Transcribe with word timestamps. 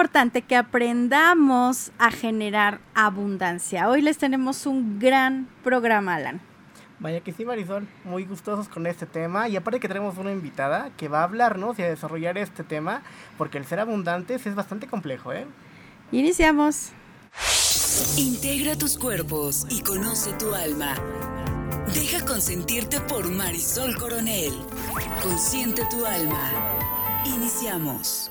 importante 0.00 0.40
que 0.40 0.56
aprendamos 0.56 1.92
a 1.98 2.10
generar 2.10 2.80
abundancia. 2.94 3.86
Hoy 3.86 4.00
les 4.00 4.16
tenemos 4.16 4.64
un 4.64 4.98
gran 4.98 5.46
programa, 5.62 6.14
Alan. 6.14 6.40
Vaya 7.00 7.20
que 7.20 7.34
sí, 7.34 7.44
Marisol, 7.44 7.86
muy 8.04 8.24
gustosos 8.24 8.66
con 8.66 8.86
este 8.86 9.04
tema. 9.04 9.50
Y 9.50 9.56
aparte 9.56 9.78
que 9.78 9.88
tenemos 9.88 10.16
una 10.16 10.32
invitada 10.32 10.88
que 10.96 11.08
va 11.08 11.20
a 11.20 11.24
hablarnos 11.24 11.78
y 11.78 11.82
a 11.82 11.88
desarrollar 11.90 12.38
este 12.38 12.64
tema, 12.64 13.02
porque 13.36 13.58
el 13.58 13.66
ser 13.66 13.78
abundantes 13.78 14.46
es 14.46 14.54
bastante 14.54 14.86
complejo, 14.86 15.34
¿eh? 15.34 15.46
Iniciamos. 16.12 16.92
Integra 18.16 18.76
tus 18.76 18.96
cuerpos 18.96 19.66
y 19.68 19.82
conoce 19.82 20.32
tu 20.32 20.54
alma. 20.54 20.94
Deja 21.92 22.24
consentirte 22.24 23.02
por 23.02 23.30
Marisol 23.30 23.94
Coronel. 23.96 24.54
Consiente 25.22 25.82
tu 25.90 26.06
alma. 26.06 26.52
Iniciamos. 27.26 28.30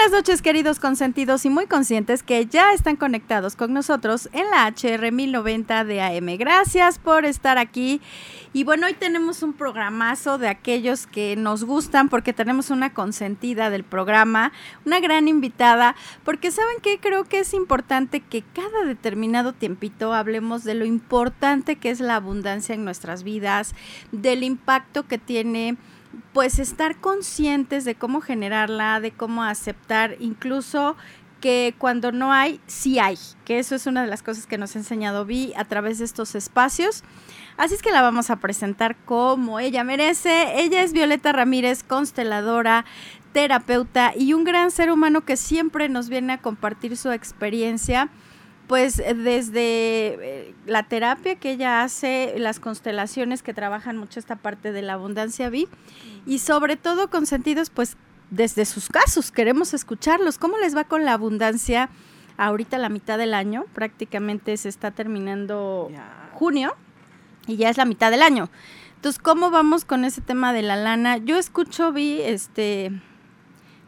Buenas 0.00 0.18
noches 0.18 0.40
queridos 0.40 0.80
consentidos 0.80 1.44
y 1.44 1.50
muy 1.50 1.66
conscientes 1.66 2.22
que 2.22 2.46
ya 2.46 2.72
están 2.72 2.96
conectados 2.96 3.54
con 3.54 3.74
nosotros 3.74 4.30
en 4.32 4.48
la 4.48 4.66
HR 4.66 5.12
1090 5.12 5.84
de 5.84 6.00
AM. 6.00 6.38
Gracias 6.38 6.98
por 6.98 7.26
estar 7.26 7.58
aquí. 7.58 8.00
Y 8.54 8.64
bueno, 8.64 8.86
hoy 8.86 8.94
tenemos 8.94 9.42
un 9.42 9.52
programazo 9.52 10.38
de 10.38 10.48
aquellos 10.48 11.06
que 11.06 11.36
nos 11.36 11.64
gustan 11.64 12.08
porque 12.08 12.32
tenemos 12.32 12.70
una 12.70 12.94
consentida 12.94 13.68
del 13.68 13.84
programa, 13.84 14.52
una 14.86 15.00
gran 15.00 15.28
invitada, 15.28 15.94
porque 16.24 16.50
saben 16.50 16.76
que 16.82 16.98
creo 16.98 17.24
que 17.24 17.40
es 17.40 17.52
importante 17.52 18.20
que 18.20 18.42
cada 18.54 18.86
determinado 18.86 19.52
tiempito 19.52 20.14
hablemos 20.14 20.64
de 20.64 20.76
lo 20.76 20.86
importante 20.86 21.76
que 21.76 21.90
es 21.90 22.00
la 22.00 22.16
abundancia 22.16 22.74
en 22.74 22.86
nuestras 22.86 23.22
vidas, 23.22 23.74
del 24.12 24.44
impacto 24.44 25.06
que 25.06 25.18
tiene 25.18 25.76
pues 26.32 26.58
estar 26.58 26.96
conscientes 26.96 27.84
de 27.84 27.94
cómo 27.94 28.20
generarla, 28.20 29.00
de 29.00 29.12
cómo 29.12 29.42
aceptar, 29.42 30.16
incluso 30.20 30.96
que 31.40 31.74
cuando 31.78 32.12
no 32.12 32.32
hay, 32.32 32.60
sí 32.66 32.98
hay, 32.98 33.18
que 33.44 33.58
eso 33.58 33.74
es 33.74 33.86
una 33.86 34.02
de 34.02 34.08
las 34.08 34.22
cosas 34.22 34.46
que 34.46 34.58
nos 34.58 34.76
ha 34.76 34.78
enseñado 34.78 35.24
Vi 35.24 35.52
a 35.56 35.64
través 35.64 35.98
de 35.98 36.04
estos 36.04 36.34
espacios. 36.34 37.02
Así 37.56 37.74
es 37.74 37.82
que 37.82 37.90
la 37.90 38.02
vamos 38.02 38.30
a 38.30 38.36
presentar 38.36 38.96
como 39.04 39.58
ella 39.58 39.84
merece. 39.84 40.60
Ella 40.60 40.82
es 40.82 40.92
Violeta 40.92 41.32
Ramírez, 41.32 41.82
consteladora, 41.82 42.84
terapeuta 43.32 44.12
y 44.16 44.34
un 44.34 44.44
gran 44.44 44.70
ser 44.70 44.90
humano 44.90 45.22
que 45.22 45.36
siempre 45.36 45.88
nos 45.88 46.08
viene 46.08 46.34
a 46.34 46.38
compartir 46.38 46.96
su 46.96 47.10
experiencia 47.10 48.08
pues 48.70 48.98
desde 48.98 49.56
eh, 49.56 50.54
la 50.64 50.84
terapia 50.84 51.34
que 51.34 51.50
ella 51.50 51.82
hace, 51.82 52.34
las 52.38 52.60
constelaciones 52.60 53.42
que 53.42 53.52
trabajan 53.52 53.96
mucho 53.96 54.20
esta 54.20 54.36
parte 54.36 54.70
de 54.70 54.80
la 54.80 54.92
abundancia 54.92 55.50
vi 55.50 55.66
y 56.24 56.38
sobre 56.38 56.76
todo 56.76 57.10
con 57.10 57.26
sentidos 57.26 57.68
pues 57.68 57.96
desde 58.30 58.64
sus 58.64 58.88
casos, 58.88 59.32
queremos 59.32 59.74
escucharlos, 59.74 60.38
¿cómo 60.38 60.56
les 60.56 60.76
va 60.76 60.84
con 60.84 61.04
la 61.04 61.14
abundancia? 61.14 61.90
Ahorita 62.36 62.78
la 62.78 62.90
mitad 62.90 63.18
del 63.18 63.34
año, 63.34 63.64
prácticamente 63.74 64.56
se 64.56 64.68
está 64.68 64.92
terminando 64.92 65.90
junio 66.34 66.76
y 67.48 67.56
ya 67.56 67.70
es 67.70 67.76
la 67.76 67.86
mitad 67.86 68.12
del 68.12 68.22
año. 68.22 68.50
Entonces, 68.94 69.20
¿cómo 69.20 69.50
vamos 69.50 69.84
con 69.84 70.04
ese 70.04 70.20
tema 70.20 70.52
de 70.52 70.62
la 70.62 70.76
lana? 70.76 71.16
Yo 71.16 71.38
escucho, 71.38 71.90
vi 71.90 72.20
este 72.22 72.92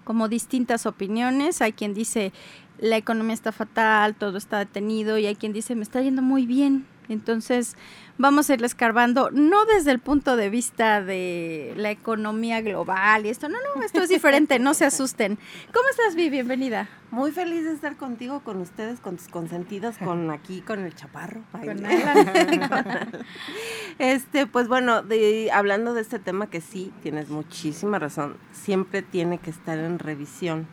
como 0.03 0.29
distintas 0.29 0.87
opiniones. 0.87 1.63
Hay 1.63 1.73
quien 1.73 1.95
dice, 1.95 2.33
la 2.83 2.97
economía 2.97 3.33
está 3.33 3.53
fatal, 3.53 4.17
todo 4.17 4.37
está 4.37 4.59
detenido 4.59 5.17
y 5.17 5.27
hay 5.27 5.37
quien 5.37 5.53
dice, 5.53 5.77
me 5.77 5.83
está 5.83 6.03
yendo 6.03 6.21
muy 6.21 6.47
bien. 6.47 6.85
Entonces, 7.09 7.77
vamos 8.19 8.49
a 8.49 8.55
irle 8.55 8.67
escarbando, 8.67 9.31
no 9.31 9.65
desde 9.67 9.93
el 9.93 9.99
punto 9.99 10.37
de 10.37 10.51
vista 10.51 11.03
de 11.03 11.75
la 11.77 11.91
economía 11.91 12.61
global 12.61 13.27
y 13.27 13.29
esto, 13.29 13.49
no, 13.49 13.59
no, 13.75 13.83
esto 13.83 14.03
es 14.03 14.09
diferente, 14.09 14.59
no 14.59 14.75
se 14.75 14.85
asusten. 14.85 15.39
¿Cómo 15.73 15.89
estás, 15.91 16.17
Vi? 16.17 16.29
Bienvenida. 16.31 16.89
Muy 17.11 17.31
feliz 17.31 17.65
de 17.65 17.73
estar 17.73 17.97
contigo, 17.97 18.41
con 18.41 18.61
ustedes, 18.61 18.99
con 18.99 19.17
tus 19.17 19.29
consentidos, 19.29 19.97
con 19.99 20.31
aquí, 20.31 20.61
con 20.61 20.81
el 20.81 20.95
chaparro. 20.95 21.43
Con 21.53 21.85
este, 23.99 24.47
pues 24.47 24.67
bueno, 24.67 25.03
hablando 25.53 25.95
de 25.95 26.01
este 26.01 26.19
tema 26.19 26.49
que 26.49 26.61
sí, 26.61 26.93
tienes 27.03 27.29
muchísima 27.29 28.01
razón, 28.01 28.37
siempre 28.51 29.03
tiene 29.03 29.39
que 29.39 29.51
estar 29.51 29.79
en 29.79 29.99
revisión 29.99 30.67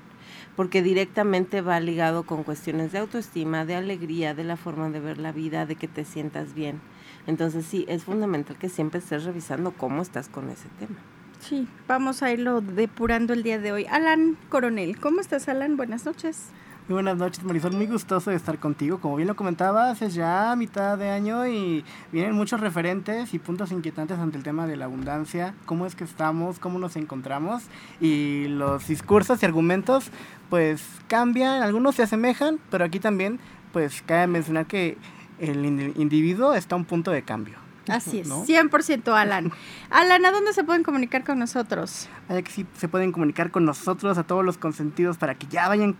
porque 0.59 0.81
directamente 0.81 1.61
va 1.61 1.79
ligado 1.79 2.23
con 2.23 2.43
cuestiones 2.43 2.91
de 2.91 2.97
autoestima, 2.97 3.63
de 3.63 3.75
alegría, 3.75 4.33
de 4.33 4.43
la 4.43 4.57
forma 4.57 4.89
de 4.89 4.99
ver 4.99 5.17
la 5.17 5.31
vida, 5.31 5.65
de 5.65 5.77
que 5.77 5.87
te 5.87 6.03
sientas 6.03 6.53
bien. 6.53 6.81
Entonces 7.27 7.65
sí, 7.65 7.85
es 7.87 8.03
fundamental 8.03 8.57
que 8.57 8.67
siempre 8.67 8.99
estés 8.99 9.23
revisando 9.23 9.71
cómo 9.71 10.01
estás 10.01 10.27
con 10.27 10.49
ese 10.49 10.67
tema. 10.77 10.97
Sí, 11.39 11.65
vamos 11.87 12.23
a 12.23 12.33
irlo 12.33 12.59
depurando 12.59 13.31
el 13.31 13.41
día 13.41 13.57
de 13.57 13.71
hoy. 13.71 13.85
Alan 13.85 14.37
Coronel, 14.49 14.99
¿cómo 14.99 15.21
estás 15.21 15.47
Alan? 15.47 15.77
Buenas 15.77 16.03
noches. 16.03 16.49
Muy 16.89 16.95
buenas 16.95 17.17
noches, 17.17 17.44
Marisol. 17.44 17.73
Muy 17.73 17.85
gustoso 17.85 18.31
de 18.31 18.35
estar 18.35 18.57
contigo. 18.57 19.00
Como 19.00 19.16
bien 19.16 19.27
lo 19.27 19.35
comentabas, 19.35 20.01
es 20.01 20.16
ya 20.16 20.55
mitad 20.57 20.97
de 20.97 21.11
año 21.11 21.45
y 21.45 21.85
vienen 22.11 22.33
muchos 22.33 22.59
referentes 22.61 23.31
y 23.35 23.38
puntos 23.38 23.72
inquietantes 23.72 24.17
ante 24.17 24.38
el 24.38 24.44
tema 24.44 24.66
de 24.66 24.75
la 24.75 24.85
abundancia, 24.85 25.53
cómo 25.67 25.85
es 25.85 25.94
que 25.94 26.03
estamos, 26.03 26.57
cómo 26.57 26.79
nos 26.79 26.95
encontramos 26.95 27.61
y 28.01 28.47
los 28.47 28.88
discursos 28.88 29.44
y 29.44 29.45
argumentos 29.45 30.09
pues 30.50 30.83
cambian, 31.07 31.61
algunos 31.61 31.94
se 31.94 32.01
asemejan, 32.01 32.59
pero 32.72 32.85
aquí 32.85 33.00
también 33.00 33.39
pues 33.71 34.01
cabe 34.01 34.25
mencionar 34.25 34.66
que 34.66 34.97
el 35.38 35.63
individuo 35.95 36.56
está 36.56 36.73
a 36.73 36.79
un 36.79 36.85
punto 36.85 37.11
de 37.11 37.21
cambio. 37.21 37.59
Así 37.88 38.21
es, 38.21 38.27
100% 38.27 39.13
Alan. 39.13 39.51
Alan, 39.91 40.25
¿a 40.25 40.31
dónde 40.31 40.53
se 40.53 40.63
pueden 40.63 40.81
comunicar 40.81 41.23
con 41.23 41.38
nosotros? 41.38 42.09
Vaya 42.27 42.41
que 42.41 42.51
sí, 42.51 42.66
se 42.77 42.88
pueden 42.88 43.11
comunicar 43.11 43.51
con 43.51 43.63
nosotros, 43.63 44.17
a 44.17 44.23
todos 44.23 44.44
los 44.44 44.57
consentidos, 44.57 45.17
para 45.17 45.35
que 45.35 45.45
ya 45.45 45.67
vayan 45.67 45.95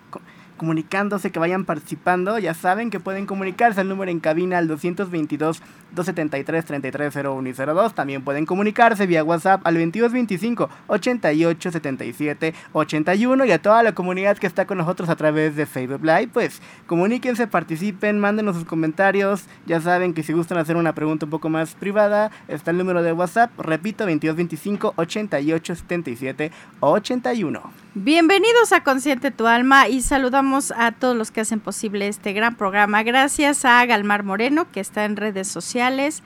comunicándose, 0.60 1.32
que 1.32 1.40
vayan 1.40 1.66
participando. 1.66 2.38
Ya 2.38 2.54
saben 2.54 2.92
que 2.92 3.00
pueden 3.00 3.26
comunicarse 3.26 3.82
al 3.82 3.90
número 3.90 4.12
en 4.12 4.20
cabina 4.20 4.60
al 4.60 4.68
222 4.68 5.64
273 5.96 6.66
3301 6.66 7.50
y 7.50 7.54
02. 7.54 7.96
También 7.96 8.24
pueden 8.24 8.46
comunicarse 8.46 9.08
vía 9.08 9.24
WhatsApp 9.24 9.62
al 9.66 9.74
2225 9.74 10.70
88 10.88 11.72
77 11.72 12.54
81 12.74 13.46
y 13.46 13.52
a 13.52 13.62
toda 13.62 13.82
la 13.82 13.94
comunidad 13.94 14.38
que 14.38 14.46
está 14.46 14.66
con 14.66 14.78
nosotros 14.78 15.10
a 15.10 15.16
través 15.16 15.56
de 15.56 15.66
Facebook 15.66 16.04
Live, 16.04 16.30
pues 16.34 16.62
comuníquense, 16.86 17.48
participen, 17.48 18.20
mándenos 18.20 18.56
sus 18.56 18.66
comentarios. 18.66 19.46
Ya 19.66 19.82
saben 19.82 20.14
que 20.14 20.24
si 20.24 20.34
gustan 20.34 20.58
hacer 20.58 20.76
una 20.76 20.94
pregunta 20.94 21.26
un 21.26 21.32
poco 21.32 21.50
más 21.50 21.76
privada, 21.76 22.32
está 22.48 22.72
el 22.72 22.78
número 22.78 23.02
de 23.02 23.14
WhatsApp, 23.14 23.52
repito, 23.60 24.04
2225 24.04 24.94
88 24.96 25.76
77 25.76 26.52
81. 26.80 27.89
Bienvenidos 27.96 28.72
a 28.72 28.84
Consciente 28.84 29.32
tu 29.32 29.48
Alma 29.48 29.88
y 29.88 30.02
saludamos 30.02 30.72
a 30.78 30.92
todos 30.92 31.18
los 31.18 31.32
que 31.32 31.42
hacen 31.42 31.60
posible 31.60 32.08
este 32.08 32.34
gran 32.34 32.56
programa. 32.56 33.02
Gracias 33.02 33.66
a 33.66 33.84
Galmar 33.88 34.22
Moreno, 34.22 34.72
que 34.72 34.80
está 34.80 35.06
en 35.06 35.16
redes 35.16 35.48
sociales. 35.48 36.22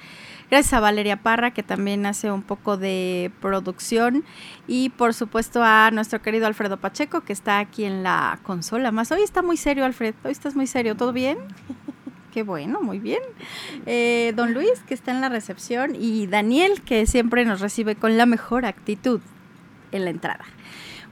Gracias 0.51 0.73
a 0.73 0.81
Valeria 0.81 1.23
Parra, 1.23 1.51
que 1.51 1.63
también 1.63 2.05
hace 2.05 2.29
un 2.29 2.41
poco 2.41 2.75
de 2.75 3.31
producción. 3.39 4.25
Y 4.67 4.89
por 4.89 5.13
supuesto 5.13 5.63
a 5.63 5.89
nuestro 5.91 6.21
querido 6.21 6.47
Alfredo 6.47 6.75
Pacheco, 6.75 7.21
que 7.21 7.31
está 7.31 7.59
aquí 7.59 7.85
en 7.85 8.03
la 8.03 8.39
consola. 8.43 8.91
Más 8.91 9.13
hoy 9.13 9.21
está 9.21 9.41
muy 9.41 9.55
serio, 9.55 9.85
Alfred. 9.85 10.15
Hoy 10.25 10.33
estás 10.33 10.57
muy 10.57 10.67
serio. 10.67 10.97
¿Todo 10.97 11.13
bien? 11.13 11.37
Qué 12.33 12.43
bueno, 12.43 12.81
muy 12.81 12.99
bien. 12.99 13.21
Eh, 13.85 14.33
don 14.35 14.53
Luis, 14.53 14.81
que 14.85 14.93
está 14.93 15.11
en 15.11 15.21
la 15.21 15.29
recepción. 15.29 15.95
Y 15.97 16.27
Daniel, 16.27 16.81
que 16.81 17.05
siempre 17.05 17.45
nos 17.45 17.61
recibe 17.61 17.95
con 17.95 18.17
la 18.17 18.25
mejor 18.25 18.65
actitud 18.65 19.21
en 19.93 20.03
la 20.03 20.09
entrada. 20.09 20.43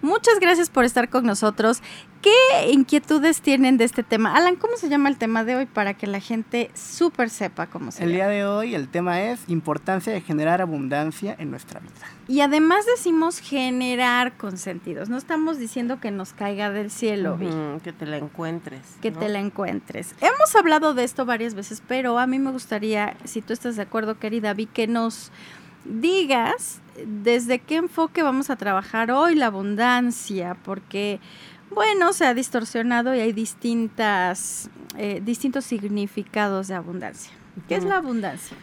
Muchas 0.01 0.39
gracias 0.39 0.69
por 0.69 0.83
estar 0.83 1.09
con 1.09 1.25
nosotros. 1.25 1.81
¿Qué 2.21 2.71
inquietudes 2.71 3.41
tienen 3.41 3.77
de 3.77 3.83
este 3.83 4.03
tema? 4.03 4.35
Alan, 4.35 4.55
¿cómo 4.55 4.77
se 4.77 4.89
llama 4.89 5.09
el 5.09 5.17
tema 5.17 5.43
de 5.43 5.55
hoy 5.55 5.65
para 5.65 5.95
que 5.95 6.05
la 6.05 6.19
gente 6.19 6.69
súper 6.75 7.31
sepa 7.31 7.67
cómo 7.67 7.91
se 7.91 8.03
El 8.03 8.11
día 8.11 8.27
de 8.27 8.45
hoy 8.45 8.75
el 8.75 8.89
tema 8.89 9.21
es 9.21 9.39
importancia 9.47 10.13
de 10.13 10.21
generar 10.21 10.61
abundancia 10.61 11.35
en 11.39 11.49
nuestra 11.49 11.79
vida. 11.79 11.91
Y 12.27 12.41
además 12.41 12.85
decimos 12.85 13.39
generar 13.39 14.37
consentidos. 14.37 15.09
No 15.09 15.17
estamos 15.17 15.57
diciendo 15.57 15.99
que 15.99 16.11
nos 16.11 16.33
caiga 16.33 16.69
del 16.69 16.91
cielo. 16.91 17.39
que 17.83 17.91
te 17.91 18.05
la 18.05 18.17
encuentres. 18.17 18.81
Que 19.01 19.11
te 19.11 19.27
la 19.27 19.39
encuentres. 19.39 20.13
Hemos 20.21 20.55
hablado 20.55 20.93
de 20.93 21.03
esto 21.03 21.25
varias 21.25 21.55
veces, 21.55 21.81
pero 21.87 22.19
a 22.19 22.27
mí 22.27 22.37
me 22.37 22.51
gustaría, 22.51 23.17
si 23.23 23.41
tú 23.41 23.53
estás 23.53 23.75
de 23.75 23.81
acuerdo, 23.81 24.19
querida 24.19 24.53
Vi, 24.53 24.67
que 24.67 24.87
nos 24.87 25.31
digas 25.85 26.81
desde 27.05 27.59
qué 27.59 27.77
enfoque 27.77 28.23
vamos 28.23 28.49
a 28.49 28.55
trabajar 28.55 29.11
hoy 29.11 29.35
la 29.35 29.47
abundancia, 29.47 30.57
porque, 30.63 31.19
bueno, 31.69 32.13
se 32.13 32.25
ha 32.25 32.33
distorsionado 32.33 33.15
y 33.15 33.19
hay 33.19 33.33
distintas, 33.33 34.69
eh, 34.97 35.21
distintos 35.23 35.65
significados 35.65 36.67
de 36.67 36.75
abundancia. 36.75 37.31
¿Qué 37.67 37.75
es 37.75 37.83
la 37.83 37.97
abundancia? 37.97 38.57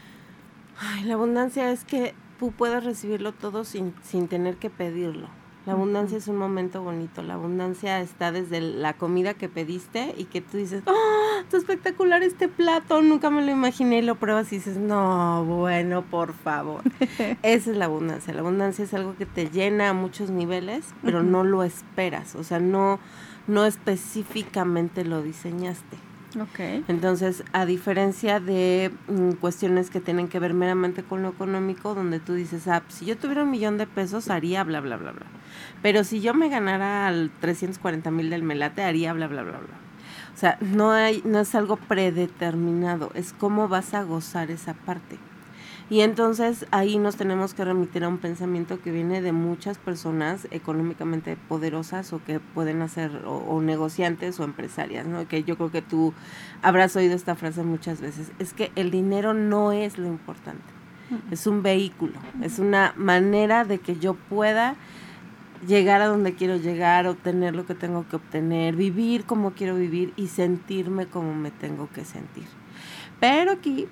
Ay, 0.80 1.04
la 1.04 1.14
abundancia 1.14 1.70
es 1.72 1.84
que 1.84 2.14
tú 2.38 2.52
puedes 2.52 2.84
recibirlo 2.84 3.32
todo 3.32 3.64
sin, 3.64 3.94
sin 4.02 4.28
tener 4.28 4.56
que 4.56 4.70
pedirlo. 4.70 5.28
La 5.68 5.74
abundancia 5.74 6.16
es 6.16 6.28
un 6.28 6.38
momento 6.38 6.80
bonito. 6.80 7.20
La 7.20 7.34
abundancia 7.34 8.00
está 8.00 8.32
desde 8.32 8.62
la 8.62 8.94
comida 8.94 9.34
que 9.34 9.50
pediste 9.50 10.14
y 10.16 10.24
que 10.24 10.40
tú 10.40 10.56
dices, 10.56 10.82
¡oh, 10.86 11.40
está 11.42 11.58
espectacular 11.58 12.22
este 12.22 12.48
plato! 12.48 13.02
Nunca 13.02 13.28
me 13.28 13.44
lo 13.44 13.50
imaginé 13.50 13.98
y 13.98 14.00
lo 14.00 14.14
pruebas 14.14 14.50
y 14.50 14.56
dices, 14.56 14.78
no, 14.78 15.44
bueno, 15.44 16.06
por 16.06 16.32
favor. 16.32 16.80
Esa 17.42 17.70
es 17.70 17.76
la 17.76 17.84
abundancia. 17.84 18.32
La 18.32 18.40
abundancia 18.40 18.82
es 18.82 18.94
algo 18.94 19.14
que 19.14 19.26
te 19.26 19.50
llena 19.50 19.90
a 19.90 19.92
muchos 19.92 20.30
niveles, 20.30 20.86
pero 21.02 21.22
no 21.22 21.44
lo 21.44 21.62
esperas. 21.62 22.34
O 22.34 22.44
sea, 22.44 22.60
no, 22.60 22.98
no 23.46 23.66
específicamente 23.66 25.04
lo 25.04 25.20
diseñaste. 25.20 26.07
Ok. 26.36 26.84
Entonces, 26.88 27.42
a 27.52 27.64
diferencia 27.64 28.38
de 28.38 28.92
mm, 29.08 29.32
cuestiones 29.32 29.88
que 29.88 30.00
tienen 30.00 30.28
que 30.28 30.38
ver 30.38 30.52
meramente 30.52 31.02
con 31.02 31.22
lo 31.22 31.30
económico, 31.30 31.94
donde 31.94 32.20
tú 32.20 32.34
dices, 32.34 32.68
ah, 32.68 32.82
si 32.88 33.06
yo 33.06 33.16
tuviera 33.16 33.44
un 33.44 33.50
millón 33.50 33.78
de 33.78 33.86
pesos, 33.86 34.28
haría 34.28 34.62
bla, 34.64 34.80
bla, 34.80 34.96
bla, 34.96 35.12
bla. 35.12 35.26
Pero 35.80 36.04
si 36.04 36.20
yo 36.20 36.34
me 36.34 36.48
ganara 36.48 37.06
al 37.06 37.30
340 37.40 38.10
mil 38.10 38.30
del 38.30 38.42
melate, 38.42 38.82
haría 38.82 39.12
bla, 39.12 39.26
bla, 39.26 39.42
bla, 39.42 39.58
bla. 39.58 39.78
O 40.34 40.38
sea, 40.38 40.58
no, 40.60 40.92
hay, 40.92 41.22
no 41.24 41.40
es 41.40 41.54
algo 41.54 41.76
predeterminado, 41.76 43.10
es 43.14 43.32
cómo 43.32 43.68
vas 43.68 43.94
a 43.94 44.02
gozar 44.02 44.50
esa 44.50 44.74
parte. 44.74 45.18
Y 45.90 46.02
entonces 46.02 46.66
ahí 46.70 46.98
nos 46.98 47.16
tenemos 47.16 47.54
que 47.54 47.64
remitir 47.64 48.04
a 48.04 48.08
un 48.08 48.18
pensamiento 48.18 48.80
que 48.80 48.92
viene 48.92 49.22
de 49.22 49.32
muchas 49.32 49.78
personas 49.78 50.46
económicamente 50.50 51.38
poderosas 51.48 52.12
o 52.12 52.22
que 52.22 52.40
pueden 52.40 52.82
hacer, 52.82 53.22
o, 53.24 53.60
negociantes 53.62 54.38
o 54.38 54.44
empresarias, 54.44 55.06
¿no? 55.06 55.26
Que 55.26 55.44
yo 55.44 55.56
creo 55.56 55.70
que 55.70 55.80
tú 55.80 56.12
habrás 56.60 56.94
oído 56.94 57.14
esta 57.14 57.36
frase 57.36 57.62
muchas 57.62 58.02
veces. 58.02 58.32
Es 58.38 58.52
que 58.52 58.70
el 58.76 58.90
dinero 58.90 59.32
no 59.32 59.72
es 59.72 59.96
lo 59.96 60.06
importante, 60.06 60.62
es 61.30 61.46
un 61.46 61.62
vehículo, 61.62 62.18
es 62.42 62.58
una 62.58 62.92
manera 62.96 63.64
de 63.64 63.78
que 63.78 63.96
yo 63.96 64.12
pueda 64.12 64.76
llegar 65.66 66.02
a 66.02 66.06
donde 66.06 66.34
quiero 66.34 66.56
llegar, 66.56 67.06
obtener 67.06 67.56
lo 67.56 67.64
que 67.64 67.74
tengo 67.74 68.06
que 68.08 68.16
obtener, 68.16 68.76
vivir 68.76 69.24
como 69.24 69.52
quiero 69.52 69.74
vivir 69.74 70.12
y 70.16 70.26
sentirme 70.26 71.06
como 71.06 71.34
me 71.34 71.50
tengo 71.50 71.88
que 71.94 72.04
sentir. 72.04 72.44
Pero 73.20 73.52
aquí 73.52 73.88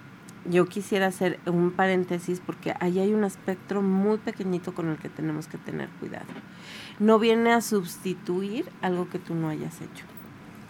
yo 0.50 0.66
quisiera 0.66 1.06
hacer 1.06 1.38
un 1.46 1.70
paréntesis 1.70 2.40
porque 2.44 2.74
ahí 2.80 2.98
hay 2.98 3.12
un 3.12 3.24
espectro 3.24 3.82
muy 3.82 4.18
pequeñito 4.18 4.74
con 4.74 4.88
el 4.88 4.98
que 4.98 5.08
tenemos 5.08 5.46
que 5.46 5.58
tener 5.58 5.88
cuidado. 6.00 6.26
No 6.98 7.18
viene 7.18 7.52
a 7.52 7.60
sustituir 7.60 8.68
algo 8.82 9.08
que 9.08 9.18
tú 9.18 9.34
no 9.34 9.48
hayas 9.48 9.80
hecho. 9.80 10.04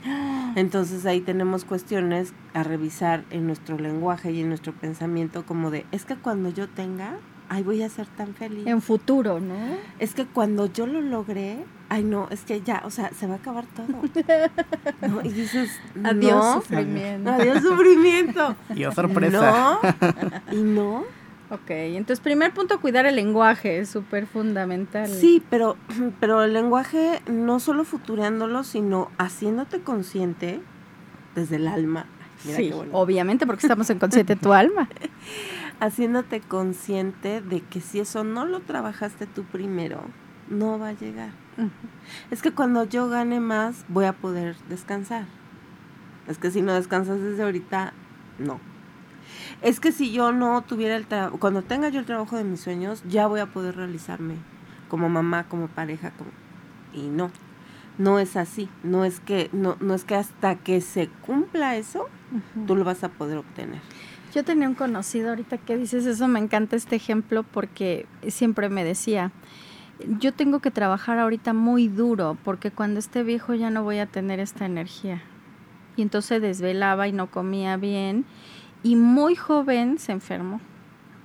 Entonces 0.57 1.07
ahí 1.07 1.21
tenemos 1.21 1.65
cuestiones 1.65 2.33
a 2.55 2.63
revisar 2.63 3.25
en 3.31 3.47
nuestro 3.47 3.79
lenguaje 3.79 4.33
y 4.33 4.41
en 4.41 4.49
nuestro 4.49 4.73
pensamiento 4.73 5.45
como 5.45 5.71
de, 5.71 5.87
es 5.93 6.05
que 6.05 6.17
cuando 6.17 6.51
yo 6.51 6.69
tenga, 6.69 7.19
ay, 7.49 7.63
voy 7.63 7.83
a 7.83 7.89
ser 7.89 8.07
tan 8.07 8.35
feliz. 8.35 8.67
En 8.67 8.83
futuro, 8.83 9.41
¿no? 9.41 9.55
Es 9.99 10.15
que 10.15 10.27
cuando 10.27 10.67
yo 10.67 10.87
lo 10.87 11.01
logré, 11.01 11.65
ay, 11.89 12.03
no, 12.05 12.29
es 12.31 12.43
que 12.43 12.61
ya, 12.61 12.83
o 12.85 12.91
sea, 12.91 13.11
se 13.13 13.27
va 13.27 13.35
a 13.35 13.37
acabar 13.37 13.65
todo. 13.67 13.87
¿No? 15.09 15.21
Y 15.23 15.29
dices, 15.31 15.71
adiós 16.05 16.55
sufrimiento. 16.55 17.31
Adiós 17.31 17.63
sufrimiento. 17.63 18.57
Y 18.75 18.85
sorpresa. 18.93 19.81
No, 20.53 20.53
y 20.53 20.63
no. 20.63 21.05
Ok, 21.49 21.71
entonces 21.71 22.21
primer 22.21 22.53
punto, 22.53 22.81
cuidar 22.81 23.07
el 23.07 23.15
lenguaje, 23.15 23.79
es 23.79 23.89
súper 23.89 24.27
fundamental. 24.27 25.09
Sí, 25.09 25.43
pero, 25.49 25.77
pero 26.21 26.43
el 26.43 26.53
lenguaje 26.53 27.23
no 27.31 27.61
solo 27.61 27.85
futureándolo, 27.85 28.65
sino 28.65 29.11
haciéndote 29.19 29.81
consciente 29.81 30.61
desde 31.35 31.57
el 31.57 31.69
alma. 31.69 32.07
sí, 32.39 32.73
obviamente, 32.93 33.47
porque 33.47 33.67
estamos 33.67 33.89
en 33.91 33.99
consciente 33.99 34.35
tu 34.37 34.53
alma. 34.53 34.89
haciéndote 35.81 36.41
consciente 36.41 37.41
de 37.41 37.61
que 37.61 37.81
si 37.81 38.01
eso 38.01 38.25
no 38.25 38.47
lo 38.47 38.61
trabajaste 38.61 39.27
tú 39.27 39.45
primero, 39.45 40.01
no 40.49 40.79
va 40.79 40.89
a 40.89 40.93
llegar. 40.93 41.31
Es 42.31 42.43
que 42.43 42.53
cuando 42.53 42.85
yo 42.85 43.09
gane 43.09 43.41
más, 43.41 43.85
voy 43.89 44.05
a 44.05 44.13
poder 44.13 44.57
descansar. 44.69 45.25
Es 46.29 46.39
que 46.39 46.51
si 46.51 46.63
no 46.63 46.75
descansas 46.75 47.21
desde 47.21 47.43
ahorita, 47.43 47.93
no. 48.39 48.61
Es 49.63 49.81
que 49.81 49.93
si 49.93 50.13
yo 50.13 50.33
no 50.33 50.63
tuviera 50.63 50.97
el 50.97 51.07
trabajo, 51.07 51.39
cuando 51.39 51.63
tenga 51.63 51.89
yo 51.89 52.01
el 52.01 52.07
trabajo 52.07 52.37
de 52.37 52.45
mis 52.45 52.61
sueños, 52.61 53.03
ya 53.09 53.27
voy 53.27 53.41
a 53.41 53.47
poder 53.47 53.77
realizarme 53.77 54.37
como 54.89 55.09
mamá, 55.09 55.45
como 55.49 55.69
pareja, 55.69 56.11
como 56.13 56.31
y 56.93 57.09
no. 57.09 57.31
No 57.99 58.19
es 58.19 58.37
así, 58.37 58.69
no 58.83 59.05
es 59.05 59.21
que 59.21 59.49
no 59.53 59.77
no 59.81 59.95
es 59.95 60.05
que 60.05 60.17
hasta 60.17 60.57
que 60.57 60.83
se 60.83 61.09
cumpla 61.25 61.77
eso, 61.77 62.09
tú 62.67 62.77
lo 62.77 62.85
vas 62.85 63.03
a 63.05 63.09
poder 63.09 63.39
obtener. 63.39 63.81
Yo 64.37 64.45
tenía 64.45 64.69
un 64.69 64.75
conocido, 64.75 65.31
ahorita 65.31 65.57
que 65.57 65.79
dices 65.79 66.05
eso, 66.05 66.29
me 66.29 66.39
encanta 66.39 66.77
este 66.77 66.95
ejemplo 66.95 67.43
porque 67.43 68.05
siempre 68.29 68.69
me 68.69 68.85
decía, 68.85 69.33
yo 70.19 70.35
tengo 70.35 70.61
que 70.61 70.71
trabajar 70.71 71.19
ahorita 71.19 71.55
muy 71.55 71.89
duro 71.89 72.37
porque 72.45 72.71
cuando 72.71 73.01
esté 73.01 73.23
viejo 73.23 73.55
ya 73.55 73.71
no 73.71 73.83
voy 73.83 73.97
a 73.97 74.05
tener 74.05 74.39
esta 74.39 74.67
energía. 74.67 75.23
Y 75.97 76.03
entonces 76.03 76.43
desvelaba 76.43 77.09
y 77.09 77.13
no 77.13 77.31
comía 77.31 77.79
bien 77.79 78.27
y 78.83 78.97
muy 78.97 79.37
joven 79.37 79.99
se 79.99 80.13
enfermó. 80.13 80.61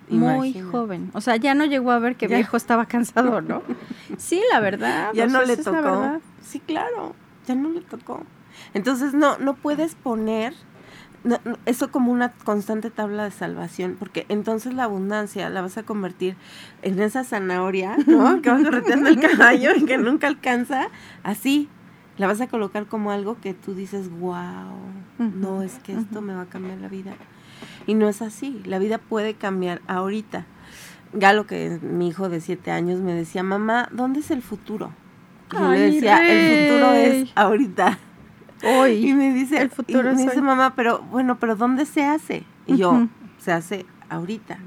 Muy 0.07 0.57
joven. 0.61 1.11
O 1.13 1.19
sea, 1.19 1.35
ya 1.35 1.53
no 1.53 1.65
llegó 1.65 1.91
a 1.91 1.99
ver 1.99 2.15
que 2.15 2.29
viejo 2.29 2.55
estaba 2.55 2.85
cansado, 2.85 3.41
¿no? 3.41 3.61
Sí, 4.17 4.41
la 4.53 4.61
verdad. 4.61 5.11
Ya 5.13 5.27
no 5.27 5.43
le 5.43 5.57
tocó. 5.57 6.21
Sí, 6.41 6.61
claro, 6.61 7.13
ya 7.45 7.55
no 7.55 7.71
le 7.71 7.81
tocó. 7.81 8.23
Entonces, 8.73 9.13
no, 9.13 9.37
no 9.37 9.55
puedes 9.55 9.95
poner 9.95 10.53
eso 11.65 11.91
como 11.91 12.11
una 12.11 12.31
constante 12.31 12.89
tabla 12.89 13.25
de 13.25 13.31
salvación, 13.31 13.95
porque 13.99 14.25
entonces 14.29 14.73
la 14.73 14.85
abundancia 14.85 15.49
la 15.49 15.61
vas 15.61 15.77
a 15.77 15.83
convertir 15.83 16.35
en 16.81 16.99
esa 16.99 17.23
zanahoria, 17.23 17.97
¿no? 18.07 18.41
que 18.41 18.49
va 18.49 18.63
correteando 18.63 19.09
el 19.09 19.19
caballo 19.19 19.71
y 19.75 19.85
que 19.85 19.97
nunca 19.97 20.27
alcanza, 20.27 20.87
así, 21.23 21.69
la 22.17 22.27
vas 22.27 22.41
a 22.41 22.47
colocar 22.47 22.87
como 22.87 23.11
algo 23.11 23.37
que 23.39 23.53
tú 23.53 23.73
dices, 23.73 24.09
wow, 24.09 24.75
no 25.17 25.61
es 25.61 25.79
que 25.79 25.93
esto 25.93 26.21
me 26.21 26.33
va 26.33 26.41
a 26.43 26.45
cambiar 26.47 26.79
la 26.79 26.87
vida. 26.87 27.13
Y 27.87 27.93
no 27.93 28.09
es 28.09 28.21
así, 28.21 28.61
la 28.65 28.79
vida 28.79 28.97
puede 28.97 29.35
cambiar 29.35 29.81
ahorita. 29.87 30.45
Galo, 31.13 31.45
que 31.45 31.67
es 31.67 31.83
mi 31.83 32.07
hijo 32.07 32.29
de 32.29 32.41
siete 32.41 32.71
años, 32.71 32.99
me 32.99 33.13
decía, 33.13 33.43
mamá, 33.43 33.89
¿dónde 33.91 34.21
es 34.21 34.31
el 34.31 34.41
futuro? 34.41 34.91
Y 35.51 35.55
yo 35.55 35.69
le 35.69 35.79
decía, 35.79 36.19
el 36.27 36.69
futuro 36.69 36.93
es 36.93 37.31
ahorita. 37.35 37.99
Hoy. 38.63 39.09
Y 39.09 39.13
me 39.13 39.33
dice, 39.33 39.61
el 39.61 39.69
futuro 39.69 40.13
me 40.13 40.23
dice 40.23 40.41
mamá, 40.41 40.75
pero 40.75 41.01
bueno, 41.11 41.39
pero 41.39 41.55
¿dónde 41.55 41.85
se 41.85 42.03
hace? 42.03 42.43
Y 42.67 42.77
yo, 42.77 43.07
se 43.39 43.51
hace 43.51 43.85
ahorita. 44.09 44.57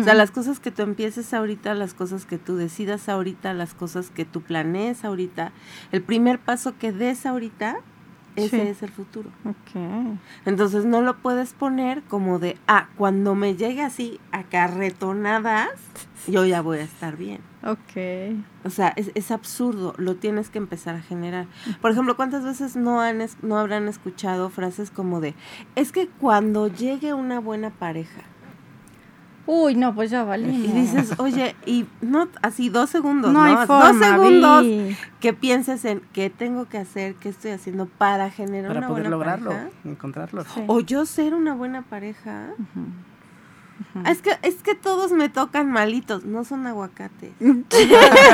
O 0.00 0.02
sea, 0.02 0.14
las 0.14 0.32
cosas 0.32 0.58
que 0.58 0.72
tú 0.72 0.82
empieces 0.82 1.32
ahorita, 1.32 1.72
las 1.74 1.94
cosas 1.94 2.26
que 2.26 2.36
tú 2.36 2.56
decidas 2.56 3.08
ahorita, 3.08 3.54
las 3.54 3.74
cosas 3.74 4.10
que 4.10 4.24
tú 4.24 4.40
planees 4.42 5.04
ahorita, 5.04 5.52
el 5.92 6.02
primer 6.02 6.40
paso 6.40 6.76
que 6.78 6.90
des 6.90 7.26
ahorita, 7.26 7.76
ese 8.36 8.70
es 8.70 8.82
el 8.82 8.90
futuro. 8.90 9.30
Okay. 9.44 10.18
Entonces 10.46 10.84
no 10.84 11.00
lo 11.00 11.18
puedes 11.18 11.52
poner 11.52 12.02
como 12.02 12.38
de, 12.38 12.56
ah, 12.66 12.88
cuando 12.96 13.34
me 13.34 13.56
llegue 13.56 13.82
así 13.82 14.20
a 14.32 14.44
carretonadas, 14.44 15.70
yo 16.26 16.44
ya 16.44 16.60
voy 16.60 16.78
a 16.78 16.82
estar 16.82 17.16
bien. 17.16 17.40
Ok. 17.64 18.36
O 18.64 18.70
sea, 18.70 18.92
es, 18.96 19.10
es 19.14 19.30
absurdo, 19.30 19.94
lo 19.96 20.16
tienes 20.16 20.50
que 20.50 20.58
empezar 20.58 20.94
a 20.94 21.02
generar. 21.02 21.46
Por 21.80 21.90
ejemplo, 21.90 22.16
¿cuántas 22.16 22.44
veces 22.44 22.76
no, 22.76 23.00
han, 23.00 23.24
no 23.42 23.58
habrán 23.58 23.88
escuchado 23.88 24.50
frases 24.50 24.90
como 24.90 25.20
de, 25.20 25.34
es 25.74 25.92
que 25.92 26.08
cuando 26.08 26.68
llegue 26.68 27.14
una 27.14 27.40
buena 27.40 27.70
pareja, 27.70 28.22
Uy, 29.50 29.76
no, 29.76 29.94
pues 29.94 30.10
ya 30.10 30.24
vale. 30.24 30.46
Y 30.52 30.66
dices, 30.66 31.14
oye, 31.18 31.56
y 31.64 31.86
no, 32.02 32.28
así 32.42 32.68
dos 32.68 32.90
segundos, 32.90 33.32
¿no? 33.32 33.40
Hay 33.40 33.54
dos 33.66 33.96
segundos 33.96 34.66
que 35.20 35.32
pienses 35.32 35.86
en 35.86 36.02
qué 36.12 36.28
tengo 36.28 36.66
que 36.66 36.76
hacer, 36.76 37.14
qué 37.14 37.30
estoy 37.30 37.52
haciendo 37.52 37.86
para 37.86 38.30
generar 38.30 38.68
para 38.68 38.80
una 38.80 38.88
poder 38.88 39.04
buena 39.04 39.16
lograrlo, 39.16 39.50
pareja. 39.52 39.70
encontrarlo. 39.86 40.44
O 40.66 40.80
yo 40.80 41.06
ser 41.06 41.34
una 41.34 41.54
buena 41.54 41.80
pareja. 41.80 42.50
Es 44.06 44.22
que 44.22 44.36
es 44.42 44.56
que 44.56 44.74
todos 44.74 45.12
me 45.12 45.28
tocan 45.28 45.70
malitos, 45.70 46.24
no 46.24 46.44
son 46.44 46.66
aguacates. 46.66 47.32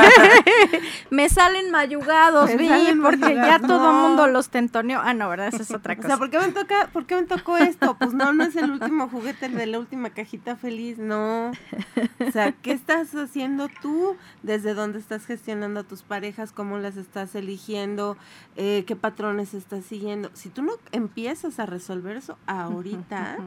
me 1.09 1.29
salen 1.29 1.71
mayugados, 1.71 2.49
Me 2.49 2.57
vi, 2.57 2.67
salen 2.67 3.01
porque 3.01 3.35
ya 3.35 3.59
todo 3.59 3.89
el 3.89 3.95
no. 3.95 4.07
mundo 4.07 4.27
los 4.27 4.49
tentoneó. 4.49 4.99
Ah, 5.03 5.13
no, 5.13 5.29
¿verdad? 5.29 5.47
Esa 5.47 5.63
es 5.63 5.71
otra 5.71 5.93
O 5.93 5.97
cosa. 5.97 6.07
sea, 6.09 6.17
¿por 6.17 6.29
qué 6.29 6.39
me 6.39 6.51
toca, 6.51 6.89
por 6.91 7.05
qué 7.05 7.15
me 7.15 7.23
tocó 7.23 7.57
esto? 7.57 7.95
Pues 7.97 8.13
no, 8.13 8.33
no 8.33 8.43
es 8.43 8.55
el 8.55 8.71
último 8.71 9.07
juguete 9.09 9.49
de 9.49 9.65
la 9.65 9.79
última 9.79 10.09
cajita 10.09 10.55
feliz, 10.55 10.97
no. 10.97 11.51
O 11.51 12.31
sea, 12.31 12.51
¿qué 12.51 12.71
estás 12.71 13.13
haciendo 13.15 13.69
tú? 13.81 14.15
¿Desde 14.43 14.73
dónde 14.73 14.99
estás 14.99 15.25
gestionando 15.25 15.81
a 15.81 15.83
tus 15.83 16.03
parejas? 16.03 16.51
¿Cómo 16.51 16.77
las 16.77 16.97
estás 16.97 17.35
eligiendo? 17.35 18.17
Eh, 18.55 18.83
¿Qué 18.87 18.95
patrones 18.95 19.53
estás 19.53 19.85
siguiendo? 19.85 20.29
Si 20.33 20.49
tú 20.49 20.61
no 20.63 20.73
empiezas 20.91 21.59
a 21.59 21.65
resolver 21.65 22.17
eso 22.17 22.37
ahorita, 22.47 23.37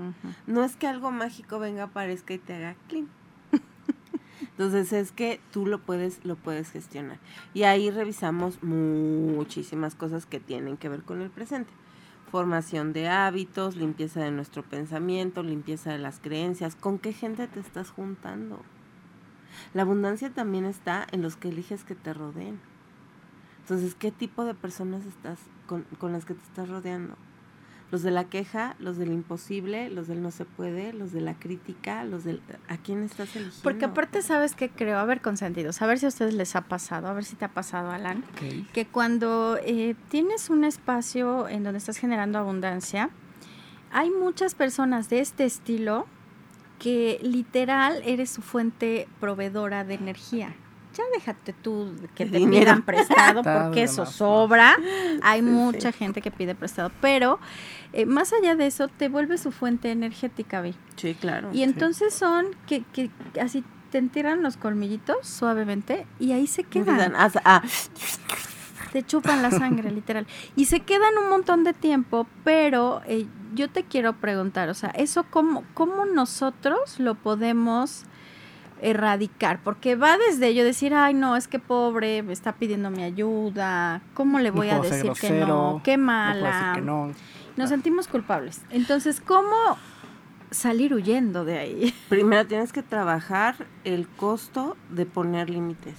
no 0.47 0.65
es 0.65 0.77
que 0.77 0.87
algo 0.87 1.11
mágico 1.11 1.59
venga, 1.59 1.88
aparezca 1.89 2.35
y 2.35 2.39
te 2.39 2.55
haga 2.55 2.77
clean. 2.89 3.09
Entonces 4.41 4.93
es 4.93 5.13
que 5.13 5.41
tú 5.53 5.67
lo 5.67 5.81
puedes, 5.81 6.25
lo 6.25 6.37
puedes 6.37 6.71
gestionar. 6.71 7.19
Y 7.55 7.65
ahí 7.65 7.91
revisamos 7.91 8.63
muchísimas 8.63 9.95
cosas 9.95 10.27
que 10.27 10.41
tienen 10.41 10.77
que 10.77 10.89
ver 10.89 11.03
con 11.03 11.21
el 11.21 11.31
presente. 11.31 11.73
Formación 12.31 12.93
de 12.93 13.09
hábitos, 13.09 13.77
limpieza 13.77 14.21
de 14.21 14.31
nuestro 14.31 14.63
pensamiento, 14.63 15.43
limpieza 15.43 15.93
de 15.93 15.99
las 15.99 16.21
creencias, 16.21 16.77
con 16.77 16.99
qué 16.99 17.13
gente 17.13 17.49
te 17.49 17.61
estás 17.61 17.91
juntando. 17.91 18.63
La 19.75 19.83
abundancia 19.83 20.31
también 20.31 20.65
está 20.65 21.07
en 21.11 21.23
los 21.23 21.37
que 21.37 21.49
eliges 21.49 21.85
que 21.85 21.95
te 21.95 22.13
rodeen. 22.13 22.61
Entonces, 23.61 23.95
¿qué 23.95 24.11
tipo 24.11 24.45
de 24.45 24.55
personas 24.55 25.05
estás 25.05 25.39
con, 25.67 25.83
con 25.99 26.13
las 26.13 26.25
que 26.25 26.35
te 26.35 26.43
estás 26.43 26.69
rodeando? 26.69 27.17
Los 27.91 28.03
de 28.03 28.11
la 28.11 28.25
queja, 28.25 28.77
los 28.79 28.99
del 28.99 29.13
imposible, 29.13 29.89
los 29.89 30.09
del 30.09 30.23
no 30.23 30.31
se 30.31 30.45
puede, 30.45 30.93
los 30.93 31.13
de 31.13 31.21
la 31.21 31.35
crítica, 31.35 32.05
los 32.05 32.25
del... 32.25 32.43
¿A 32.69 32.77
quién 32.77 33.03
estás 33.03 33.35
eligiendo? 33.35 33.63
Porque 33.63 33.87
aparte, 33.87 34.23
¿sabes 34.23 34.55
qué 34.55 34.69
creo? 34.69 34.99
A 34.99 35.05
ver, 35.05 35.23
consentidos, 35.23 35.81
a 35.81 35.87
ver 35.87 35.99
si 35.99 36.07
a 36.07 36.09
ustedes 36.09 36.35
les 36.35 36.55
ha 36.55 36.63
pasado, 36.63 37.09
a 37.09 37.13
ver 37.15 37.25
si 37.25 37.37
te 37.37 37.47
ha 37.47 37.53
pasado, 37.53 37.91
Alan, 37.91 38.25
que 38.73 38.87
cuando 38.87 39.59
eh, 39.65 39.95
tienes 40.11 40.51
un 40.51 40.65
espacio 40.65 41.49
en 41.49 41.65
donde 41.65 41.79
estás 41.79 41.97
generando 41.97 42.39
abundancia, 42.39 43.11
hay 43.91 44.11
muchas 44.11 44.55
personas 44.55 45.09
de 45.09 45.21
este 45.21 45.45
estilo 45.45 46.07
que 46.79 47.19
literal 47.23 48.03
eres 48.05 48.31
su 48.31 48.43
fuente 48.43 49.09
proveedora 49.19 49.85
de 49.85 49.95
energía 49.95 50.55
ya 50.99 51.05
déjate 51.15 51.53
tú 51.53 51.95
que 52.15 52.27
te 52.27 52.41
pidan 52.41 52.83
prestado 52.83 53.43
porque 53.63 53.85
eso 53.85 54.05
sobra. 54.05 54.77
Hay 55.23 55.43
mucha 55.43 55.93
gente 55.93 56.21
que 56.21 56.31
pide 56.31 56.55
prestado, 56.55 56.91
pero 57.01 57.39
eh, 57.93 58.05
más 58.05 58.33
allá 58.33 58.57
de 58.57 58.67
eso 58.67 58.89
te 58.89 59.09
vuelve 59.09 59.39
su 59.39 59.53
fuente 59.53 59.91
energética, 59.91 60.61
Vi. 60.61 60.75
Sí, 60.97 61.15
claro. 61.15 61.51
Y 61.53 61.63
entonces 61.63 62.13
son 62.13 62.49
que, 62.67 62.83
que 62.93 63.11
así 63.41 63.65
te 63.91 63.99
entiran 63.99 64.43
los 64.43 64.57
colmillitos 64.57 65.27
suavemente 65.27 66.07
y 66.19 66.33
ahí 66.33 66.47
se 66.47 66.65
quedan. 66.65 67.15
Ah. 67.17 67.63
Te 68.93 69.03
chupan 69.03 69.43
la 69.43 69.51
sangre, 69.51 69.91
literal. 69.91 70.27
Y 70.57 70.65
se 70.65 70.81
quedan 70.81 71.17
un 71.23 71.29
montón 71.29 71.63
de 71.63 71.75
tiempo, 71.75 72.27
pero 72.43 73.03
eh, 73.07 73.27
yo 73.55 73.69
te 73.69 73.85
quiero 73.85 74.15
preguntar, 74.15 74.69
o 74.71 74.75
sea, 74.75 74.91
eso 74.91 75.25
cómo, 75.31 75.65
cómo 75.75 76.07
nosotros 76.07 76.99
lo 76.99 77.15
podemos 77.15 78.05
erradicar, 78.81 79.61
porque 79.63 79.97
va 79.97 80.17
desde 80.19 80.55
yo 80.55 80.65
decir, 80.65 80.95
ay 80.95 81.15
no, 81.15 81.37
es 81.37 81.49
que 81.49 81.59
pobre, 81.59 82.23
me 82.23 82.33
está 82.33 82.53
pidiendo 82.53 82.91
mi 82.91 83.03
ayuda, 83.03 84.03
¿cómo 84.15 84.39
le 84.39 84.51
voy 84.51 84.69
a 84.71 84.81
decir 84.81 85.13
que 85.21 85.31
no? 85.31 85.81
Qué 85.85 85.97
mala. 85.97 86.81
Nos 87.57 87.71
sentimos 87.71 88.07
culpables. 88.07 88.63
Entonces, 88.71 89.21
¿cómo 89.21 89.57
salir 90.51 90.95
huyendo 90.95 91.45
de 91.45 91.59
ahí? 91.59 91.95
Primero 92.09 92.47
tienes 92.47 92.73
que 92.73 92.83
trabajar 92.83 93.67
el 93.85 94.09
costo 94.09 94.77
de 94.91 95.07
poner 95.07 95.51
límites. 95.51 95.97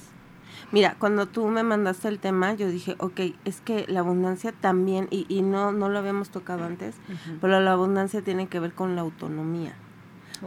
Mira, 0.71 0.95
cuando 0.99 1.25
tú 1.25 1.47
me 1.47 1.63
mandaste 1.63 2.07
el 2.07 2.19
tema, 2.19 2.53
yo 2.53 2.69
dije, 2.69 2.95
ok, 2.99 3.21
es 3.43 3.59
que 3.61 3.85
la 3.87 4.01
abundancia 4.01 4.51
también, 4.51 5.07
y, 5.09 5.25
y 5.27 5.41
no, 5.41 5.71
no 5.71 5.89
lo 5.89 5.97
habíamos 5.97 6.29
tocado 6.29 6.63
antes, 6.63 6.95
pero 7.41 7.59
la 7.59 7.71
abundancia 7.71 8.21
tiene 8.21 8.47
que 8.47 8.59
ver 8.59 8.73
con 8.73 8.95
la 8.95 9.01
autonomía. 9.01 9.73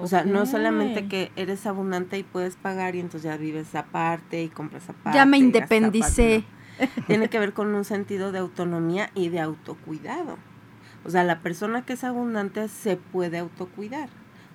O 0.00 0.06
sea, 0.06 0.24
no 0.24 0.46
solamente 0.46 1.06
que 1.06 1.32
eres 1.36 1.66
abundante 1.66 2.18
y 2.18 2.22
puedes 2.22 2.56
pagar 2.56 2.96
y 2.96 3.00
entonces 3.00 3.24
ya 3.30 3.36
vives 3.36 3.74
aparte 3.74 4.42
y 4.42 4.48
compras 4.48 4.88
aparte. 4.88 5.16
Ya 5.16 5.26
me 5.26 5.38
independicé. 5.38 6.44
Tiene 7.06 7.28
que 7.28 7.38
ver 7.38 7.52
con 7.52 7.74
un 7.74 7.84
sentido 7.84 8.32
de 8.32 8.38
autonomía 8.38 9.10
y 9.14 9.28
de 9.28 9.40
autocuidado. 9.40 10.38
O 11.04 11.10
sea, 11.10 11.24
la 11.24 11.40
persona 11.40 11.84
que 11.84 11.94
es 11.94 12.04
abundante 12.04 12.68
se 12.68 12.96
puede 12.96 13.38
autocuidar. 13.38 14.08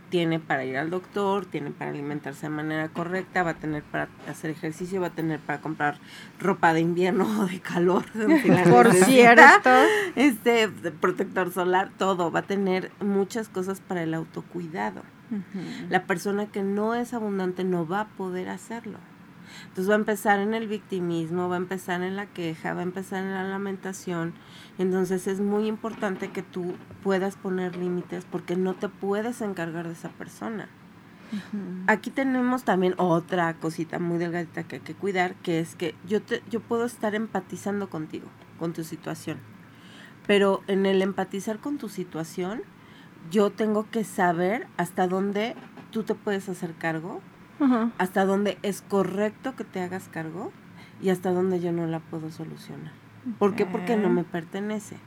Tiene 0.10 0.40
para 0.40 0.64
ir 0.64 0.78
al 0.78 0.90
doctor, 0.90 1.46
tiene 1.46 1.72
para 1.72 1.92
alimentarse 1.92 2.44
de 2.44 2.50
manera 2.50 2.88
correcta, 2.88 3.44
va 3.44 3.52
a 3.52 3.56
tener 3.56 3.84
para 3.84 4.08
hacer 4.30 4.52
ejercicio, 4.52 5.02
va 5.02 5.08
a 5.08 5.14
tener 5.14 5.42
para 5.42 5.60
comprar 5.60 6.00
ropa 6.40 6.74
de 6.74 6.80
invierno 6.80 7.28
o 7.42 7.46
de 7.46 7.60
calor. 7.60 8.06
Por 8.70 8.94
cierto. 8.94 9.70
Este, 10.16 10.70
protector 11.02 11.52
solar, 11.52 11.92
todo. 11.98 12.32
Va 12.32 12.40
a 12.40 12.44
tener 12.44 12.90
muchas 13.02 13.50
cosas 13.50 13.82
para 13.82 14.04
el 14.04 14.14
autocuidado. 14.14 15.04
La 15.90 16.06
persona 16.06 16.48
que 16.48 16.64
no 16.64 16.96
es 16.96 17.14
abundante 17.14 17.64
no 17.64 17.88
va 17.88 18.02
a 18.02 18.08
poder 18.08 18.50
hacerlo. 18.50 18.98
Entonces 19.62 19.90
va 19.90 19.96
a 19.96 20.00
empezar 20.00 20.40
en 20.40 20.54
el 20.54 20.68
victimismo, 20.68 21.50
va 21.50 21.56
a 21.56 21.60
empezar 21.60 22.02
en 22.02 22.16
la 22.16 22.26
queja, 22.26 22.74
va 22.74 22.82
a 22.82 22.84
empezar 22.84 23.24
en 23.24 23.34
la 23.34 23.44
lamentación. 23.44 24.34
Entonces 24.78 25.28
es 25.28 25.40
muy 25.40 25.68
importante 25.68 26.30
que 26.30 26.44
tú 26.44 26.76
puedas 27.04 27.36
poner 27.36 27.76
límites 27.76 28.26
porque 28.26 28.56
no 28.56 28.74
te 28.74 28.90
puedes 28.90 29.42
encargar 29.42 29.88
de 29.88 29.94
esa 29.94 30.10
persona. 30.10 30.68
Aquí 31.88 32.10
tenemos 32.10 32.64
también 32.64 32.94
otra 32.98 33.54
cosita 33.56 34.00
muy 34.00 34.18
delgadita 34.18 34.64
que 34.64 34.78
hay 34.78 34.82
que 34.82 34.96
cuidar, 34.96 35.36
que 35.36 35.60
es 35.60 35.76
que 35.76 35.94
yo, 36.08 36.22
te, 36.22 36.42
yo 36.50 36.62
puedo 36.62 36.86
estar 36.86 37.16
empatizando 37.16 37.90
contigo, 37.90 38.28
con 38.60 38.72
tu 38.72 38.86
situación. 38.86 39.38
Pero 40.26 40.62
en 40.68 40.86
el 40.86 41.02
empatizar 41.02 41.60
con 41.60 41.78
tu 41.78 41.90
situación, 41.90 42.64
yo 43.32 43.50
tengo 43.50 43.90
que 43.90 44.04
saber 44.04 44.68
hasta 44.78 45.08
dónde 45.08 45.56
tú 45.92 46.04
te 46.04 46.16
puedes 46.16 46.50
hacer 46.50 46.74
cargo, 46.74 47.22
hasta 47.98 48.26
dónde 48.26 48.58
es 48.62 48.82
correcto 48.82 49.56
que 49.56 49.64
te 49.64 49.82
hagas 49.82 50.10
cargo 50.10 50.52
y 51.02 51.10
hasta 51.10 51.32
dónde 51.32 51.60
yo 51.60 51.72
no 51.72 51.88
la 51.88 52.00
puedo 52.00 52.32
solucionar. 52.32 52.92
¿Por 53.40 53.56
qué? 53.56 53.66
Porque 53.66 53.98
no 53.98 54.10
me 54.10 54.24
pertenece. 54.24 54.98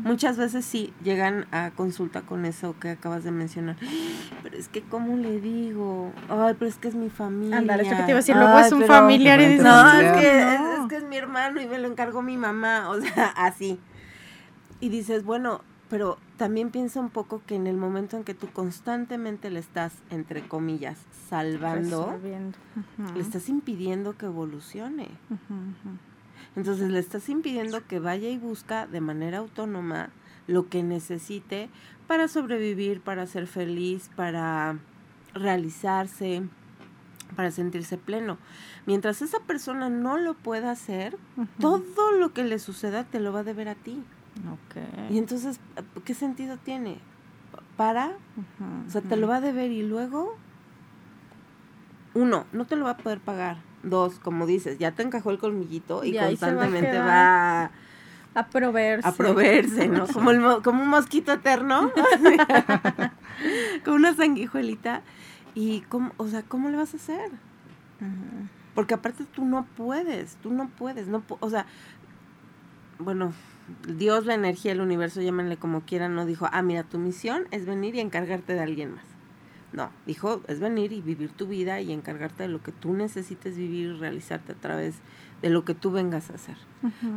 Muchas 0.00 0.38
veces 0.38 0.64
sí 0.64 0.94
llegan 1.02 1.46
a 1.50 1.72
consulta 1.72 2.22
con 2.22 2.46
eso 2.46 2.74
que 2.80 2.90
acabas 2.90 3.22
de 3.22 3.32
mencionar. 3.32 3.76
Pero 4.42 4.56
es 4.56 4.68
que, 4.68 4.82
¿cómo 4.82 5.16
le 5.16 5.40
digo? 5.40 6.12
Ay, 6.28 6.54
pero 6.58 6.70
es 6.70 6.76
que 6.76 6.88
es 6.88 6.94
mi 6.94 7.10
familia. 7.10 7.58
Ándale, 7.58 7.82
esto 7.82 7.96
que 7.96 8.02
te 8.02 8.10
iba 8.10 8.18
a 8.18 8.22
decir, 8.22 8.36
luego 8.36 8.58
es 8.58 8.72
un 8.72 8.84
familiar 8.84 9.40
y 9.40 9.46
dices, 9.46 9.64
no, 9.64 9.92
es 9.92 10.12
que, 10.12 10.54
es 10.54 10.88
que 10.88 10.96
es 10.96 11.04
mi 11.04 11.16
hermano 11.16 11.60
y 11.60 11.66
me 11.66 11.78
lo 11.78 11.88
encargó 11.88 12.22
mi 12.22 12.36
mamá. 12.36 12.88
O 12.96 13.00
sea, 13.00 13.26
así. 13.36 13.78
Y 14.80 14.88
dices, 14.88 15.24
bueno, 15.24 15.60
pero 15.88 16.18
también 16.36 16.70
piensa 16.70 17.00
un 17.00 17.10
poco 17.10 17.42
que 17.46 17.54
en 17.54 17.66
el 17.66 17.76
momento 17.76 18.16
en 18.16 18.24
que 18.24 18.34
tú 18.34 18.48
constantemente 18.52 19.50
le 19.50 19.60
estás, 19.60 19.94
entre 20.10 20.46
comillas, 20.46 20.98
salvando, 21.28 22.18
le 23.14 23.20
estás 23.20 23.48
impidiendo 23.48 24.16
que 24.16 24.26
evolucione. 24.26 25.08
Entonces 26.56 26.90
le 26.90 26.98
estás 26.98 27.28
impidiendo 27.28 27.86
que 27.86 28.00
vaya 28.00 28.28
y 28.28 28.38
busca 28.38 28.86
de 28.86 29.00
manera 29.00 29.38
autónoma 29.38 30.10
lo 30.46 30.68
que 30.68 30.82
necesite 30.82 31.68
para 32.06 32.28
sobrevivir, 32.28 33.00
para 33.00 33.26
ser 33.26 33.46
feliz, 33.46 34.10
para 34.16 34.78
realizarse, 35.34 36.42
para 37.34 37.50
sentirse 37.50 37.98
pleno. 37.98 38.38
Mientras 38.86 39.22
esa 39.22 39.40
persona 39.40 39.88
no 39.88 40.16
lo 40.16 40.34
pueda 40.34 40.70
hacer, 40.70 41.16
todo 41.60 42.12
lo 42.12 42.32
que 42.32 42.44
le 42.44 42.58
suceda 42.58 43.04
te 43.04 43.20
lo 43.20 43.32
va 43.32 43.40
a 43.40 43.44
deber 43.44 43.68
a 43.68 43.74
ti. 43.74 44.02
Y 45.10 45.18
entonces, 45.18 45.60
¿qué 46.04 46.14
sentido 46.14 46.56
tiene? 46.56 46.98
Para, 47.76 48.12
o 48.86 48.90
sea, 48.90 49.00
te 49.02 49.16
lo 49.16 49.28
va 49.28 49.36
a 49.36 49.40
deber 49.40 49.70
y 49.70 49.82
luego, 49.82 50.36
uno, 52.14 52.46
no 52.52 52.64
te 52.66 52.76
lo 52.76 52.84
va 52.84 52.92
a 52.92 52.96
poder 52.96 53.20
pagar. 53.20 53.58
Dos, 53.82 54.18
como 54.18 54.46
dices, 54.46 54.78
ya 54.78 54.92
te 54.92 55.02
encajó 55.02 55.30
el 55.30 55.38
colmillito 55.38 56.02
y, 56.04 56.16
constantemente 56.16 56.98
va, 56.98 57.70
a, 58.34 58.46
proveerse. 58.50 59.08
A 59.08 59.12
proveerse, 59.12 59.88
¿no? 59.88 60.06
como, 60.06 60.30
el, 60.30 60.62
como 60.62 60.82
un 60.82 60.88
mosquito 60.88 61.32
eterno, 61.32 61.92
con 63.84 63.94
una 63.94 64.14
sanguijuelita. 64.14 65.02
Y, 65.54 65.82
cómo, 65.82 66.12
o 66.16 66.28
sea, 66.28 66.42
¿cómo 66.42 66.68
le 66.68 66.76
vas 66.76 66.94
a 66.94 66.96
hacer? 66.96 67.30
Porque 68.74 68.94
aparte 68.94 69.24
tú 69.24 69.44
no 69.44 69.66
puedes, 69.76 70.36
tú 70.36 70.52
no 70.52 70.68
puedes, 70.68 71.08
no, 71.08 71.22
o 71.40 71.48
sea, 71.48 71.66
bueno, 72.98 73.32
Dios, 73.88 74.26
la 74.26 74.34
energía, 74.34 74.72
el 74.72 74.80
universo, 74.80 75.20
llámenle 75.20 75.56
como 75.56 75.82
quieran, 75.82 76.14
no 76.14 76.26
dijo, 76.26 76.48
ah, 76.52 76.62
mira, 76.62 76.84
tu 76.84 76.98
misión 76.98 77.46
es 77.50 77.66
venir 77.66 77.94
y 77.94 78.00
encargarte 78.00 78.52
de 78.52 78.60
alguien 78.60 78.94
más. 78.94 79.04
No, 79.72 79.90
dijo, 80.06 80.40
es 80.46 80.60
venir 80.60 80.92
y 80.92 81.02
vivir 81.02 81.30
tu 81.32 81.46
vida 81.46 81.80
y 81.80 81.92
encargarte 81.92 82.44
de 82.44 82.48
lo 82.48 82.62
que 82.62 82.72
tú 82.72 82.94
necesites 82.94 83.56
vivir 83.56 83.88
y 83.88 83.92
realizarte 83.98 84.52
a 84.52 84.54
través 84.54 84.94
de 85.42 85.50
lo 85.50 85.64
que 85.64 85.74
tú 85.74 85.90
vengas 85.90 86.30
a 86.30 86.34
hacer. 86.34 86.56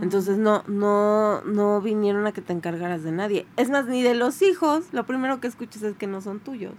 Entonces 0.02 0.38
no, 0.38 0.64
no, 0.68 1.42
no 1.44 1.80
vinieron 1.80 2.26
a 2.28 2.32
que 2.32 2.42
te 2.42 2.52
encargaras 2.52 3.04
de 3.04 3.12
nadie. 3.12 3.46
Es 3.56 3.70
más, 3.70 3.86
ni 3.86 4.02
de 4.02 4.16
los 4.16 4.42
hijos, 4.42 4.92
lo 4.92 5.06
primero 5.06 5.40
que 5.40 5.48
escuchas 5.48 5.84
es 5.84 5.96
que 5.96 6.08
no 6.08 6.22
son 6.22 6.40
tuyos. 6.40 6.74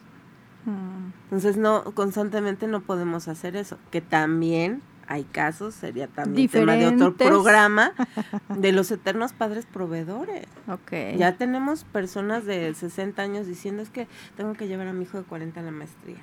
Entonces 1.25 1.57
no, 1.57 1.85
constantemente 1.95 2.67
no 2.67 2.81
podemos 2.81 3.29
hacer 3.29 3.57
eso. 3.57 3.79
Que 3.91 4.01
también 4.01 4.83
hay 5.11 5.25
casos, 5.25 5.75
sería 5.75 6.07
también 6.07 6.49
tema 6.49 6.77
de 6.77 6.87
otro 6.87 7.15
programa, 7.15 7.93
de 8.57 8.71
los 8.71 8.93
eternos 8.93 9.33
padres 9.33 9.67
proveedores. 9.67 10.47
Okay. 10.69 11.19
Ya 11.19 11.37
tenemos 11.37 11.83
personas 11.83 12.47
de 12.47 12.73
60 12.73 13.21
años 13.21 13.49
diciendo 13.49 13.83
es 13.83 13.91
que 13.91 14.07
tengo 14.37 14.55
que 14.55 14.69
llevar 14.69 14.87
a 14.87 14.93
mi 14.93 15.03
hijo 15.03 15.19
de 15.19 15.25
40 15.25 15.59
a 15.59 15.65
la 15.65 15.73
maestría. 15.73 16.21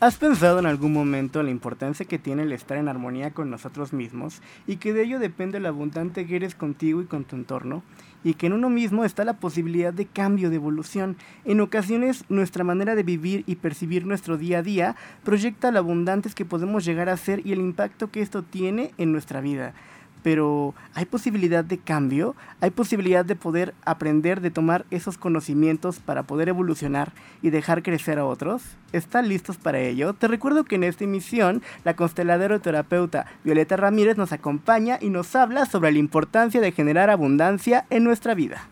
¿Has 0.03 0.17
pensado 0.17 0.59
en 0.59 0.65
algún 0.65 0.95
momento 0.95 1.43
la 1.43 1.51
importancia 1.51 2.07
que 2.07 2.19
tiene 2.19 2.45
el 2.45 2.53
estar 2.53 2.79
en 2.79 2.89
armonía 2.89 3.33
con 3.33 3.51
nosotros 3.51 3.93
mismos 3.93 4.41
y 4.67 4.77
que 4.77 4.95
de 4.95 5.03
ello 5.03 5.19
depende 5.19 5.61
lo 5.61 5.69
abundante 5.69 6.27
que 6.27 6.37
eres 6.37 6.55
contigo 6.55 7.03
y 7.03 7.05
con 7.05 7.25
tu 7.25 7.37
entorno? 7.37 7.83
Y 8.25 8.33
que 8.33 8.47
en 8.47 8.55
uno 8.55 8.71
mismo 8.71 9.05
está 9.05 9.27
la 9.27 9.35
posibilidad 9.35 9.93
de 9.93 10.07
cambio, 10.07 10.49
de 10.49 10.57
evolución. 10.57 11.19
En 11.45 11.61
ocasiones 11.61 12.25
nuestra 12.31 12.65
manera 12.65 12.95
de 12.95 13.03
vivir 13.03 13.45
y 13.47 13.57
percibir 13.57 14.07
nuestro 14.07 14.39
día 14.39 14.61
a 14.61 14.63
día 14.63 14.97
proyecta 15.23 15.71
lo 15.71 15.81
abundantes 15.81 16.35
que 16.35 16.47
podemos 16.47 16.83
llegar 16.87 17.11
a 17.11 17.17
ser 17.19 17.47
y 17.47 17.53
el 17.53 17.59
impacto 17.59 18.11
que 18.11 18.23
esto 18.23 18.43
tiene 18.43 18.93
en 18.97 19.13
nuestra 19.13 19.43
vida 19.43 19.75
pero 20.23 20.75
hay 20.95 21.05
posibilidad 21.05 21.65
de 21.65 21.79
cambio, 21.79 22.35
hay 22.61 22.71
posibilidad 22.71 23.25
de 23.25 23.37
poder 23.37 23.75
aprender, 23.85 24.41
de 24.41 24.51
tomar 24.51 24.85
esos 24.91 25.19
conocimientos 25.19 25.99
para 25.99 26.25
poder 26.25 26.49
evolucionar 26.49 27.13
y 27.43 27.51
dejar 27.51 27.83
crecer 27.83 28.19
a 28.19 28.25
otros. 28.25 28.63
¿Están 28.93 29.29
listos 29.29 29.57
para 29.57 29.81
ello? 29.81 30.15
Te 30.15 30.29
recuerdo 30.29 30.65
que 30.65 30.77
en 30.77 30.85
esta 30.85 31.05
emisión 31.05 31.63
la 31.85 31.95
consteladora 31.95 32.59
terapeuta 32.59 33.27
Violeta 33.45 33.77
Ramírez 33.77 34.17
nos 34.17 34.33
acompaña 34.33 34.99
y 35.01 35.11
nos 35.11 35.35
habla 35.37 35.67
sobre 35.67 35.93
la 35.93 35.99
importancia 35.99 36.61
de 36.61 36.73
generar 36.73 37.11
abundancia 37.11 37.87
en 37.91 38.05
nuestra 38.05 38.35
vida. 38.35 38.69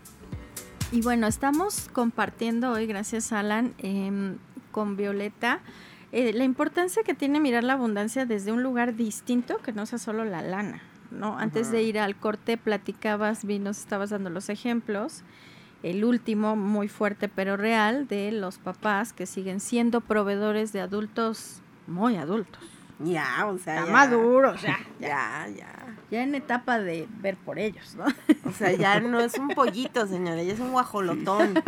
Y 0.90 1.02
bueno, 1.02 1.26
estamos 1.26 1.88
compartiendo 1.93 2.73
hoy, 2.73 2.87
gracias 2.87 3.33
Alan, 3.33 3.75
em, 3.78 4.38
con 4.73 4.97
Violeta. 4.97 5.61
Eh, 6.12 6.33
la 6.33 6.45
importancia 6.45 7.02
que 7.02 7.12
tiene 7.12 7.40
mirar 7.40 7.64
la 7.64 7.75
abundancia 7.75 8.25
desde 8.25 8.52
un 8.52 8.62
lugar 8.62 8.97
distinto 8.97 9.59
que 9.59 9.73
no 9.73 9.85
sea 9.85 9.99
solo 9.99 10.25
la 10.25 10.40
lana, 10.40 10.81
¿no? 11.11 11.38
Antes 11.38 11.71
de 11.71 11.83
ir 11.83 11.99
al 11.99 12.17
corte 12.17 12.57
platicabas, 12.57 13.45
vi, 13.45 13.59
nos 13.59 13.79
estabas 13.79 14.11
dando 14.11 14.31
los 14.31 14.49
ejemplos. 14.49 15.23
El 15.83 16.05
último, 16.05 16.57
muy 16.57 16.88
fuerte 16.88 17.29
pero 17.29 17.57
real, 17.57 18.09
de 18.09 18.33
los 18.33 18.59
papás 18.59 19.12
que 19.12 19.27
siguen 19.27 19.61
siendo 19.61 20.00
proveedores 20.00 20.73
de 20.73 20.81
adultos 20.81 21.62
muy 21.87 22.17
adultos. 22.17 22.62
Ya, 23.00 23.47
o 23.47 23.59
sea. 23.59 23.87
Ya, 23.87 23.93
maduros, 23.93 24.61
ya, 24.62 24.79
ya, 25.00 25.47
ya. 25.57 25.98
Ya 26.11 26.23
en 26.23 26.35
etapa 26.35 26.79
de 26.79 27.07
ver 27.21 27.37
por 27.37 27.59
ellos, 27.59 27.95
¿no? 27.95 28.07
O 28.49 28.53
sea, 28.53 28.73
ya 28.73 28.99
no 29.00 29.21
es 29.21 29.35
un 29.38 29.49
pollito, 29.49 30.07
señora, 30.07 30.43
ya 30.43 30.55
es 30.55 30.61
un 30.61 30.73
guajolotón. 30.73 31.62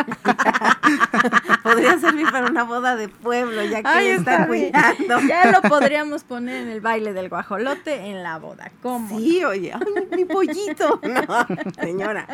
Podría 1.62 1.99
servir 1.99 2.30
para 2.30 2.47
una 2.47 2.64
boda 2.64 2.97
de 2.97 3.09
pueblo, 3.09 3.62
ya 3.64 3.82
que 3.82 4.14
está 4.14 4.47
cuidando. 4.47 5.20
Ya 5.28 5.50
lo 5.50 5.61
podríamos 5.68 6.25
poner 6.25 6.62
en 6.62 6.68
el 6.68 6.80
baile 6.80 7.12
del 7.12 7.28
guajolote 7.28 8.06
en 8.06 8.23
la 8.23 8.38
boda. 8.38 8.72
¿Cómo? 8.83 9.18
Sí, 9.18 9.44
oye, 9.44 9.72
ay, 9.74 10.16
mi 10.16 10.24
pollito. 10.24 11.00
No, 11.11 11.46
señora, 11.81 12.26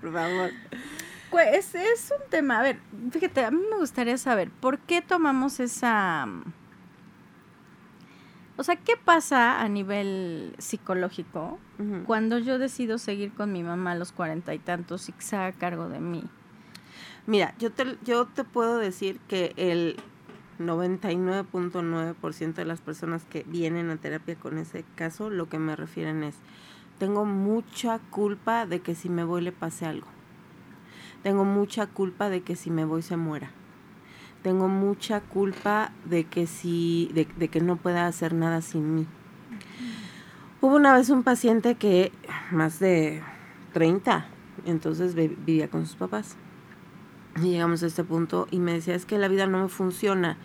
por 0.00 0.12
favor. 0.12 0.50
Pues 1.30 1.74
es 1.74 2.10
un 2.10 2.30
tema, 2.30 2.58
a 2.58 2.62
ver, 2.62 2.78
fíjate, 3.12 3.44
a 3.44 3.50
mí 3.50 3.60
me 3.70 3.76
gustaría 3.76 4.16
saber, 4.18 4.50
¿por 4.50 4.78
qué 4.78 5.02
tomamos 5.02 5.60
esa 5.60 6.26
o 8.60 8.62
sea, 8.62 8.76
¿qué 8.76 8.92
pasa 9.02 9.62
a 9.62 9.68
nivel 9.70 10.54
psicológico 10.58 11.58
cuando 12.04 12.38
yo 12.38 12.58
decido 12.58 12.98
seguir 12.98 13.32
con 13.32 13.52
mi 13.52 13.62
mamá 13.62 13.92
a 13.92 13.94
los 13.94 14.12
cuarenta 14.12 14.52
y 14.52 14.58
tantos 14.58 15.08
y 15.08 15.12
que 15.12 15.22
se 15.22 15.34
haga 15.34 15.52
cargo 15.52 15.88
de 15.88 15.98
mí? 15.98 16.24
Mira, 17.26 17.54
yo 17.58 17.72
te, 17.72 17.96
yo 18.04 18.26
te 18.26 18.44
puedo 18.44 18.76
decir 18.76 19.18
que 19.28 19.54
el 19.56 19.96
99.9% 20.58 22.52
de 22.52 22.64
las 22.66 22.82
personas 22.82 23.24
que 23.24 23.44
vienen 23.44 23.88
a 23.88 23.96
terapia 23.96 24.34
con 24.34 24.58
ese 24.58 24.84
caso, 24.94 25.30
lo 25.30 25.48
que 25.48 25.58
me 25.58 25.74
refieren 25.74 26.22
es, 26.22 26.34
tengo 26.98 27.24
mucha 27.24 27.98
culpa 28.10 28.66
de 28.66 28.80
que 28.80 28.94
si 28.94 29.08
me 29.08 29.24
voy 29.24 29.40
le 29.40 29.52
pase 29.52 29.86
algo. 29.86 30.08
Tengo 31.22 31.46
mucha 31.46 31.86
culpa 31.86 32.28
de 32.28 32.42
que 32.42 32.56
si 32.56 32.70
me 32.70 32.84
voy 32.84 33.00
se 33.00 33.16
muera 33.16 33.52
tengo 34.42 34.68
mucha 34.68 35.20
culpa 35.20 35.92
de 36.04 36.24
que 36.24 36.46
si, 36.46 37.10
de, 37.14 37.48
que 37.48 37.60
no 37.60 37.76
pueda 37.76 38.06
hacer 38.06 38.34
nada 38.34 38.62
sin 38.62 38.94
mí. 38.94 39.06
Hubo 40.60 40.76
una 40.76 40.94
vez 40.94 41.10
un 41.10 41.22
paciente 41.22 41.74
que, 41.74 42.12
más 42.50 42.78
de 42.80 43.22
30, 43.72 44.26
entonces 44.66 45.14
vivía 45.14 45.68
con 45.68 45.86
sus 45.86 45.96
papás. 45.96 46.36
Y 47.36 47.50
llegamos 47.50 47.82
a 47.82 47.86
este 47.86 48.04
punto 48.04 48.46
y 48.50 48.58
me 48.58 48.72
decía, 48.72 48.94
es 48.94 49.06
que 49.06 49.18
la 49.18 49.28
vida 49.28 49.46
no 49.46 49.62
me 49.62 49.68
funciona. 49.68 50.36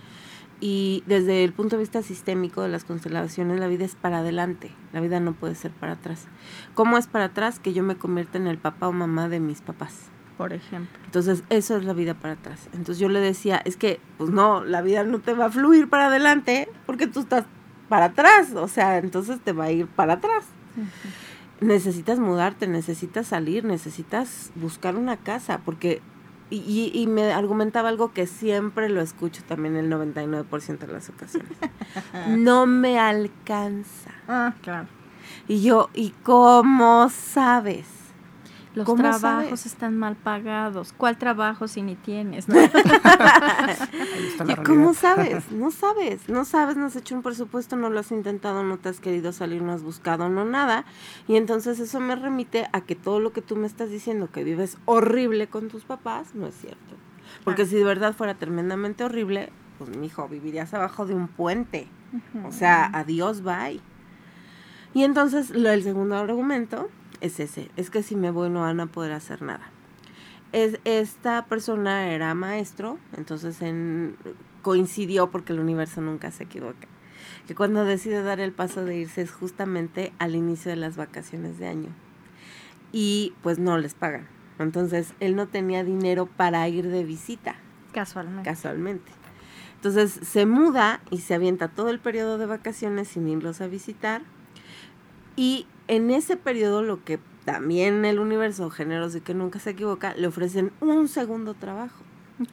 Y 0.61 1.03
desde 1.05 1.43
el 1.43 1.51
punto 1.51 1.75
de 1.75 1.81
vista 1.81 2.01
sistémico 2.01 2.61
de 2.61 2.69
las 2.69 2.85
constelaciones, 2.85 3.59
la 3.59 3.67
vida 3.67 3.83
es 3.83 3.95
para 3.95 4.19
adelante, 4.19 4.71
la 4.93 5.01
vida 5.01 5.19
no 5.19 5.33
puede 5.33 5.55
ser 5.55 5.71
para 5.71 5.93
atrás. 5.93 6.27
¿Cómo 6.75 6.97
es 6.97 7.07
para 7.07 7.25
atrás? 7.25 7.59
Que 7.59 7.73
yo 7.73 7.83
me 7.83 7.97
convierta 7.97 8.37
en 8.37 8.47
el 8.47 8.57
papá 8.57 8.87
o 8.87 8.93
mamá 8.93 9.27
de 9.27 9.41
mis 9.41 9.61
papás 9.61 10.11
por 10.37 10.53
ejemplo. 10.53 10.97
Entonces, 11.05 11.43
eso 11.49 11.77
es 11.77 11.85
la 11.85 11.93
vida 11.93 12.13
para 12.13 12.33
atrás. 12.33 12.67
Entonces 12.73 12.99
yo 12.99 13.09
le 13.09 13.19
decía, 13.19 13.61
es 13.65 13.77
que, 13.77 13.99
pues 14.17 14.29
no, 14.29 14.63
la 14.63 14.81
vida 14.81 15.03
no 15.03 15.19
te 15.19 15.33
va 15.33 15.45
a 15.45 15.51
fluir 15.51 15.89
para 15.89 16.07
adelante 16.07 16.69
porque 16.85 17.07
tú 17.07 17.21
estás 17.21 17.45
para 17.89 18.05
atrás, 18.05 18.53
o 18.55 18.67
sea, 18.67 18.97
entonces 18.97 19.39
te 19.39 19.53
va 19.53 19.65
a 19.65 19.71
ir 19.71 19.87
para 19.87 20.13
atrás. 20.13 20.45
Necesitas 21.61 22.19
mudarte, 22.19 22.67
necesitas 22.67 23.27
salir, 23.27 23.63
necesitas 23.63 24.51
buscar 24.55 24.95
una 24.95 25.17
casa, 25.17 25.61
porque, 25.63 26.01
y, 26.49 26.91
y, 26.93 27.07
me 27.07 27.31
argumentaba 27.31 27.89
algo 27.89 28.11
que 28.11 28.27
siempre 28.27 28.89
lo 28.89 29.01
escucho 29.01 29.43
también 29.43 29.75
el 29.75 29.89
99% 29.89 30.79
de 30.79 30.87
las 30.87 31.09
ocasiones. 31.09 31.51
no 32.27 32.65
me 32.65 32.99
alcanza. 32.99 34.11
Ah, 34.27 34.53
claro. 34.61 34.87
Y 35.47 35.61
yo, 35.61 35.89
¿y 35.93 36.09
cómo 36.23 37.09
sabes? 37.09 37.94
Los 38.75 38.93
trabajos 38.93 39.65
están 39.65 39.97
mal 39.97 40.15
pagados. 40.15 40.93
¿Cuál 40.95 41.17
trabajo 41.17 41.67
si 41.67 41.81
ni 41.81 41.95
tienes? 41.95 42.45
cómo 44.65 44.93
sabes? 44.93 45.49
No 45.51 45.71
sabes, 45.71 46.27
no 46.27 46.43
sabes, 46.43 46.75
no 46.75 46.85
has 46.85 46.95
hecho 46.95 47.15
un 47.15 47.23
presupuesto, 47.23 47.77
no 47.77 47.89
lo 47.89 48.01
has 48.01 48.11
intentado, 48.11 48.63
no 48.63 48.77
te 48.77 48.89
has 48.89 48.99
querido 48.99 49.31
salir, 49.31 49.61
no 49.61 49.71
has 49.71 49.81
buscado, 49.81 50.27
no 50.29 50.43
nada. 50.43 50.83
Y 51.27 51.37
entonces 51.37 51.79
eso 51.79 52.01
me 52.01 52.15
remite 52.15 52.67
a 52.73 52.81
que 52.81 52.95
todo 52.95 53.21
lo 53.21 53.31
que 53.31 53.41
tú 53.41 53.55
me 53.55 53.65
estás 53.65 53.89
diciendo, 53.89 54.29
que 54.29 54.43
vives 54.43 54.77
horrible 54.83 55.47
con 55.47 55.69
tus 55.69 55.85
papás, 55.85 56.35
no 56.35 56.45
es 56.45 56.55
cierto. 56.55 56.95
Porque 57.43 57.65
si 57.65 57.75
de 57.75 57.83
verdad 57.83 58.13
fuera 58.13 58.35
tremendamente 58.35 59.05
horrible, 59.05 59.51
pues 59.77 59.95
mi 59.95 60.07
hijo, 60.07 60.27
vivirías 60.27 60.73
abajo 60.73 61.05
de 61.05 61.13
un 61.13 61.27
puente. 61.27 61.87
O 62.45 62.51
sea, 62.51 62.85
adiós, 62.93 63.41
bye. 63.41 63.81
Y 64.93 65.03
entonces 65.03 65.49
lo, 65.49 65.69
el 65.69 65.83
segundo 65.83 66.15
argumento 66.15 66.89
es 67.21 67.39
ese, 67.39 67.69
es 67.75 67.89
que 67.89 68.03
si 68.03 68.15
me 68.15 68.31
voy 68.31 68.49
no 68.49 68.61
van 68.61 68.79
a 68.79 68.87
poder 68.87 69.11
hacer 69.11 69.41
nada. 69.41 69.69
Es, 70.51 70.79
esta 70.85 71.45
persona 71.45 72.11
era 72.11 72.33
maestro, 72.33 72.97
entonces 73.17 73.61
en, 73.61 74.15
coincidió 74.61 75.29
porque 75.31 75.53
el 75.53 75.59
universo 75.59 76.01
nunca 76.01 76.31
se 76.31 76.43
equivoca, 76.43 76.87
que 77.47 77.55
cuando 77.55 77.83
decide 77.83 78.23
dar 78.23 78.39
el 78.39 78.51
paso 78.51 78.85
de 78.85 78.97
irse 78.97 79.21
es 79.21 79.31
justamente 79.31 80.13
al 80.19 80.35
inicio 80.35 80.71
de 80.71 80.77
las 80.77 80.95
vacaciones 80.95 81.59
de 81.59 81.67
año 81.67 81.89
y 82.91 83.33
pues 83.41 83.59
no 83.59 83.77
les 83.77 83.93
pagan. 83.93 84.27
Entonces 84.57 85.13
él 85.19 85.35
no 85.35 85.47
tenía 85.47 85.83
dinero 85.83 86.27
para 86.27 86.67
ir 86.69 86.87
de 86.87 87.03
visita. 87.03 87.55
Casualmente. 87.91 88.49
Casualmente. 88.49 89.11
Entonces 89.75 90.19
se 90.27 90.45
muda 90.45 91.01
y 91.11 91.19
se 91.19 91.33
avienta 91.33 91.67
todo 91.67 91.89
el 91.89 91.99
periodo 91.99 92.37
de 92.37 92.45
vacaciones 92.45 93.09
sin 93.09 93.27
irlos 93.27 93.61
a 93.61 93.67
visitar. 93.67 94.21
Y 95.35 95.67
en 95.87 96.11
ese 96.11 96.37
periodo 96.37 96.81
lo 96.81 97.03
que 97.03 97.19
también 97.45 98.05
el 98.05 98.19
universo 98.19 98.69
generoso 98.69 99.19
y 99.19 99.21
que 99.21 99.33
nunca 99.33 99.59
se 99.59 99.71
equivoca, 99.71 100.15
le 100.15 100.27
ofrecen 100.27 100.71
un 100.81 101.07
segundo 101.07 101.53
trabajo. 101.53 102.03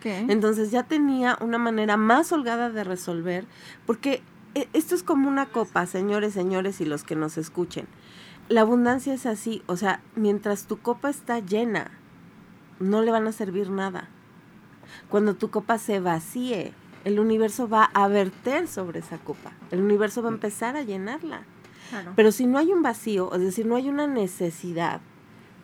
Entonces 0.05 0.71
ya 0.71 0.85
tenía 0.85 1.37
una 1.41 1.59
manera 1.59 1.97
más 1.97 2.31
holgada 2.31 2.71
de 2.71 2.85
resolver, 2.85 3.47
porque 3.85 4.23
e, 4.55 4.69
esto 4.75 4.95
es 4.95 5.03
como 5.03 5.29
una 5.29 5.47
copa, 5.47 5.87
señores, 5.87 6.35
señores 6.35 6.81
y 6.81 6.85
los 6.85 7.03
que 7.03 7.17
nos 7.17 7.37
escuchen. 7.37 7.87
La 8.49 8.61
abundancia 8.61 9.15
es 9.15 9.27
así, 9.27 9.63
o 9.67 9.77
sea, 9.77 10.01
mientras 10.15 10.67
tu 10.67 10.79
copa 10.79 11.11
está 11.11 11.41
llena, 11.41 11.91
no 12.79 13.03
le 13.03 13.11
van 13.11 13.27
a 13.27 13.33
servir 13.33 13.71
nada. 13.71 14.09
Cuando 15.09 15.35
tu 15.35 15.51
copa 15.51 15.79
se 15.79 16.01
vacíe, 16.01 16.75
el 17.05 17.19
universo 17.19 17.69
va 17.69 17.85
a 17.85 18.07
verter 18.09 18.69
sobre 18.69 19.01
esa 19.01 19.19
copa. 19.19 19.53
El 19.71 19.81
universo 19.81 20.23
va 20.23 20.29
a 20.29 20.33
empezar 20.33 20.77
a 20.77 20.83
llenarla. 20.83 21.43
Pero 22.17 22.33
si 22.33 22.47
no 22.47 22.59
hay 22.59 22.73
un 22.73 22.83
vacío, 22.83 23.33
es 23.35 23.41
decir, 23.41 23.67
no 23.67 23.77
hay 23.77 23.89
una 23.89 24.07
necesidad, 24.07 25.01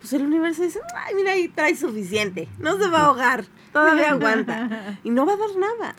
pues 0.01 0.13
el 0.13 0.23
universo 0.23 0.63
dice, 0.63 0.81
ay, 0.97 1.15
mira, 1.15 1.33
ahí 1.33 1.49
trae 1.49 1.75
suficiente, 1.75 2.49
no 2.59 2.79
se 2.79 2.89
va 2.89 3.01
a 3.01 3.05
ahogar, 3.07 3.45
todavía 3.73 4.11
aguanta. 4.13 4.99
Y 5.05 5.11
no 5.11 5.27
va 5.27 5.35
a 5.35 5.37
dar 5.37 5.57
nada. 5.57 5.95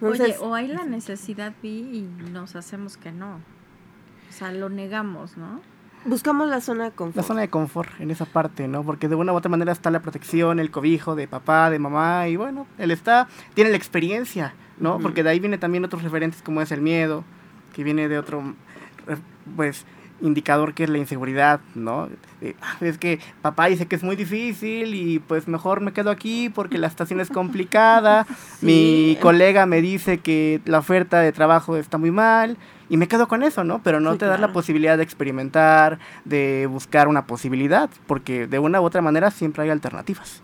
Entonces, 0.00 0.36
Oye, 0.40 0.48
o 0.48 0.54
hay 0.54 0.68
la 0.68 0.84
necesidad, 0.84 1.52
Vi, 1.62 1.68
y 1.68 2.30
nos 2.30 2.56
hacemos 2.56 2.96
que 2.96 3.12
no. 3.12 3.36
O 3.36 4.32
sea, 4.32 4.50
lo 4.50 4.68
negamos, 4.68 5.36
¿no? 5.36 5.60
buscamos 6.04 6.48
la 6.48 6.60
zona 6.60 6.84
de 6.84 6.90
La 6.90 6.96
confort. 6.96 7.26
zona 7.26 7.40
de 7.42 7.48
confort 7.48 8.00
en 8.00 8.10
esa 8.10 8.24
parte, 8.24 8.66
¿no? 8.66 8.82
Porque 8.82 9.08
de 9.08 9.14
una 9.14 9.32
u 9.32 9.36
otra 9.36 9.48
manera 9.48 9.72
está 9.72 9.90
la 9.90 10.00
protección, 10.00 10.58
el 10.58 10.70
cobijo 10.70 11.14
de 11.14 11.28
papá, 11.28 11.70
de 11.70 11.78
mamá, 11.78 12.28
y 12.28 12.36
bueno, 12.36 12.66
él 12.78 12.90
está, 12.90 13.28
tiene 13.54 13.70
la 13.70 13.76
experiencia, 13.76 14.54
¿no? 14.78 14.98
Porque 14.98 15.22
de 15.22 15.30
ahí 15.30 15.38
viene 15.38 15.58
también 15.58 15.84
otros 15.84 16.02
referentes 16.02 16.42
como 16.42 16.60
es 16.60 16.72
el 16.72 16.80
miedo, 16.80 17.24
que 17.72 17.84
viene 17.84 18.08
de 18.08 18.18
otro, 18.18 18.54
pues, 19.56 19.84
indicador 20.20 20.72
que 20.72 20.84
es 20.84 20.90
la 20.90 20.98
inseguridad, 20.98 21.60
¿no? 21.74 22.08
Eh, 22.40 22.54
"Ah, 22.62 22.76
es 22.80 22.96
que 22.96 23.18
papá 23.40 23.66
dice 23.66 23.86
que 23.86 23.96
es 23.96 24.04
muy 24.04 24.14
difícil 24.14 24.94
y 24.94 25.18
pues 25.18 25.48
mejor 25.48 25.80
me 25.80 25.92
quedo 25.92 26.10
aquí 26.10 26.48
porque 26.48 26.78
la 26.78 26.86
estación 26.86 27.18
es 27.20 27.28
complicada, 27.28 28.24
mi 28.62 29.18
colega 29.20 29.66
me 29.66 29.80
dice 29.82 30.18
que 30.18 30.60
la 30.64 30.78
oferta 30.78 31.18
de 31.20 31.32
trabajo 31.32 31.76
está 31.76 31.98
muy 31.98 32.12
mal 32.12 32.56
y 32.88 32.98
me 32.98 33.08
quedo 33.08 33.26
con 33.26 33.42
eso, 33.42 33.64
¿no? 33.64 33.80
Pero 33.82 33.98
no 33.98 34.12
Sí, 34.12 34.18
te 34.18 34.26
das 34.26 34.34
la 34.38 34.46
claro. 34.46 34.52
posibilidad 34.52 34.96
de 34.96 35.02
experimentar, 35.02 35.98
de 36.24 36.68
buscar 36.70 37.08
una 37.08 37.26
posibilidad, 37.26 37.90
porque 38.06 38.46
de 38.46 38.58
una 38.60 38.80
u 38.80 38.84
otra 38.84 39.02
manera 39.02 39.32
siempre 39.32 39.64
hay 39.64 39.70
alternativas. 39.70 40.40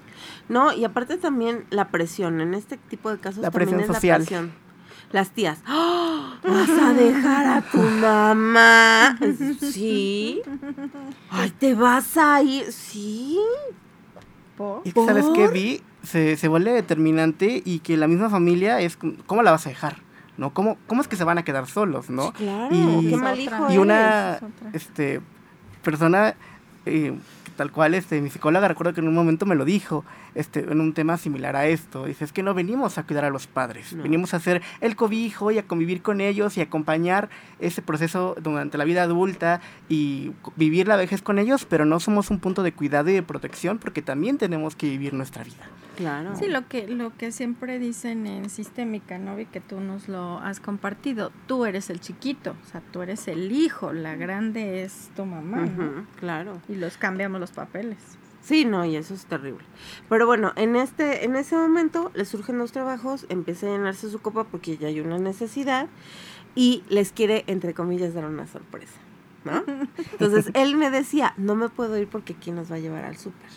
No, 0.48 0.72
y 0.72 0.84
aparte 0.84 1.18
también 1.18 1.64
la 1.70 1.88
presión. 1.88 2.40
En 2.40 2.54
este 2.54 2.78
tipo 2.78 3.10
de 3.12 3.18
casos 3.18 3.42
La 3.42 3.50
también 3.50 3.68
presión 3.76 3.80
es 3.90 3.94
social. 3.96 4.22
la 4.22 4.26
presión. 4.26 4.67
Las 5.10 5.30
tías, 5.30 5.58
¡Ah! 5.66 6.34
¿vas 6.46 6.68
a 6.68 6.92
dejar 6.92 7.46
a 7.46 7.62
tu 7.62 7.78
mamá? 7.78 9.18
Sí. 9.60 10.42
Ay, 11.30 11.50
¿te 11.58 11.74
vas 11.74 12.16
a 12.18 12.42
ir? 12.42 12.70
Sí. 12.72 13.38
¿Por? 14.56 14.82
Y 14.84 14.92
que, 14.92 15.04
sabes 15.06 15.24
que 15.34 15.44
¿Por? 15.44 15.52
vi, 15.54 15.80
se, 16.02 16.36
se 16.36 16.48
vuelve 16.48 16.72
determinante 16.72 17.62
y 17.64 17.78
que 17.78 17.96
la 17.96 18.06
misma 18.06 18.28
familia 18.28 18.80
es, 18.80 18.98
¿cómo 19.26 19.42
la 19.42 19.50
vas 19.52 19.66
a 19.66 19.70
dejar? 19.70 19.96
¿No? 20.36 20.52
¿Cómo, 20.52 20.76
¿Cómo 20.86 21.00
es 21.00 21.08
que 21.08 21.16
se 21.16 21.24
van 21.24 21.38
a 21.38 21.42
quedar 21.44 21.66
solos, 21.66 22.10
no? 22.10 22.26
Sí, 22.26 22.32
claro. 22.44 22.68
Y- 22.74 23.08
Qué 23.08 23.16
mal 23.16 23.38
Es 23.38 23.46
hijo. 23.46 23.72
Y 23.72 23.78
una 23.78 24.34
es 24.36 24.42
este, 24.74 25.20
persona, 25.82 26.34
eh, 26.86 27.16
tal 27.56 27.72
cual, 27.72 27.94
este, 27.94 28.20
mi 28.20 28.30
psicóloga, 28.30 28.68
recuerdo 28.68 28.92
que 28.94 29.00
en 29.00 29.08
un 29.08 29.14
momento 29.14 29.46
me 29.46 29.54
lo 29.56 29.64
dijo, 29.64 30.04
este, 30.34 30.60
en 30.60 30.80
un 30.80 30.92
tema 30.94 31.16
similar 31.16 31.56
a 31.56 31.66
esto. 31.66 32.06
Dice, 32.06 32.24
es 32.24 32.32
que 32.32 32.42
no 32.42 32.54
venimos 32.54 32.98
a 32.98 33.04
cuidar 33.04 33.24
a 33.24 33.30
los 33.30 33.46
padres, 33.46 33.92
No. 33.92 34.02
venimos 34.02 34.34
a 34.34 34.38
hacer 34.38 34.62
el 34.80 34.96
cobijo 34.96 35.50
y 35.50 35.58
a 35.58 35.62
convivir 35.64 36.02
con 36.02 36.20
ellos 36.20 36.56
y 36.56 36.60
acompañar 36.60 37.28
ese 37.60 37.82
proceso 37.82 38.36
durante 38.42 38.78
la 38.78 38.84
vida 38.84 39.02
adulta 39.02 39.60
y 39.88 40.32
vivir 40.56 40.88
la 40.88 40.96
vejez 40.96 41.22
con 41.22 41.38
ellos, 41.38 41.64
pero 41.64 41.84
no 41.84 42.00
somos 42.00 42.30
un 42.30 42.38
punto 42.40 42.62
de 42.62 42.72
cuidado 42.72 43.10
y 43.10 43.14
de 43.14 43.22
protección 43.22 43.78
porque 43.78 44.02
también 44.02 44.38
tenemos 44.38 44.76
que 44.76 44.88
vivir 44.88 45.14
nuestra 45.14 45.44
vida. 45.44 45.68
Claro. 45.96 46.36
Sí, 46.36 46.46
lo 46.46 46.68
que, 46.68 46.86
lo 46.86 47.16
que 47.16 47.32
siempre 47.32 47.80
dicen 47.80 48.26
en 48.28 48.50
Sistémica, 48.50 49.18
¿no? 49.18 49.40
Y 49.40 49.46
que 49.46 49.60
tú 49.60 49.80
nos 49.80 50.08
lo 50.08 50.38
has 50.38 50.60
compartido. 50.60 51.32
Tú 51.48 51.64
eres 51.66 51.90
el 51.90 51.98
chiquito, 51.98 52.54
o 52.64 52.70
sea, 52.70 52.80
tú 52.92 53.02
eres 53.02 53.26
el 53.26 53.50
hijo, 53.50 53.92
la 53.92 54.14
grande 54.14 54.84
es 54.84 55.10
tu 55.16 55.24
mamá, 55.24 55.68
claro. 56.20 56.60
Y 56.68 56.76
los 56.76 56.96
cambiamos 56.98 57.40
los 57.40 57.50
papeles. 57.50 57.98
Sí, 58.42 58.64
no, 58.64 58.84
y 58.84 58.96
eso 58.96 59.14
es 59.14 59.26
terrible. 59.26 59.64
Pero 60.08 60.26
bueno, 60.26 60.52
en 60.56 60.76
este, 60.76 61.24
en 61.24 61.36
ese 61.36 61.56
momento 61.56 62.10
le 62.14 62.24
surgen 62.24 62.58
los 62.58 62.72
trabajos, 62.72 63.26
empieza 63.28 63.66
a 63.66 63.70
llenarse 63.70 64.10
su 64.10 64.20
copa 64.20 64.44
porque 64.44 64.76
ya 64.76 64.88
hay 64.88 65.00
una 65.00 65.18
necesidad 65.18 65.88
y 66.54 66.82
les 66.88 67.12
quiere, 67.12 67.44
entre 67.46 67.74
comillas, 67.74 68.14
dar 68.14 68.24
una 68.24 68.46
sorpresa, 68.46 68.98
¿no? 69.44 69.64
Entonces 70.12 70.50
él 70.54 70.76
me 70.76 70.90
decía, 70.90 71.34
no 71.36 71.54
me 71.56 71.68
puedo 71.68 71.98
ir 71.98 72.08
porque 72.08 72.34
quién 72.34 72.56
nos 72.56 72.70
va 72.70 72.76
a 72.76 72.80
llevar 72.80 73.04
al 73.04 73.16
súper. 73.16 73.50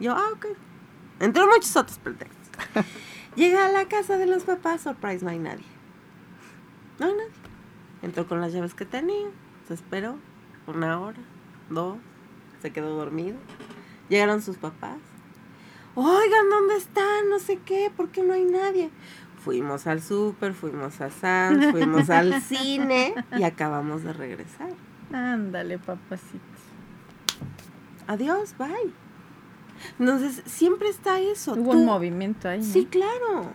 Yo, 0.00 0.12
ah, 0.12 0.28
ok. 0.32 0.46
Entre 1.20 1.44
muchos 1.46 1.76
otros 1.76 1.98
pretextos. 1.98 2.48
Llega 3.36 3.66
a 3.66 3.68
la 3.68 3.86
casa 3.86 4.16
de 4.16 4.26
los 4.26 4.44
papás, 4.44 4.82
surprise, 4.82 5.24
no 5.24 5.30
hay 5.30 5.38
nadie. 5.38 5.64
No 6.98 7.06
hay 7.06 7.12
nadie. 7.12 7.32
Entró 8.02 8.28
con 8.28 8.40
las 8.40 8.52
llaves 8.52 8.74
que 8.74 8.84
tenía, 8.84 9.28
se 9.66 9.74
esperó 9.74 10.16
una 10.66 11.00
hora, 11.00 11.18
dos, 11.70 11.98
se 12.62 12.70
quedó 12.70 12.96
dormido. 12.96 13.36
Llegaron 14.08 14.42
sus 14.42 14.56
papás. 14.56 14.98
Oigan, 15.94 16.50
¿dónde 16.50 16.76
están? 16.76 17.28
No 17.30 17.38
sé 17.38 17.58
qué, 17.64 17.90
¿por 17.96 18.08
qué 18.10 18.22
no 18.22 18.34
hay 18.34 18.44
nadie? 18.44 18.90
Fuimos 19.44 19.86
al 19.86 20.02
súper, 20.02 20.54
fuimos 20.54 21.00
a 21.00 21.10
Sam's, 21.10 21.70
fuimos 21.70 22.10
al 22.10 22.40
cine 22.42 23.14
y 23.38 23.42
acabamos 23.44 24.02
de 24.02 24.12
regresar. 24.12 24.70
Ándale, 25.12 25.78
papacito. 25.78 26.40
Adiós, 28.06 28.54
bye. 28.58 28.92
Entonces, 29.98 30.42
siempre 30.46 30.88
está 30.88 31.20
eso. 31.20 31.52
Hubo 31.54 31.72
Tú- 31.72 31.78
un 31.78 31.86
movimiento 31.86 32.48
ahí. 32.48 32.58
¿no? 32.60 32.64
Sí, 32.64 32.86
claro. 32.86 33.52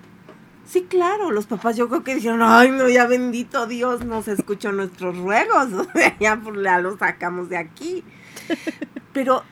Sí, 0.66 0.84
claro. 0.84 1.32
Los 1.32 1.48
papás 1.48 1.76
yo 1.76 1.90
creo 1.90 2.04
que 2.04 2.16
dijeron, 2.16 2.42
ay, 2.44 2.70
no, 2.72 2.88
ya 2.88 3.08
bendito 3.08 3.66
Dios, 3.68 4.06
nos 4.06 4.28
escuchó 4.28 4.72
nuestros 4.72 5.18
ruegos. 5.18 5.74
O 5.74 5.86
sea, 5.92 6.18
ya, 6.20 6.40
pues, 6.42 6.62
ya 6.64 6.80
los 6.80 7.00
sacamos 7.00 7.50
de 7.50 7.58
aquí. 7.58 8.04
Pero 9.14 9.44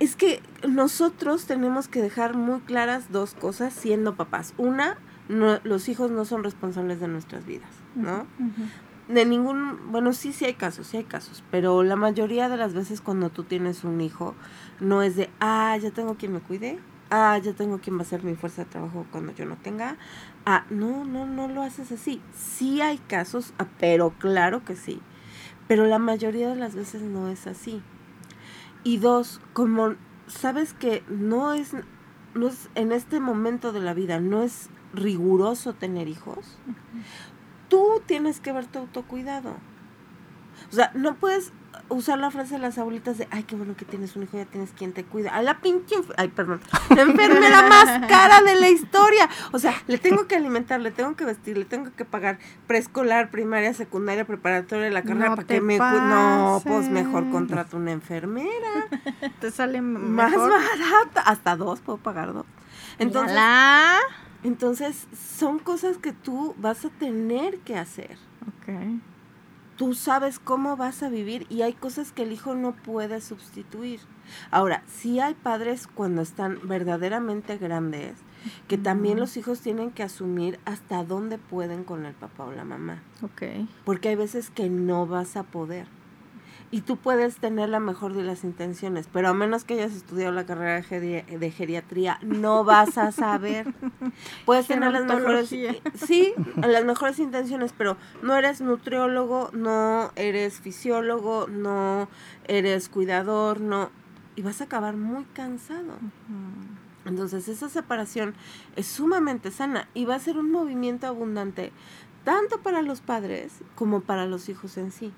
es 0.00 0.16
que 0.16 0.42
nosotros 0.68 1.46
tenemos 1.46 1.88
que 1.88 2.00
dejar 2.02 2.36
muy 2.36 2.60
claras 2.60 3.10
dos 3.10 3.34
cosas 3.34 3.72
siendo 3.72 4.14
papás. 4.14 4.54
Una, 4.56 4.98
no- 5.28 5.58
los 5.64 5.88
hijos 5.88 6.10
no 6.10 6.24
son 6.24 6.44
responsables 6.44 7.00
de 7.00 7.08
nuestras 7.08 7.44
vidas, 7.46 7.70
¿no? 7.94 8.26
De 9.08 9.24
ningún, 9.24 9.90
bueno, 9.90 10.12
sí, 10.12 10.32
sí 10.32 10.44
hay 10.44 10.54
casos, 10.54 10.86
sí 10.88 10.98
hay 10.98 11.04
casos, 11.04 11.42
pero 11.50 11.82
la 11.82 11.96
mayoría 11.96 12.48
de 12.50 12.58
las 12.58 12.74
veces 12.74 13.00
cuando 13.00 13.30
tú 13.30 13.42
tienes 13.44 13.82
un 13.84 14.00
hijo, 14.02 14.34
no 14.80 15.02
es 15.02 15.16
de, 15.16 15.30
ah, 15.40 15.76
ya 15.80 15.90
tengo 15.90 16.16
quien 16.16 16.32
me 16.34 16.40
cuide, 16.40 16.78
ah, 17.10 17.38
ya 17.38 17.54
tengo 17.54 17.78
quien 17.78 17.96
va 17.96 18.02
a 18.02 18.04
ser 18.04 18.22
mi 18.22 18.34
fuerza 18.36 18.64
de 18.64 18.70
trabajo 18.70 19.06
cuando 19.10 19.32
yo 19.32 19.46
no 19.46 19.56
tenga, 19.56 19.96
ah, 20.44 20.64
no, 20.68 21.04
no, 21.06 21.24
no 21.26 21.48
lo 21.48 21.62
haces 21.62 21.90
así. 21.90 22.20
Sí 22.36 22.82
hay 22.82 22.98
casos, 22.98 23.54
ah, 23.58 23.66
pero 23.80 24.10
claro 24.18 24.62
que 24.64 24.76
sí, 24.76 25.00
pero 25.68 25.86
la 25.86 25.98
mayoría 25.98 26.48
de 26.50 26.56
las 26.56 26.74
veces 26.74 27.00
no 27.02 27.28
es 27.28 27.46
así. 27.46 27.82
Y 28.88 28.96
dos, 28.96 29.42
como 29.52 29.96
sabes 30.28 30.72
que 30.72 31.04
no 31.10 31.52
es, 31.52 31.74
no 32.32 32.48
es 32.48 32.70
en 32.74 32.90
este 32.90 33.20
momento 33.20 33.70
de 33.70 33.80
la 33.80 33.92
vida, 33.92 34.18
no 34.18 34.42
es 34.42 34.70
riguroso 34.94 35.74
tener 35.74 36.08
hijos, 36.08 36.56
tú 37.68 38.00
tienes 38.06 38.40
que 38.40 38.50
ver 38.50 38.64
tu 38.64 38.78
autocuidado. 38.78 39.50
O 40.70 40.74
sea, 40.74 40.90
no 40.94 41.16
puedes 41.16 41.52
usar 41.88 42.18
la 42.18 42.30
frase 42.30 42.54
de 42.54 42.60
las 42.60 42.78
abuelitas 42.78 43.18
de, 43.18 43.28
ay, 43.30 43.42
qué 43.44 43.56
bueno 43.56 43.76
que 43.76 43.84
tienes 43.84 44.16
un 44.16 44.24
hijo, 44.24 44.36
ya 44.36 44.44
tienes 44.44 44.70
quien 44.76 44.92
te 44.92 45.04
cuida. 45.04 45.30
A 45.34 45.42
la 45.42 45.60
pinche, 45.60 45.96
ay, 46.16 46.28
perdón, 46.28 46.60
la 46.94 47.02
enfermera 47.02 47.62
más 47.68 48.06
cara 48.08 48.42
de 48.42 48.56
la 48.56 48.68
historia. 48.68 49.28
O 49.52 49.58
sea, 49.58 49.74
le 49.86 49.98
tengo 49.98 50.26
que 50.26 50.36
alimentar, 50.36 50.80
le 50.80 50.90
tengo 50.90 51.16
que 51.16 51.24
vestir, 51.24 51.56
le 51.56 51.64
tengo 51.64 51.90
que 51.96 52.04
pagar 52.04 52.38
preescolar, 52.66 53.30
primaria, 53.30 53.74
secundaria, 53.74 54.24
preparatoria, 54.24 54.90
la 54.90 55.02
carrera 55.02 55.30
No 55.30 55.36
para 55.36 55.46
que 55.46 55.60
me. 55.60 55.78
No, 55.78 56.60
pues 56.64 56.88
mejor 56.88 57.30
contrato 57.30 57.76
una 57.76 57.92
enfermera. 57.92 58.88
Te 59.40 59.50
sale 59.50 59.80
Más 59.80 60.30
mejor. 60.30 60.50
barata. 60.50 61.20
Hasta 61.22 61.56
dos, 61.56 61.80
puedo 61.80 61.98
pagar 61.98 62.32
dos. 62.32 62.46
Entonces, 62.98 63.38
entonces, 64.44 65.06
son 65.38 65.58
cosas 65.58 65.98
que 65.98 66.12
tú 66.12 66.54
vas 66.58 66.84
a 66.84 66.90
tener 66.90 67.58
que 67.60 67.76
hacer. 67.76 68.16
Ok. 68.46 68.74
Tú 69.78 69.94
sabes 69.94 70.40
cómo 70.40 70.76
vas 70.76 71.02
a 71.04 71.08
vivir 71.08 71.46
y 71.48 71.62
hay 71.62 71.72
cosas 71.72 72.10
que 72.12 72.24
el 72.24 72.32
hijo 72.32 72.54
no 72.56 72.72
puede 72.74 73.20
sustituir. 73.20 74.00
Ahora, 74.50 74.82
sí 74.88 75.20
hay 75.20 75.34
padres 75.34 75.86
cuando 75.86 76.20
están 76.20 76.58
verdaderamente 76.64 77.56
grandes 77.56 78.14
que 78.66 78.76
también 78.76 79.18
los 79.18 79.36
hijos 79.36 79.60
tienen 79.60 79.90
que 79.90 80.02
asumir 80.02 80.58
hasta 80.64 81.04
dónde 81.04 81.38
pueden 81.38 81.84
con 81.84 82.06
el 82.06 82.14
papá 82.14 82.44
o 82.44 82.52
la 82.52 82.64
mamá, 82.64 83.02
Ok. 83.22 83.42
porque 83.84 84.10
hay 84.10 84.16
veces 84.16 84.50
que 84.50 84.68
no 84.68 85.06
vas 85.06 85.36
a 85.36 85.44
poder. 85.44 85.86
Y 86.70 86.82
tú 86.82 86.98
puedes 86.98 87.36
tener 87.38 87.70
la 87.70 87.80
mejor 87.80 88.12
de 88.12 88.22
las 88.22 88.44
intenciones, 88.44 89.08
pero 89.10 89.28
a 89.28 89.32
menos 89.34 89.64
que 89.64 89.72
hayas 89.74 89.92
estudiado 89.94 90.32
la 90.32 90.44
carrera 90.44 90.74
de 90.74 90.82
geri- 90.84 91.38
de 91.38 91.50
geriatría, 91.50 92.18
no 92.22 92.62
vas 92.62 92.98
a 92.98 93.10
saber. 93.10 93.72
Puedes 94.44 94.66
tener 94.66 94.92
las 94.92 95.02
mejores, 95.22 95.48
sí, 95.94 96.34
las 96.56 96.84
mejores 96.84 97.18
intenciones, 97.20 97.72
pero 97.76 97.96
no 98.22 98.36
eres 98.36 98.60
nutriólogo, 98.60 99.48
no 99.54 100.12
eres 100.14 100.60
fisiólogo, 100.60 101.46
no 101.48 102.06
eres 102.46 102.90
cuidador, 102.90 103.62
no, 103.62 103.88
y 104.36 104.42
vas 104.42 104.60
a 104.60 104.64
acabar 104.64 104.94
muy 104.94 105.24
cansado. 105.32 105.94
Entonces 107.06 107.48
esa 107.48 107.70
separación 107.70 108.34
es 108.76 108.86
sumamente 108.86 109.50
sana 109.50 109.88
y 109.94 110.04
va 110.04 110.16
a 110.16 110.18
ser 110.20 110.36
un 110.36 110.50
movimiento 110.50 111.06
abundante 111.06 111.72
tanto 112.24 112.60
para 112.60 112.82
los 112.82 113.00
padres 113.00 113.52
como 113.74 114.00
para 114.02 114.26
los 114.26 114.50
hijos 114.50 114.76
en 114.76 114.92
sí 114.92 115.12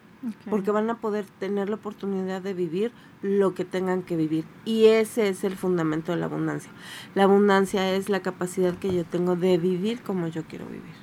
Porque 0.49 0.71
van 0.71 0.91
a 0.91 0.99
poder 0.99 1.25
tener 1.39 1.69
la 1.69 1.77
oportunidad 1.77 2.43
de 2.43 2.53
vivir 2.53 2.93
lo 3.23 3.55
que 3.55 3.65
tengan 3.65 4.03
que 4.03 4.17
vivir. 4.17 4.45
Y 4.65 4.87
ese 4.87 5.29
es 5.29 5.45
el 5.45 5.57
fundamento 5.57 6.13
de 6.13 6.19
la 6.19 6.27
abundancia. 6.27 6.71
La 7.15 7.25
abundancia 7.25 7.95
es 7.95 8.09
la 8.09 8.21
capacidad 8.21 8.75
que 8.75 8.95
yo 8.95 9.05
tengo 9.05 9.37
de 9.37 9.57
vivir 9.59 10.03
como 10.03 10.29
yo 10.29 10.45
quiero 10.45 10.67
vivir. 10.67 11.01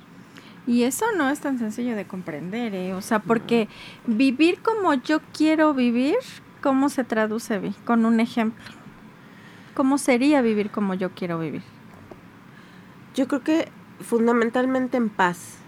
Y 0.68 0.82
eso 0.82 1.06
no 1.16 1.30
es 1.30 1.40
tan 1.40 1.58
sencillo 1.58 1.96
de 1.96 2.06
comprender, 2.06 2.74
¿eh? 2.74 2.94
O 2.94 3.00
sea, 3.00 3.20
porque 3.20 3.68
vivir 4.06 4.60
como 4.60 4.92
yo 4.94 5.20
quiero 5.32 5.72
vivir, 5.72 6.16
¿cómo 6.62 6.90
se 6.90 7.04
traduce, 7.04 7.58
Vi? 7.58 7.72
Con 7.84 8.04
un 8.04 8.20
ejemplo. 8.20 8.64
¿Cómo 9.74 9.96
sería 9.96 10.42
vivir 10.42 10.70
como 10.70 10.94
yo 10.94 11.10
quiero 11.10 11.38
vivir? 11.38 11.62
Yo 13.14 13.26
creo 13.28 13.42
que 13.42 13.68
fundamentalmente 14.00 14.96
en 14.96 15.08
paz. 15.08 15.58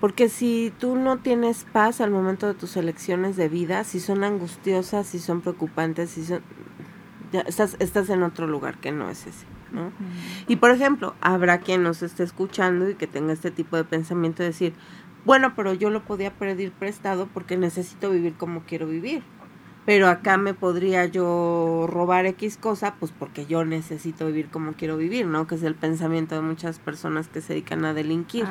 Porque 0.00 0.28
si 0.28 0.72
tú 0.78 0.96
no 0.96 1.18
tienes 1.18 1.64
paz 1.64 2.00
al 2.00 2.10
momento 2.10 2.46
de 2.46 2.54
tus 2.54 2.76
elecciones 2.76 3.36
de 3.36 3.48
vida, 3.48 3.82
si 3.84 3.98
son 4.00 4.22
angustiosas, 4.22 5.06
si 5.06 5.18
son 5.18 5.40
preocupantes, 5.40 6.10
si 6.10 6.24
son... 6.24 6.40
Ya 7.32 7.40
estás, 7.40 7.76
estás 7.78 8.08
en 8.08 8.22
otro 8.22 8.46
lugar 8.46 8.78
que 8.78 8.92
no 8.92 9.10
es 9.10 9.26
ese. 9.26 9.46
¿no? 9.72 9.92
Y 10.46 10.56
por 10.56 10.70
ejemplo, 10.70 11.14
habrá 11.20 11.58
quien 11.58 11.82
nos 11.82 12.02
esté 12.02 12.22
escuchando 12.22 12.88
y 12.88 12.94
que 12.94 13.06
tenga 13.06 13.32
este 13.32 13.50
tipo 13.50 13.76
de 13.76 13.84
pensamiento 13.84 14.42
de 14.42 14.50
decir, 14.50 14.72
bueno, 15.24 15.52
pero 15.54 15.74
yo 15.74 15.90
lo 15.90 16.04
podía 16.04 16.32
pedir 16.32 16.72
prestado 16.72 17.28
porque 17.34 17.56
necesito 17.56 18.10
vivir 18.10 18.34
como 18.34 18.62
quiero 18.62 18.86
vivir. 18.86 19.22
Pero 19.84 20.08
acá 20.08 20.36
me 20.36 20.54
podría 20.54 21.06
yo 21.06 21.86
robar 21.88 22.26
X 22.26 22.56
cosa, 22.56 22.94
pues 23.00 23.10
porque 23.10 23.46
yo 23.46 23.64
necesito 23.64 24.26
vivir 24.26 24.48
como 24.48 24.74
quiero 24.74 24.96
vivir, 24.96 25.26
¿no? 25.26 25.46
Que 25.46 25.54
es 25.54 25.62
el 25.62 25.74
pensamiento 25.74 26.34
de 26.34 26.42
muchas 26.42 26.78
personas 26.78 27.28
que 27.28 27.40
se 27.40 27.54
dedican 27.54 27.84
a 27.84 27.94
delinquir. 27.94 28.46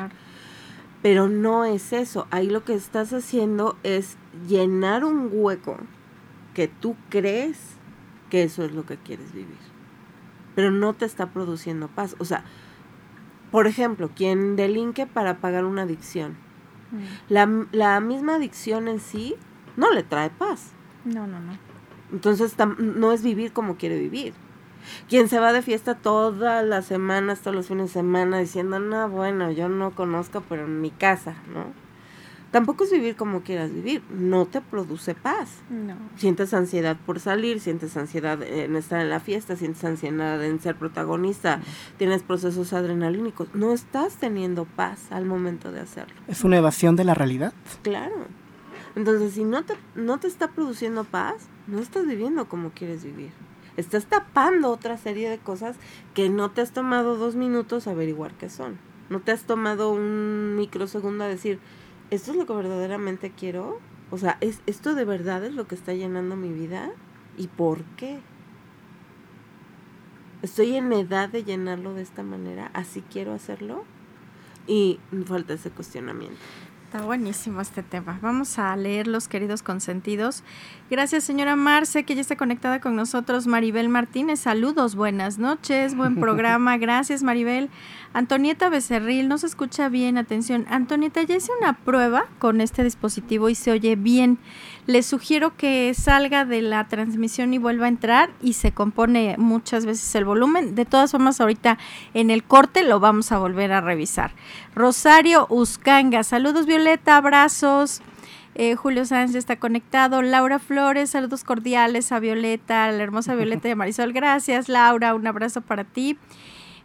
Pero 1.02 1.28
no 1.28 1.64
es 1.64 1.92
eso. 1.92 2.26
Ahí 2.30 2.48
lo 2.48 2.64
que 2.64 2.74
estás 2.74 3.12
haciendo 3.12 3.76
es 3.82 4.16
llenar 4.48 5.04
un 5.04 5.30
hueco 5.32 5.76
que 6.54 6.68
tú 6.68 6.96
crees 7.08 7.76
que 8.30 8.42
eso 8.42 8.64
es 8.64 8.72
lo 8.72 8.84
que 8.84 8.96
quieres 8.96 9.32
vivir. 9.32 9.58
Pero 10.54 10.70
no 10.70 10.94
te 10.94 11.04
está 11.04 11.30
produciendo 11.30 11.88
paz. 11.88 12.16
O 12.18 12.24
sea, 12.24 12.44
por 13.50 13.66
ejemplo, 13.66 14.10
quien 14.14 14.56
delinque 14.56 15.06
para 15.06 15.38
pagar 15.38 15.64
una 15.64 15.82
adicción. 15.82 16.36
Mm. 16.90 17.32
La, 17.32 17.66
la 17.72 18.00
misma 18.00 18.36
adicción 18.36 18.88
en 18.88 18.98
sí 18.98 19.36
no 19.76 19.92
le 19.92 20.02
trae 20.02 20.30
paz. 20.30 20.72
No, 21.04 21.26
no, 21.26 21.38
no. 21.40 21.56
Entonces 22.12 22.56
no 22.78 23.12
es 23.12 23.22
vivir 23.22 23.52
como 23.52 23.76
quiere 23.76 23.98
vivir. 23.98 24.34
Quien 25.08 25.28
se 25.28 25.38
va 25.38 25.52
de 25.52 25.62
fiesta 25.62 25.94
todas 25.94 26.64
las 26.64 26.86
semanas, 26.86 27.40
todos 27.40 27.54
los 27.54 27.68
fines 27.68 27.88
de 27.88 27.92
semana, 28.00 28.38
diciendo, 28.38 28.78
no, 28.78 29.08
bueno, 29.08 29.50
yo 29.50 29.68
no 29.68 29.94
conozco, 29.94 30.42
pero 30.48 30.64
en 30.64 30.80
mi 30.80 30.90
casa, 30.90 31.34
¿no? 31.52 31.88
Tampoco 32.50 32.84
es 32.84 32.90
vivir 32.90 33.14
como 33.14 33.42
quieras 33.42 33.72
vivir, 33.72 34.02
no 34.10 34.46
te 34.46 34.62
produce 34.62 35.14
paz. 35.14 35.50
No. 35.68 35.96
Sientes 36.16 36.54
ansiedad 36.54 36.96
por 37.04 37.20
salir, 37.20 37.60
sientes 37.60 37.94
ansiedad 37.96 38.42
en 38.42 38.74
estar 38.74 39.02
en 39.02 39.10
la 39.10 39.20
fiesta, 39.20 39.54
sientes 39.56 39.84
ansiedad 39.84 40.42
en 40.42 40.58
ser 40.58 40.74
protagonista, 40.74 41.60
tienes 41.98 42.22
procesos 42.22 42.72
adrenalínicos, 42.72 43.48
no 43.54 43.74
estás 43.74 44.16
teniendo 44.16 44.64
paz 44.64 45.12
al 45.12 45.26
momento 45.26 45.72
de 45.72 45.80
hacerlo. 45.80 46.14
¿Es 46.26 46.42
una 46.42 46.56
evasión 46.56 46.96
de 46.96 47.04
la 47.04 47.12
realidad? 47.12 47.52
Claro. 47.82 48.16
Entonces, 48.96 49.34
si 49.34 49.44
no 49.44 49.64
te, 49.64 49.74
no 49.94 50.18
te 50.18 50.26
está 50.26 50.48
produciendo 50.48 51.04
paz, 51.04 51.48
no 51.66 51.80
estás 51.80 52.06
viviendo 52.06 52.48
como 52.48 52.70
quieres 52.70 53.04
vivir 53.04 53.30
estás 53.78 54.06
tapando 54.06 54.70
otra 54.70 54.98
serie 54.98 55.30
de 55.30 55.38
cosas 55.38 55.76
que 56.12 56.28
no 56.28 56.50
te 56.50 56.60
has 56.60 56.72
tomado 56.72 57.16
dos 57.16 57.36
minutos 57.36 57.86
a 57.86 57.92
averiguar 57.92 58.34
qué 58.34 58.50
son. 58.50 58.78
No 59.08 59.20
te 59.20 59.30
has 59.32 59.44
tomado 59.44 59.90
un 59.90 60.56
microsegundo 60.56 61.24
a 61.24 61.28
decir, 61.28 61.60
¿esto 62.10 62.32
es 62.32 62.36
lo 62.36 62.44
que 62.44 62.52
verdaderamente 62.52 63.30
quiero? 63.30 63.78
O 64.10 64.18
sea, 64.18 64.36
¿es, 64.40 64.62
¿esto 64.66 64.94
de 64.94 65.04
verdad 65.04 65.44
es 65.44 65.54
lo 65.54 65.68
que 65.68 65.76
está 65.76 65.94
llenando 65.94 66.34
mi 66.34 66.52
vida? 66.52 66.90
¿Y 67.36 67.46
por 67.46 67.84
qué? 67.96 68.20
¿Estoy 70.42 70.74
en 70.74 70.92
edad 70.92 71.28
de 71.28 71.44
llenarlo 71.44 71.94
de 71.94 72.02
esta 72.02 72.24
manera? 72.24 72.70
¿Así 72.74 73.02
quiero 73.02 73.32
hacerlo? 73.32 73.84
Y 74.66 74.98
falta 75.24 75.54
ese 75.54 75.70
cuestionamiento. 75.70 76.36
Está 76.88 77.02
buenísimo 77.02 77.60
este 77.60 77.82
tema. 77.82 78.18
Vamos 78.22 78.58
a 78.58 78.74
leer 78.74 79.08
los 79.08 79.28
queridos 79.28 79.62
consentidos. 79.62 80.42
Gracias, 80.90 81.24
señora 81.24 81.54
Marce, 81.54 82.04
que 82.04 82.14
ya 82.14 82.22
está 82.22 82.36
conectada 82.36 82.80
con 82.80 82.96
nosotros. 82.96 83.46
Maribel 83.46 83.90
Martínez, 83.90 84.40
saludos, 84.40 84.94
buenas 84.94 85.36
noches, 85.36 85.94
buen 85.94 86.16
programa. 86.20 86.78
Gracias, 86.78 87.22
Maribel. 87.22 87.68
Antonieta 88.14 88.70
Becerril, 88.70 89.28
no 89.28 89.36
se 89.36 89.48
escucha 89.48 89.90
bien, 89.90 90.16
atención. 90.16 90.64
Antonieta, 90.70 91.22
ya 91.24 91.36
hice 91.36 91.52
una 91.60 91.74
prueba 91.74 92.24
con 92.38 92.62
este 92.62 92.84
dispositivo 92.84 93.50
y 93.50 93.54
se 93.54 93.70
oye 93.70 93.96
bien. 93.96 94.38
Le 94.86 95.02
sugiero 95.02 95.54
que 95.58 95.92
salga 95.92 96.46
de 96.46 96.62
la 96.62 96.88
transmisión 96.88 97.52
y 97.52 97.58
vuelva 97.58 97.84
a 97.84 97.90
entrar 97.90 98.30
y 98.40 98.54
se 98.54 98.72
compone 98.72 99.34
muchas 99.36 99.84
veces 99.84 100.14
el 100.14 100.24
volumen. 100.24 100.74
De 100.74 100.86
todas 100.86 101.10
formas, 101.10 101.38
ahorita 101.38 101.76
en 102.14 102.30
el 102.30 102.44
corte 102.44 102.82
lo 102.82 102.98
vamos 102.98 103.30
a 103.30 103.36
volver 103.36 103.72
a 103.72 103.82
revisar. 103.82 104.30
Rosario 104.74 105.46
Uscanga, 105.50 106.22
saludos 106.22 106.64
Violeta, 106.64 107.18
abrazos. 107.18 108.00
Eh, 108.60 108.74
Julio 108.74 109.04
Sánchez 109.04 109.36
está 109.36 109.54
conectado. 109.60 110.20
Laura 110.20 110.58
Flores, 110.58 111.10
saludos 111.10 111.44
cordiales 111.44 112.10
a 112.10 112.18
Violeta, 112.18 112.90
la 112.90 113.04
hermosa 113.04 113.34
Violeta 113.36 113.68
de 113.68 113.76
Marisol. 113.76 114.12
Gracias, 114.12 114.68
Laura, 114.68 115.14
un 115.14 115.28
abrazo 115.28 115.60
para 115.60 115.84
ti. 115.84 116.18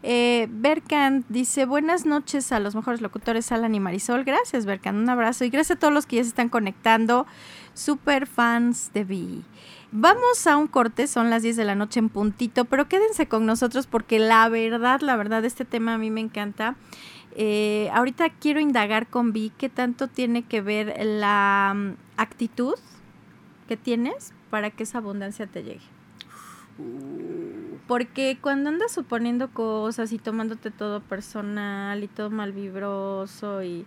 Eh, 0.03 0.47
Berkan 0.51 1.25
dice, 1.29 1.65
buenas 1.65 2.05
noches 2.05 2.51
a 2.51 2.59
los 2.59 2.75
mejores 2.75 3.01
locutores, 3.01 3.51
Alan 3.51 3.73
y 3.73 3.79
Marisol. 3.79 4.23
Gracias, 4.23 4.67
Berkan, 4.67 4.97
un 4.97 5.09
abrazo. 5.09 5.45
Y 5.45 5.49
gracias 5.49 5.77
a 5.77 5.79
todos 5.79 5.91
los 5.91 6.05
que 6.05 6.17
ya 6.17 6.23
se 6.23 6.29
están 6.29 6.49
conectando, 6.49 7.25
super 7.73 8.27
fans 8.27 8.91
de 8.93 9.03
Vi. 9.03 9.43
Vamos 9.91 10.45
a 10.45 10.57
un 10.57 10.67
corte, 10.67 11.07
son 11.07 11.31
las 11.31 11.41
10 11.41 11.55
de 11.55 11.65
la 11.65 11.73
noche 11.73 11.99
en 11.99 12.09
puntito, 12.09 12.65
pero 12.65 12.87
quédense 12.87 13.27
con 13.27 13.47
nosotros 13.47 13.87
porque 13.87 14.19
la 14.19 14.47
verdad, 14.47 15.01
la 15.01 15.15
verdad, 15.15 15.43
este 15.43 15.65
tema 15.65 15.95
a 15.95 15.97
mí 15.97 16.11
me 16.11 16.21
encanta. 16.21 16.75
Eh, 17.35 17.89
ahorita 17.93 18.29
quiero 18.29 18.59
indagar 18.59 19.07
con 19.07 19.33
Vi 19.33 19.51
qué 19.57 19.69
tanto 19.69 20.07
tiene 20.07 20.43
que 20.43 20.61
ver 20.61 20.95
la 21.03 21.73
mm, 21.75 21.95
actitud 22.17 22.75
que 23.67 23.77
tienes 23.77 24.33
para 24.49 24.69
que 24.69 24.83
esa 24.83 24.99
abundancia 24.99 25.47
te 25.47 25.63
llegue. 25.63 25.81
Porque 27.87 28.37
cuando 28.41 28.69
andas 28.69 28.91
suponiendo 28.91 29.49
cosas 29.51 30.11
y 30.11 30.17
tomándote 30.17 30.71
todo 30.71 31.01
personal 31.01 32.03
y 32.03 32.07
todo 32.07 32.29
malvibroso 32.29 33.63
y 33.63 33.85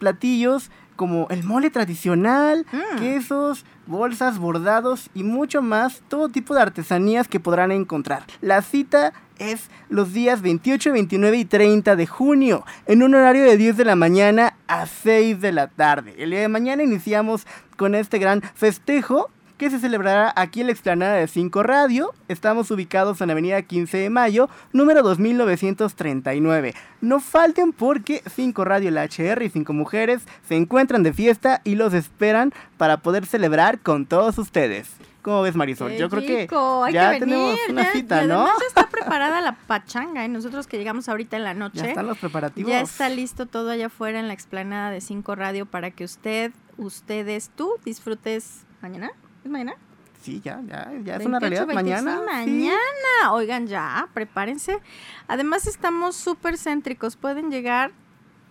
platillos 0.01 0.73
como 0.97 1.27
el 1.31 1.45
mole 1.45 1.71
tradicional, 1.71 2.67
mm. 2.73 2.99
quesos, 2.99 3.65
bolsas, 3.87 4.39
bordados 4.39 5.11
y 5.15 5.25
mucho 5.25 5.63
más, 5.63 6.03
todo 6.09 6.29
tipo 6.29 6.55
de 6.55 6.63
artesanías 6.63 7.29
que 7.29 7.41
podrán 7.41 7.73
encontrar. 7.73 8.25
La 8.41 8.63
cita 8.63 9.13
es 9.39 9.71
los 9.89 10.13
días 10.13 10.43
28, 10.43 10.93
29 10.93 11.37
y 11.37 11.45
30 11.45 11.97
de 11.97 12.07
junio, 12.07 12.65
en 12.87 13.03
un 13.03 13.15
horario 13.15 13.45
de 13.45 13.57
10 13.57 13.77
de 13.77 13.85
la 13.85 13.97
mañana 13.97 14.57
a 14.69 14.87
6 14.87 15.41
de 15.41 15.53
la 15.53 15.69
tarde. 15.69 16.15
El 16.19 16.31
día 16.31 16.41
de 16.41 16.49
mañana 16.49 16.83
iniciamos 16.83 17.47
con 17.77 17.95
este 17.95 18.19
gran 18.19 18.43
festejo 18.55 19.31
que 19.63 19.71
se 19.71 19.79
celebrará 19.79 20.33
aquí 20.35 20.61
en 20.61 20.67
la 20.67 20.73
explanada 20.73 21.15
de 21.15 21.29
5 21.29 21.63
Radio. 21.63 22.13
Estamos 22.27 22.73
ubicados 22.73 23.21
en 23.21 23.31
Avenida 23.31 23.63
15 23.63 23.97
de 23.97 24.11
Mayo, 24.11 24.49
número 24.73 25.05
2939. 25.05 26.75
No 27.01 27.21
falten 27.21 27.73
porque 27.73 28.25
5 28.35 28.65
Radio, 28.65 28.91
la 28.91 29.05
HR 29.05 29.45
y 29.45 29.51
5 29.51 29.73
mujeres 29.73 30.23
se 30.49 30.57
encuentran 30.57 31.05
de 31.05 31.13
fiesta 31.13 31.61
y 31.63 31.77
los 31.77 31.95
esperan 31.95 32.53
para 32.77 32.97
poder 33.03 33.25
celebrar 33.25 33.79
con 33.79 34.05
todos 34.07 34.37
ustedes. 34.39 34.91
¿Cómo 35.23 35.43
ves, 35.43 35.55
Marisol? 35.55 35.93
Qué 35.93 35.99
Yo 35.99 36.11
creo 36.11 36.23
que 36.23 36.41
rico, 36.41 36.83
hay 36.83 36.95
ya 36.95 37.13
que 37.13 37.21
tenemos 37.21 37.51
venir, 37.53 37.61
una 37.71 37.83
ya- 37.85 37.93
cita, 37.93 38.25
¿no? 38.25 38.41
además 38.41 38.57
ya 38.63 38.67
está 38.67 38.89
preparada 38.89 39.41
la 39.41 39.53
pachanga 39.53 40.25
y 40.25 40.29
nosotros 40.29 40.67
que 40.67 40.77
llegamos 40.77 41.09
ahorita 41.09 41.37
en 41.37 41.45
la 41.45 41.55
noche. 41.55 41.79
Ya 41.79 41.87
están 41.91 42.09
los 42.09 42.19
preparativos. 42.19 42.69
Ya 42.69 42.81
está 42.81 43.09
listo 43.09 43.47
todo 43.47 43.71
allá 43.71 43.87
afuera 43.87 44.19
en 44.19 44.27
la 44.27 44.35
explanada 44.35 44.91
de 44.91 45.01
5 45.01 45.37
Radio 45.37 45.67
para 45.67 45.93
que 45.93 46.03
usted, 46.03 46.51
ustedes, 46.79 47.53
tú 47.55 47.71
disfrutes 47.85 48.65
mañana. 48.81 49.13
¿Es 49.45 49.51
mañana? 49.51 49.75
Sí, 50.23 50.41
ya, 50.43 50.61
ya, 50.67 50.93
ya 51.03 51.17
es 51.17 51.27
una 51.27 51.41
28, 51.41 51.41
realidad 51.41 51.67
26, 51.67 51.75
mañana. 51.75 52.45
sí. 52.45 52.51
Mañana. 52.51 53.33
Oigan, 53.33 53.67
ya, 53.67 54.09
prepárense. 54.15 54.79
Además, 55.27 55.67
estamos 55.67 56.15
súper 56.15 56.57
céntricos. 56.57 57.17
Pueden 57.17 57.51
llegar 57.51 57.91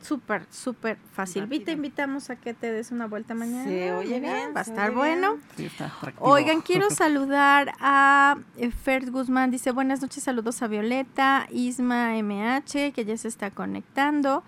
súper, 0.02 0.46
súper 0.50 0.98
fácil. 1.14 1.44
Rápido. 1.44 1.66
Te 1.66 1.72
invitamos 1.72 2.30
a 2.30 2.36
que 2.36 2.54
te 2.54 2.72
des 2.72 2.92
una 2.92 3.08
vuelta 3.08 3.34
mañana. 3.36 3.64
Se 3.64 3.94
oye 3.94 4.20
bien, 4.20 4.52
Va 4.56 4.60
a 4.60 4.64
estar 4.64 4.92
bueno. 4.92 5.38
Sí, 5.56 5.66
está. 5.66 5.94
Oigan, 6.20 6.62
quiero 6.62 6.90
saludar 6.92 7.74
a 7.80 8.38
eh, 8.58 8.72
Fer 8.72 9.10
Guzmán. 9.10 9.52
Dice, 9.52 9.72
buenas 9.72 10.02
noches, 10.02 10.24
saludos 10.24 10.62
a 10.62 10.68
Violeta, 10.68 11.48
Isma 11.52 12.14
MH, 12.22 12.92
que 12.94 13.06
ya 13.06 13.16
se 13.16 13.30
está 13.30 13.50
conectando. 13.52 14.44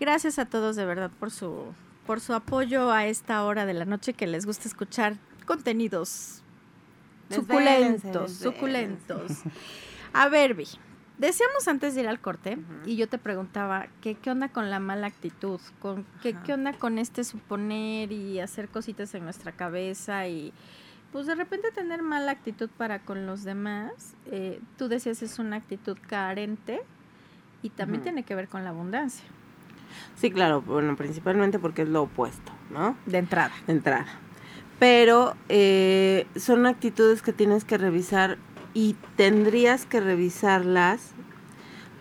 Gracias 0.00 0.38
a 0.38 0.46
todos 0.46 0.74
de 0.76 0.86
verdad 0.86 1.10
por 1.20 1.30
su, 1.30 1.66
por 2.06 2.20
su 2.20 2.32
apoyo 2.32 2.90
a 2.90 3.06
esta 3.06 3.44
hora 3.44 3.66
de 3.66 3.74
la 3.74 3.84
noche 3.84 4.14
que 4.14 4.26
les 4.26 4.46
gusta 4.46 4.68
escuchar 4.68 5.16
contenidos 5.52 6.42
suculentos, 7.28 8.32
suculentos. 8.32 9.42
A 10.14 10.28
ver, 10.28 10.54
Vi, 10.54 10.66
decíamos 11.18 11.68
antes 11.68 11.94
de 11.94 12.00
ir 12.02 12.08
al 12.08 12.20
corte 12.20 12.56
y 12.86 12.96
yo 12.96 13.06
te 13.06 13.18
preguntaba 13.18 13.88
que 14.00 14.14
qué 14.14 14.30
onda 14.30 14.48
con 14.48 14.70
la 14.70 14.78
mala 14.78 15.08
actitud, 15.08 15.60
con 15.80 16.06
qué, 16.22 16.34
qué 16.44 16.54
onda 16.54 16.72
con 16.72 16.98
este 16.98 17.22
suponer 17.24 18.12
y 18.12 18.40
hacer 18.40 18.68
cositas 18.68 19.14
en 19.14 19.24
nuestra 19.24 19.52
cabeza 19.52 20.26
y 20.26 20.54
pues 21.12 21.26
de 21.26 21.34
repente 21.34 21.70
tener 21.70 22.00
mala 22.00 22.32
actitud 22.32 22.70
para 22.78 23.00
con 23.00 23.26
los 23.26 23.44
demás. 23.44 24.14
Eh, 24.26 24.58
tú 24.78 24.88
decías 24.88 25.22
es 25.22 25.38
una 25.38 25.56
actitud 25.56 25.98
carente 26.06 26.80
y 27.62 27.68
también 27.68 28.02
tiene 28.02 28.22
que 28.22 28.34
ver 28.34 28.48
con 28.48 28.64
la 28.64 28.70
abundancia 28.70 29.26
Sí, 30.16 30.30
claro, 30.30 30.62
bueno, 30.62 30.96
principalmente 30.96 31.58
porque 31.58 31.82
es 31.82 31.88
lo 31.88 32.02
opuesto, 32.02 32.52
¿no? 32.70 32.96
de 33.06 33.18
entrada. 33.18 33.52
De 33.66 33.72
entrada. 33.72 34.06
Pero 34.82 35.36
eh, 35.48 36.26
son 36.34 36.66
actitudes 36.66 37.22
que 37.22 37.32
tienes 37.32 37.64
que 37.64 37.78
revisar 37.78 38.36
y 38.74 38.96
tendrías 39.14 39.86
que 39.86 40.00
revisarlas 40.00 41.12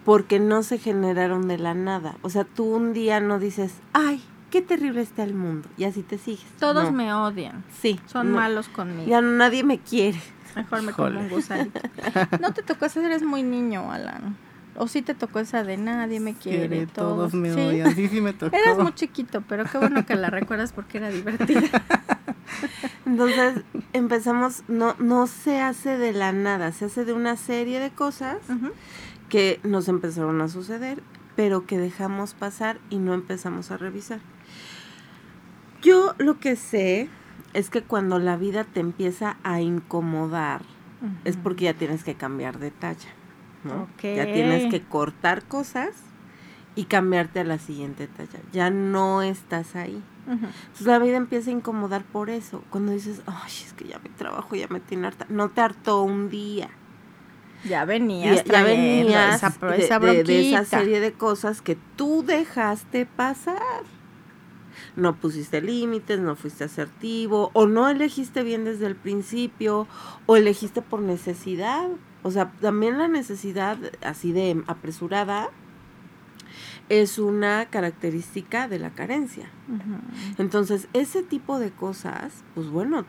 porque 0.03 0.39
no 0.39 0.63
se 0.63 0.79
generaron 0.79 1.47
de 1.47 1.59
la 1.59 1.75
nada. 1.75 2.15
O 2.23 2.31
sea, 2.31 2.43
tú 2.43 2.63
un 2.63 2.93
día 2.93 3.19
no 3.19 3.37
dices, 3.37 3.71
ay, 3.93 4.19
qué 4.49 4.63
terrible 4.63 5.01
está 5.01 5.23
el 5.23 5.35
mundo, 5.35 5.69
y 5.77 5.83
así 5.83 6.01
te 6.01 6.17
sigues. 6.17 6.43
Todos 6.59 6.85
No. 6.85 6.91
me 6.91 7.13
odian, 7.13 7.63
Sí. 7.79 7.99
son 8.07 8.31
no. 8.31 8.37
malos 8.37 8.67
conmigo. 8.67 9.07
Ya 9.07 9.21
nadie 9.21 9.63
me 9.63 9.77
quiere. 9.77 10.19
Mejor 10.55 10.81
me 10.81 10.91
como 10.91 11.19
un 11.19 11.29
gusanito. 11.29 11.79
No 12.41 12.51
te 12.51 12.63
tocó 12.63 12.87
esa, 12.87 13.05
eres 13.05 13.21
muy 13.21 13.43
niño, 13.43 13.91
Alan. 13.91 14.35
O 14.75 14.87
sí 14.87 15.03
te 15.03 15.13
tocó 15.13 15.37
esa 15.37 15.63
de 15.63 15.77
nadie 15.77 16.19
me 16.19 16.33
quiere, 16.33 16.67
Quiere, 16.67 16.87
todos, 16.87 17.31
todos 17.31 17.33
me 17.35 17.53
¿sí? 17.53 17.59
odian. 17.59 17.93
Sí, 17.95 18.07
sí 18.07 18.21
me 18.21 18.33
tocó. 18.39 18.55
Eras 18.57 18.79
muy 18.79 18.95
chiquito, 18.95 19.43
pero 19.47 19.65
qué 19.65 19.77
bueno 19.77 20.03
que 20.03 20.15
la 20.15 20.31
recuerdas 20.31 20.73
porque 20.73 20.97
era 20.97 21.09
divertida. 21.11 21.61
Entonces 23.05 23.63
empezamos, 23.93 24.63
no, 24.67 24.95
no 24.99 25.27
se 25.27 25.59
hace 25.59 25.97
de 25.97 26.13
la 26.13 26.31
nada, 26.31 26.71
se 26.71 26.85
hace 26.85 27.05
de 27.05 27.13
una 27.13 27.35
serie 27.35 27.79
de 27.79 27.91
cosas 27.91 28.37
que 29.29 29.59
nos 29.63 29.87
empezaron 29.87 30.41
a 30.41 30.47
suceder, 30.47 31.01
pero 31.35 31.65
que 31.65 31.77
dejamos 31.77 32.33
pasar 32.33 32.79
y 32.89 32.97
no 32.97 33.13
empezamos 33.13 33.71
a 33.71 33.77
revisar. 33.77 34.19
Yo 35.81 36.13
lo 36.17 36.39
que 36.39 36.55
sé 36.55 37.09
es 37.53 37.69
que 37.69 37.81
cuando 37.81 38.19
la 38.19 38.37
vida 38.37 38.63
te 38.63 38.79
empieza 38.79 39.37
a 39.43 39.61
incomodar, 39.61 40.61
es 41.25 41.35
porque 41.35 41.65
ya 41.65 41.73
tienes 41.73 42.03
que 42.03 42.13
cambiar 42.13 42.59
de 42.59 42.69
talla, 42.69 43.09
¿no? 43.63 43.87
Ya 44.03 44.25
tienes 44.25 44.69
que 44.69 44.83
cortar 44.83 45.43
cosas 45.43 45.89
y 46.75 46.85
cambiarte 46.85 47.39
a 47.39 47.43
la 47.43 47.57
siguiente 47.57 48.07
talla. 48.07 48.39
Ya 48.53 48.69
no 48.69 49.23
estás 49.23 49.75
ahí. 49.75 50.03
Entonces 50.27 50.87
la 50.87 50.99
vida 50.99 51.17
empieza 51.17 51.49
a 51.49 51.53
incomodar 51.53 52.03
por 52.03 52.29
eso. 52.29 52.63
Cuando 52.69 52.91
dices, 52.91 53.21
ay, 53.25 53.51
es 53.65 53.73
que 53.73 53.85
ya 53.87 53.99
mi 53.99 54.09
trabajo 54.09 54.55
ya 54.55 54.67
me 54.69 54.79
tiene 54.79 55.07
harta. 55.07 55.25
No 55.29 55.49
te 55.49 55.61
hartó 55.61 56.03
un 56.03 56.29
día. 56.29 56.69
Ya 57.63 57.85
venías, 57.85 58.37
Ya, 58.37 58.43
ya 58.53 58.63
venías 58.63 59.35
esa, 59.35 59.49
de, 59.77 59.83
esa 59.85 59.99
de- 59.99 60.07
de 60.07 60.49
esa 60.49 60.59
serie 60.79 60.99
de 60.99 61.13
cosas 61.13 61.61
que 61.61 61.77
tú 61.95 62.23
dejaste 62.25 63.05
pasar. 63.05 63.59
No 64.95 65.15
pusiste 65.15 65.61
límites, 65.61 66.19
no 66.19 66.35
fuiste 66.35 66.63
asertivo, 66.63 67.51
o 67.53 67.67
no 67.67 67.87
elegiste 67.89 68.43
bien 68.43 68.63
desde 68.65 68.87
el 68.87 68.95
principio, 68.95 69.87
o 70.25 70.35
elegiste 70.37 70.81
por 70.81 71.01
necesidad. 71.01 71.87
O 72.23 72.31
sea, 72.31 72.51
también 72.61 72.97
la 72.97 73.07
necesidad 73.07 73.77
así 74.03 74.31
de 74.31 74.63
apresurada 74.67 75.49
es 76.91 77.19
una 77.19 77.67
característica 77.67 78.67
de 78.67 78.77
la 78.77 78.89
carencia. 78.89 79.49
Entonces, 80.37 80.89
ese 80.91 81.23
tipo 81.23 81.57
de 81.57 81.71
cosas, 81.71 82.43
pues 82.53 82.67
bueno, 82.67 83.05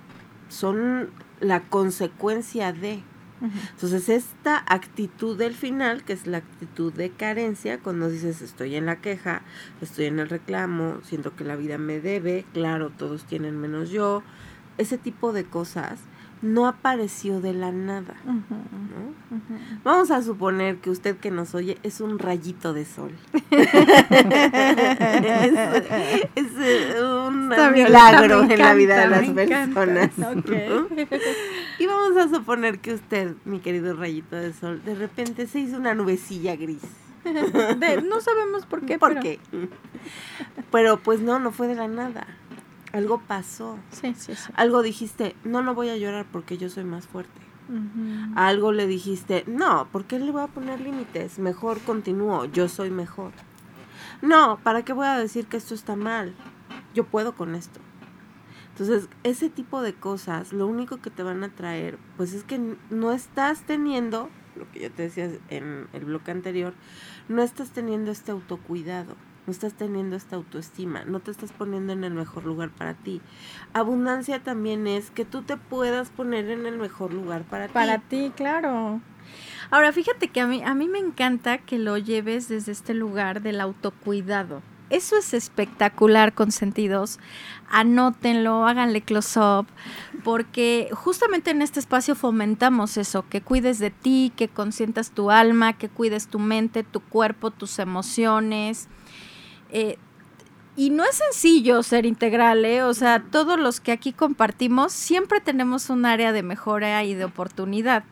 son 0.49 1.11
la 1.41 1.63
consecuencia 1.63 2.73
de. 2.73 3.03
Entonces, 3.73 4.09
esta 4.09 4.63
actitud 4.69 5.37
del 5.37 5.55
final, 5.55 6.05
que 6.05 6.13
es 6.13 6.29
la 6.29 6.39
actitud 6.39 6.93
de 6.93 7.11
carencia, 7.11 7.81
cuando 7.81 8.09
dices 8.09 8.41
estoy 8.41 8.77
en 8.77 8.87
la 8.87 9.01
queja, 9.01 9.43
estoy 9.81 10.05
en 10.05 10.21
el 10.21 10.29
reclamo, 10.29 11.01
siento 11.03 11.35
que 11.35 11.43
la 11.43 11.57
vida 11.57 11.77
me 11.77 11.99
debe, 11.99 12.45
claro, 12.53 12.91
todos 12.91 13.25
tienen 13.25 13.59
menos 13.59 13.91
yo, 13.91 14.23
ese 14.79 14.97
tipo 14.97 15.33
de 15.33 15.43
cosas 15.43 15.99
no 16.43 16.67
apareció 16.67 17.41
de 17.41 17.55
la 17.55 17.73
nada. 17.73 18.15
Vamos 19.85 20.11
a 20.11 20.23
suponer 20.23 20.77
que 20.79 20.91
usted 20.91 21.17
que 21.17 21.31
nos 21.31 21.55
oye 21.55 21.79
es 21.83 22.01
un 22.01 22.19
rayito 22.19 22.73
de 22.75 22.85
sol. 22.85 23.13
es, 23.51 23.63
es, 26.35 26.47
eh, 26.59 27.03
un 27.27 27.49
milagro 27.73 28.43
en 28.43 28.59
la 28.59 28.75
vida 28.75 29.01
de 29.01 29.09
las 29.09 29.29
personas. 29.31 30.11
Y 31.79 31.87
vamos 31.87 32.17
a 32.17 32.29
suponer 32.29 32.79
que 32.81 32.95
usted, 32.95 33.35
mi 33.45 33.59
querido 33.61 33.95
rayito 33.97 34.37
de 34.37 34.53
sol, 34.53 34.83
de 34.85 34.95
repente 34.95 35.47
se 35.47 35.61
hizo 35.61 35.77
una 35.79 35.95
nubecilla 35.95 36.55
gris. 36.57 36.83
De- 37.25 38.03
no 38.03 38.21
sabemos 38.21 38.67
por 38.67 38.85
qué. 38.85 38.99
¿Por 38.99 39.11
pero- 39.11 39.21
qué? 39.23 39.39
Pero 40.71 40.99
pues 40.99 41.21
no, 41.21 41.39
no 41.39 41.51
fue 41.53 41.69
de 41.69 41.75
la 41.77 41.89
nada. 41.89 42.27
Algo 42.93 43.21
pasó. 43.21 43.79
Sí, 43.91 44.15
sí, 44.17 44.35
sí. 44.35 44.53
Algo 44.55 44.83
dijiste, 44.83 45.35
no, 45.45 45.63
no 45.63 45.75
voy 45.75 45.89
a 45.89 45.97
llorar 45.97 46.27
porque 46.31 46.59
yo 46.59 46.69
soy 46.69 46.85
más 46.85 47.07
fuerte. 47.07 47.41
Algo 48.35 48.73
le 48.73 48.87
dijiste, 48.87 49.45
no, 49.47 49.89
¿por 49.91 50.05
qué 50.05 50.19
le 50.19 50.31
voy 50.31 50.43
a 50.43 50.49
poner 50.49 50.81
límites? 50.81 51.39
Mejor 51.39 51.81
continúo, 51.81 52.45
yo 52.45 52.69
soy 52.69 52.91
mejor. 52.91 53.33
No, 54.21 54.59
¿para 54.63 54.85
qué 54.85 54.93
voy 54.93 55.07
a 55.07 55.17
decir 55.17 55.47
que 55.47 55.57
esto 55.57 55.75
está 55.75 55.97
mal? 55.97 56.35
Yo 56.93 57.05
puedo 57.05 57.35
con 57.35 57.55
esto. 57.55 57.81
Entonces, 58.71 59.09
ese 59.23 59.49
tipo 59.49 59.81
de 59.81 59.95
cosas, 59.95 60.53
lo 60.53 60.67
único 60.67 60.99
que 60.99 61.11
te 61.11 61.23
van 61.23 61.45
a 61.45 61.49
traer, 61.51 61.99
pues 62.17 62.35
es 62.35 62.45
que 62.45 62.77
no 62.91 63.13
estás 63.13 63.63
teniendo, 63.63 64.29
lo 64.57 64.71
que 64.71 64.81
yo 64.81 64.91
te 64.91 65.03
decía 65.05 65.31
en 65.49 65.89
el 65.93 66.05
bloque 66.05 66.31
anterior, 66.31 66.75
no 67.29 67.43
estás 67.43 67.71
teniendo 67.71 68.11
este 68.11 68.33
autocuidado, 68.33 69.17
no 69.47 69.51
estás 69.51 69.75
teniendo 69.75 70.15
esta 70.17 70.37
autoestima, 70.37 71.05
no 71.05 71.21
te 71.21 71.31
estás 71.31 71.53
poniendo 71.53 71.93
en 71.93 72.05
el 72.05 72.15
mejor 72.15 72.45
lugar 72.45 72.71
para 72.71 72.95
ti. 72.95 73.21
Abundancia 73.73 74.43
también 74.43 74.87
es 74.87 75.11
que 75.11 75.25
tú 75.25 75.43
te 75.43 75.57
puedas 75.57 76.11
poner 76.11 76.49
en 76.51 76.67
el 76.67 76.79
mejor 76.79 77.13
lugar 77.13 77.43
para, 77.43 77.69
Para 77.69 77.99
ti. 77.99 78.27
ti, 78.27 78.33
claro. 78.37 79.01
Ahora, 79.71 79.93
fíjate 79.93 80.29
que 80.29 80.41
a 80.41 80.47
mí, 80.47 80.63
a 80.63 80.75
mí 80.75 80.89
me 80.89 80.99
encanta 80.99 81.59
que 81.59 81.79
lo 81.79 81.97
lleves 81.99 82.49
desde 82.49 82.73
este 82.73 82.95
lugar 82.95 83.43
del 83.43 83.61
autocuidado. 83.61 84.63
Eso 84.91 85.17
es 85.17 85.33
espectacular, 85.33 86.35
consentidos. 86.35 87.19
Anótenlo, 87.71 88.67
háganle 88.67 89.01
close-up, 89.01 89.67
porque 90.23 90.91
justamente 90.93 91.51
en 91.51 91.63
este 91.63 91.81
espacio 91.81 92.15
fomentamos 92.15 92.99
eso, 92.99 93.25
que 93.31 93.41
cuides 93.41 93.79
de 93.79 93.91
ti, 93.91 94.31
que 94.37 94.49
consientas 94.49 95.11
tu 95.13 95.31
alma, 95.31 95.73
que 95.73 95.89
cuides 95.89 96.29
tu 96.29 96.39
mente, 96.39 96.83
tu 96.83 97.01
cuerpo, 97.01 97.51
tus 97.51 97.79
emociones. 97.79 98.89
Eh, 99.73 99.99
y 100.75 100.89
no 100.89 101.05
es 101.05 101.17
sencillo 101.17 101.83
ser 101.83 102.07
integral, 102.07 102.65
¿eh? 102.65 102.83
O 102.83 102.95
sea, 102.95 103.23
todos 103.31 103.61
los 103.61 103.81
que 103.81 103.93
aquí 103.93 104.15
compartimos 104.15 104.95
siempre 104.95 105.43
tenemos 105.43 105.91
un 105.91 106.07
área 106.07 106.33
de 106.33 106.43
mejora 106.43 107.05
y 107.05 107.15
de 107.15 107.27
oportunidad. 107.27 108.05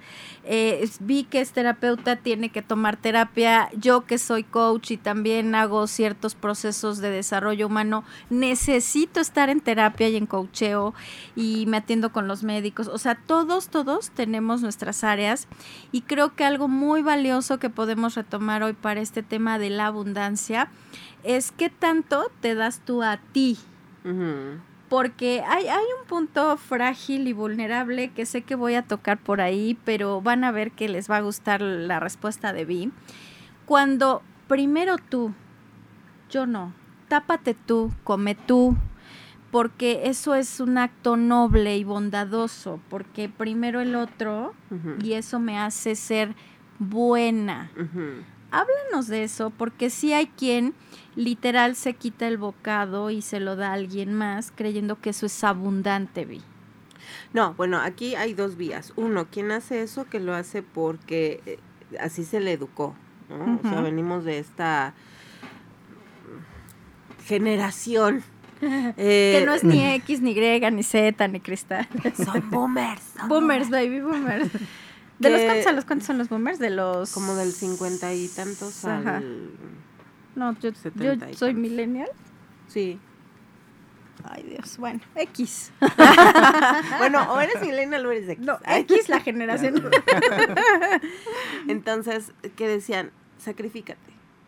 eh, 0.44 0.88
vi 1.00 1.24
que 1.24 1.40
es 1.40 1.52
terapeuta, 1.52 2.16
tiene 2.16 2.50
que 2.50 2.60
tomar 2.60 2.96
terapia. 2.98 3.70
Yo 3.74 4.04
que 4.04 4.18
soy 4.18 4.42
coach 4.44 4.90
y 4.90 4.96
también 4.98 5.54
hago 5.54 5.86
ciertos 5.86 6.34
procesos 6.34 6.98
de 6.98 7.10
desarrollo 7.10 7.66
humano, 7.66 8.04
necesito 8.28 9.20
estar 9.20 9.48
en 9.48 9.60
terapia 9.60 10.08
y 10.08 10.16
en 10.16 10.26
coacheo 10.26 10.92
y 11.36 11.64
me 11.66 11.78
atiendo 11.78 12.12
con 12.12 12.28
los 12.28 12.42
médicos. 12.42 12.88
O 12.88 12.98
sea, 12.98 13.14
todos, 13.14 13.68
todos 13.68 14.10
tenemos 14.10 14.60
nuestras 14.60 15.02
áreas 15.04 15.48
y 15.92 16.02
creo 16.02 16.34
que 16.34 16.44
algo 16.44 16.68
muy 16.68 17.02
valioso 17.02 17.58
que 17.58 17.70
podemos 17.70 18.16
retomar 18.16 18.62
hoy 18.62 18.74
para 18.74 19.00
este 19.00 19.22
tema 19.22 19.58
de 19.58 19.70
la 19.70 19.86
abundancia 19.86 20.70
es 21.24 21.52
qué 21.52 21.70
tanto 21.70 22.30
te 22.40 22.54
das 22.54 22.80
tú 22.80 23.02
a 23.02 23.18
ti 23.32 23.58
porque 24.90 25.40
hay, 25.46 25.68
hay 25.68 25.84
un 26.00 26.06
punto 26.08 26.56
frágil 26.56 27.28
y 27.28 27.32
vulnerable 27.32 28.10
que 28.10 28.26
sé 28.26 28.42
que 28.42 28.56
voy 28.56 28.74
a 28.74 28.82
tocar 28.82 29.18
por 29.18 29.40
ahí, 29.40 29.78
pero 29.84 30.20
van 30.20 30.42
a 30.42 30.50
ver 30.50 30.72
que 30.72 30.88
les 30.88 31.08
va 31.08 31.18
a 31.18 31.20
gustar 31.20 31.62
la 31.62 32.00
respuesta 32.00 32.52
de 32.52 32.64
Vi. 32.64 32.90
Cuando 33.66 34.20
primero 34.48 34.96
tú, 34.98 35.32
yo 36.28 36.44
no, 36.44 36.74
tápate 37.06 37.54
tú, 37.54 37.92
come 38.02 38.34
tú, 38.34 38.76
porque 39.52 40.02
eso 40.06 40.34
es 40.34 40.58
un 40.58 40.76
acto 40.76 41.16
noble 41.16 41.76
y 41.76 41.84
bondadoso, 41.84 42.80
porque 42.88 43.28
primero 43.28 43.80
el 43.80 43.94
otro 43.94 44.54
y 45.04 45.12
eso 45.12 45.38
me 45.38 45.56
hace 45.56 45.94
ser 45.94 46.34
buena. 46.80 47.70
Háblanos 48.50 49.06
de 49.06 49.22
eso, 49.22 49.50
porque 49.50 49.88
sí 49.88 50.12
hay 50.12 50.26
quien 50.26 50.74
literal 51.16 51.76
se 51.76 51.94
quita 51.94 52.28
el 52.28 52.38
bocado 52.38 53.10
y 53.10 53.22
se 53.22 53.40
lo 53.40 53.56
da 53.56 53.70
a 53.70 53.72
alguien 53.74 54.14
más, 54.14 54.52
creyendo 54.54 55.00
que 55.00 55.10
eso 55.10 55.26
es 55.26 55.44
abundante, 55.44 56.24
Vi. 56.24 56.42
No, 57.32 57.54
bueno, 57.54 57.78
aquí 57.78 58.14
hay 58.14 58.34
dos 58.34 58.56
vías. 58.56 58.92
Uno, 58.96 59.28
quien 59.30 59.50
hace 59.50 59.82
eso, 59.82 60.04
que 60.04 60.20
lo 60.20 60.34
hace 60.34 60.62
porque 60.62 61.40
eh, 61.46 61.58
así 61.98 62.24
se 62.24 62.40
le 62.40 62.52
educó, 62.52 62.94
¿no? 63.28 63.60
O 63.62 63.68
sea, 63.68 63.80
venimos 63.80 64.24
de 64.24 64.38
esta 64.38 64.94
generación. 67.24 68.22
eh, 68.62 69.36
que 69.38 69.46
no 69.46 69.54
es 69.54 69.64
ni 69.64 69.84
X, 69.94 70.20
ni 70.20 70.32
Y, 70.32 70.70
ni 70.70 70.82
Z, 70.82 71.28
ni 71.28 71.40
cristal. 71.40 71.88
Son 72.16 72.50
boomers. 72.50 73.02
son 73.16 73.28
boomers, 73.28 73.70
baby, 73.70 74.00
boomers. 74.00 74.50
¿De 75.18 75.28
los 75.28 75.42
cuántos 75.42 75.66
a 75.66 75.72
los 75.72 75.84
cuántos 75.84 76.06
son 76.06 76.18
los 76.18 76.28
boomers? 76.28 76.58
De 76.58 76.70
los... 76.70 77.12
Como 77.12 77.34
del 77.34 77.52
cincuenta 77.52 78.14
y 78.14 78.26
tantos 78.28 78.84
Ajá. 78.86 79.18
al... 79.18 79.50
No, 80.34 80.56
yo, 80.60 80.70
yo 80.70 81.14
soy 81.34 81.54
millennial. 81.54 82.08
Sí. 82.68 82.98
Ay, 84.24 84.42
Dios, 84.42 84.76
bueno, 84.78 85.00
X. 85.14 85.72
Bueno, 86.98 87.32
o 87.32 87.40
eres 87.40 87.60
millennial 87.62 88.04
o 88.04 88.10
eres 88.10 88.28
X. 88.28 88.44
No. 88.44 88.58
X 88.66 89.08
la 89.08 89.20
generación. 89.20 89.90
Entonces, 91.68 92.32
que 92.56 92.68
decían, 92.68 93.10
sacrifícate. 93.38 93.98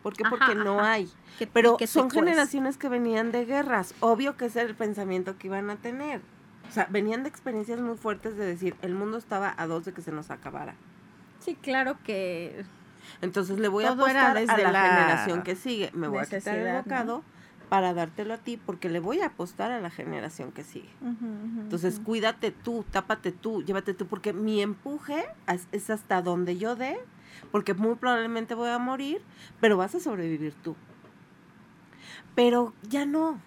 ¿Por 0.01 0.13
qué? 0.15 0.23
Ajá, 0.25 0.35
Porque 0.37 0.55
no 0.55 0.81
hay. 0.81 1.09
Que- 1.39 1.47
Pero 1.47 1.77
que 1.77 1.87
son 1.87 2.11
generaciones 2.11 2.77
que 2.77 2.89
venían 2.89 3.31
de 3.31 3.45
guerras. 3.45 3.95
Obvio 4.01 4.35
que 4.37 4.45
ese 4.45 4.59
era 4.61 4.69
el 4.69 4.75
pensamiento 4.75 5.37
que 5.37 5.47
iban 5.47 5.69
a 5.69 5.77
tener. 5.77 6.21
O 6.69 6.71
sea, 6.71 6.87
venían 6.89 7.23
de 7.23 7.29
experiencias 7.29 7.79
muy 7.79 7.97
fuertes 7.97 8.35
de 8.37 8.45
decir, 8.45 8.75
el 8.81 8.93
mundo 8.93 9.17
estaba 9.17 9.53
a 9.57 9.67
dos 9.67 9.85
de 9.85 9.93
que 9.93 10.01
se 10.01 10.11
nos 10.11 10.29
acabara. 10.31 10.75
Sí, 11.39 11.55
claro 11.61 11.97
que... 12.03 12.63
Entonces 13.21 13.59
le 13.59 13.67
voy 13.67 13.83
a 13.85 13.89
Todo 13.89 14.03
apostar 14.03 14.37
a 14.37 14.39
desde 14.39 14.63
la, 14.63 14.71
la 14.71 14.81
generación 14.83 15.43
que 15.43 15.55
sigue. 15.55 15.91
Me 15.93 16.07
voy 16.07 16.19
a 16.19 16.25
quitar 16.25 16.57
el 16.57 17.21
para 17.69 17.93
dártelo 17.93 18.35
a 18.35 18.37
ti 18.37 18.57
porque 18.63 18.87
le 18.89 18.99
voy 18.99 19.21
a 19.21 19.27
apostar 19.27 19.71
a 19.71 19.79
la 19.79 19.89
generación 19.89 20.51
que 20.51 20.63
sigue. 20.63 20.89
Entonces, 21.01 21.99
cuídate 21.99 22.51
tú, 22.51 22.85
tápate 22.91 23.31
tú, 23.31 23.63
llévate 23.63 23.93
tú, 23.95 24.05
porque 24.05 24.31
mi 24.31 24.61
empuje 24.61 25.25
es- 25.71 25.89
hasta 25.89 26.21
donde 26.21 26.57
yo 26.57 26.75
dé, 26.75 26.99
porque 27.51 27.73
muy 27.73 27.95
probablemente 27.95 28.53
voy 28.53 28.69
a 28.69 28.77
morir, 28.77 29.21
pero 29.59 29.75
vas 29.77 29.95
a 29.95 29.99
sobrevivir 29.99 30.53
tú. 30.63 30.75
Pero 32.35 32.73
ya 32.83 33.05
no, 33.05 33.39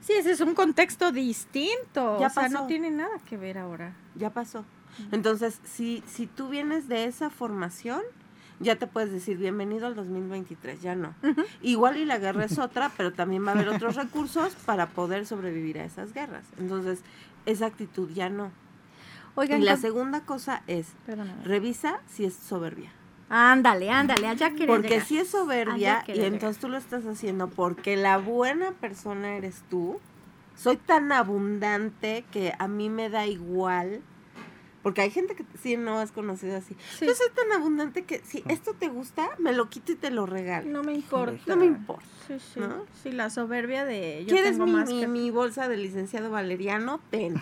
Sí, 0.00 0.12
ese 0.14 0.30
es 0.30 0.40
un 0.40 0.54
contexto 0.54 1.12
distinto. 1.12 2.18
Ya 2.20 2.28
o 2.28 2.30
sea, 2.30 2.44
pasó. 2.44 2.60
no 2.60 2.66
tiene 2.66 2.90
nada 2.90 3.18
que 3.26 3.36
ver 3.36 3.58
ahora. 3.58 3.94
ya 4.14 4.30
pasó. 4.30 4.64
Entonces, 5.12 5.60
si, 5.64 6.02
si 6.06 6.26
tú 6.26 6.48
vienes 6.48 6.88
de 6.88 7.04
esa 7.04 7.28
formación, 7.30 8.00
ya 8.60 8.76
te 8.76 8.86
puedes 8.86 9.12
decir 9.12 9.36
bienvenido 9.38 9.86
al 9.86 9.94
2023, 9.94 10.80
ya 10.82 10.94
no. 10.94 11.14
Igual 11.62 11.96
y 11.96 12.04
la 12.04 12.18
guerra 12.18 12.44
es 12.44 12.58
otra, 12.58 12.90
pero 12.96 13.12
también 13.12 13.44
va 13.46 13.50
a 13.50 13.54
haber 13.54 13.68
otros 13.68 13.94
recursos 13.96 14.54
para 14.66 14.88
poder 14.88 15.26
sobrevivir 15.26 15.78
a 15.78 15.84
esas 15.84 16.12
guerras. 16.12 16.44
Entonces, 16.58 17.00
esa 17.46 17.66
actitud 17.66 18.10
ya 18.10 18.28
no. 18.28 18.50
Oigan, 19.36 19.62
Y 19.62 19.64
la 19.64 19.76
segunda 19.76 20.22
cosa 20.22 20.62
es, 20.66 20.88
Perdóname. 21.06 21.44
revisa 21.44 22.00
si 22.08 22.24
es 22.24 22.34
soberbia. 22.34 22.90
Ándale, 23.30 23.90
ándale, 23.90 24.26
allá 24.26 24.50
quería 24.50 24.66
Porque 24.68 24.88
llegar. 24.88 25.06
si 25.06 25.18
es 25.18 25.28
soberbia 25.30 26.02
y 26.08 26.12
llegar. 26.12 26.32
entonces 26.32 26.60
tú 26.60 26.68
lo 26.68 26.78
estás 26.78 27.04
haciendo 27.06 27.48
porque 27.48 27.96
la 27.96 28.16
buena 28.18 28.72
persona 28.72 29.36
eres 29.36 29.62
tú, 29.70 30.00
soy 30.56 30.76
tan 30.78 31.12
abundante 31.12 32.24
que 32.32 32.54
a 32.58 32.66
mí 32.68 32.88
me 32.88 33.10
da 33.10 33.26
igual. 33.26 34.00
Porque 34.88 35.02
hay 35.02 35.10
gente 35.10 35.34
que 35.34 35.44
sí 35.62 35.76
no 35.76 35.98
has 35.98 36.12
conocido 36.12 36.56
así. 36.56 36.74
Sí. 36.98 37.04
Yo 37.04 37.14
soy 37.14 37.26
tan 37.34 37.52
abundante 37.52 38.04
que 38.04 38.22
si 38.24 38.42
esto 38.48 38.72
te 38.72 38.88
gusta, 38.88 39.28
me 39.38 39.52
lo 39.52 39.68
quito 39.68 39.92
y 39.92 39.96
te 39.96 40.10
lo 40.10 40.24
regalo. 40.24 40.66
No 40.70 40.82
me 40.82 40.94
importa. 40.94 41.42
No 41.44 41.56
me 41.56 41.66
importa. 41.66 42.06
Sí, 42.26 42.38
sí. 42.54 42.58
¿no? 42.60 42.86
Sí, 43.02 43.12
la 43.12 43.28
soberbia 43.28 43.84
de 43.84 44.24
yo 44.24 44.28
¿Quieres 44.34 44.52
tengo 44.52 44.64
mi, 44.64 44.72
más 44.72 44.88
mi, 44.88 45.00
que- 45.00 45.06
mi 45.06 45.30
bolsa 45.30 45.68
de 45.68 45.76
licenciado 45.76 46.30
Valeriano? 46.30 47.02
Ten. 47.10 47.34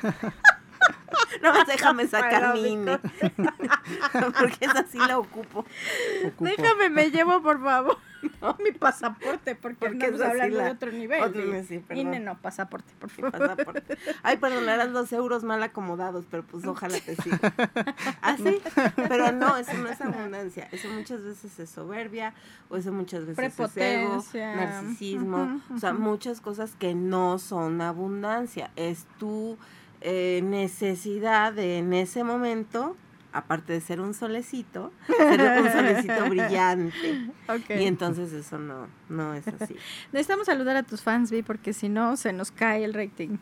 no, 1.42 1.64
déjame 1.64 2.06
sacar 2.06 2.54
mi 2.54 2.66
INE. 2.72 2.98
Porque 4.38 4.64
esa 4.64 4.84
sí 4.86 4.98
la 4.98 5.18
ocupo. 5.18 5.64
Ocupo. 6.26 6.44
Déjame, 6.44 6.90
me 6.90 7.10
llevo, 7.10 7.42
por 7.42 7.62
favor. 7.62 7.98
mi 8.64 8.72
pasaporte, 8.72 9.54
porque, 9.54 9.86
Porque 9.86 10.06
estamos 10.06 10.20
sí 10.20 10.26
hablando 10.26 10.56
la- 10.58 10.64
de 10.64 10.70
otro 10.72 10.90
nivel. 10.90 11.22
otro 11.22 11.40
sí. 11.68 11.84
INE 11.94 12.18
no, 12.18 12.36
pasaporte, 12.38 12.92
por 12.98 13.10
Sí, 13.10 13.22
favor. 13.22 13.38
pasaporte. 13.38 13.96
Ay, 14.24 14.36
perdonarás 14.38 14.90
los 14.90 15.12
euros 15.12 15.44
mal 15.44 15.62
acomodados, 15.62 16.24
pero 16.28 16.42
pues 16.42 16.66
ojalá 16.66 16.98
te 16.98 17.14
siga. 17.14 17.38
Así, 18.20 18.60
pero 19.08 19.30
no, 19.30 19.56
eso 19.56 19.72
no 19.74 19.88
es 19.88 20.00
abundancia. 20.00 20.68
Eso 20.72 20.88
muchas 20.88 21.22
veces 21.22 21.58
es 21.60 21.70
soberbia, 21.70 22.34
o 22.70 22.76
eso 22.76 22.90
muchas 22.92 23.24
veces 23.24 23.38
es 23.38 23.58
ego, 23.60 23.68
Prepotencia. 23.68 24.56
narcisismo, 24.56 25.60
o 25.72 25.78
sea, 25.78 25.92
muchas 25.92 26.40
cosas 26.40 26.72
que 26.76 26.94
no 26.96 27.38
son 27.38 27.80
abundancia. 27.80 28.70
Es 28.74 29.06
tu 29.18 29.56
eh, 30.00 30.40
necesidad 30.44 31.52
de 31.52 31.78
en 31.78 31.92
ese 31.92 32.24
momento, 32.24 32.96
aparte 33.32 33.72
de 33.72 33.80
ser 33.80 34.00
un 34.00 34.14
solecito, 34.14 34.92
ser 35.06 35.62
un 35.62 35.72
solecito 35.72 36.28
brillante. 36.28 37.30
Y 37.70 37.84
entonces 37.84 38.32
eso 38.32 38.58
no, 38.58 38.88
no 39.08 39.34
es 39.34 39.46
así. 39.48 39.76
Necesitamos 40.12 40.46
saludar 40.46 40.76
a 40.76 40.82
tus 40.82 41.02
fans, 41.02 41.30
Vi, 41.30 41.42
porque 41.42 41.72
si 41.72 41.88
no 41.88 42.16
se 42.16 42.32
nos 42.32 42.50
cae 42.50 42.84
el 42.84 42.94
rating. 42.94 43.38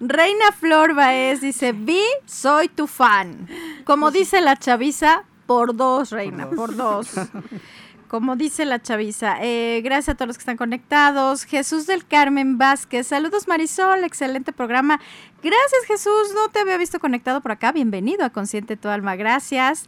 Reina 0.00 0.52
Flor 0.52 0.94
Baez 0.94 1.40
dice, 1.40 1.72
Vi, 1.72 2.02
soy 2.26 2.68
tu 2.68 2.86
fan. 2.86 3.48
Como 3.84 4.10
dice 4.10 4.40
la 4.40 4.56
chaviza, 4.56 5.24
por 5.46 5.76
dos, 5.76 6.10
Reina, 6.10 6.50
por 6.50 6.74
dos. 6.76 7.10
Como 8.08 8.36
dice 8.36 8.64
la 8.64 8.80
chaviza. 8.80 9.36
Eh, 9.40 9.80
gracias 9.82 10.10
a 10.10 10.16
todos 10.16 10.28
los 10.28 10.36
que 10.36 10.42
están 10.42 10.56
conectados. 10.56 11.44
Jesús 11.44 11.86
del 11.86 12.06
Carmen 12.06 12.58
Vázquez. 12.58 13.06
Saludos 13.08 13.48
Marisol, 13.48 14.04
excelente 14.04 14.52
programa. 14.52 15.00
Gracias 15.42 15.84
Jesús, 15.86 16.32
no 16.34 16.48
te 16.50 16.60
había 16.60 16.76
visto 16.78 17.00
conectado 17.00 17.40
por 17.40 17.52
acá. 17.52 17.72
Bienvenido 17.72 18.24
a 18.24 18.30
Consciente 18.30 18.76
Tu 18.76 18.88
Alma. 18.88 19.16
Gracias. 19.16 19.86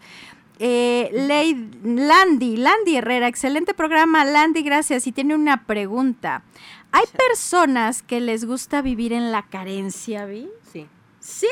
Eh, 0.61 1.11
Ley- 1.13 1.71
Landy, 1.85 2.57
Landy 2.57 2.97
Herrera, 2.97 3.29
excelente 3.29 3.75
programa, 3.75 4.25
Landy, 4.25 4.63
gracias. 4.63 5.07
Y 5.07 5.13
tiene 5.13 5.35
una 5.37 5.65
pregunta. 5.65 6.43
¿Hay 6.91 7.05
personas 7.17 8.03
que 8.03 8.21
les 8.21 8.45
gusta 8.45 8.83
vivir 8.83 9.13
en 9.13 9.31
la 9.31 9.43
carencia, 9.43 10.25
Vi? 10.25 10.49
Sí. 10.73 10.87
Sí. 11.21 11.47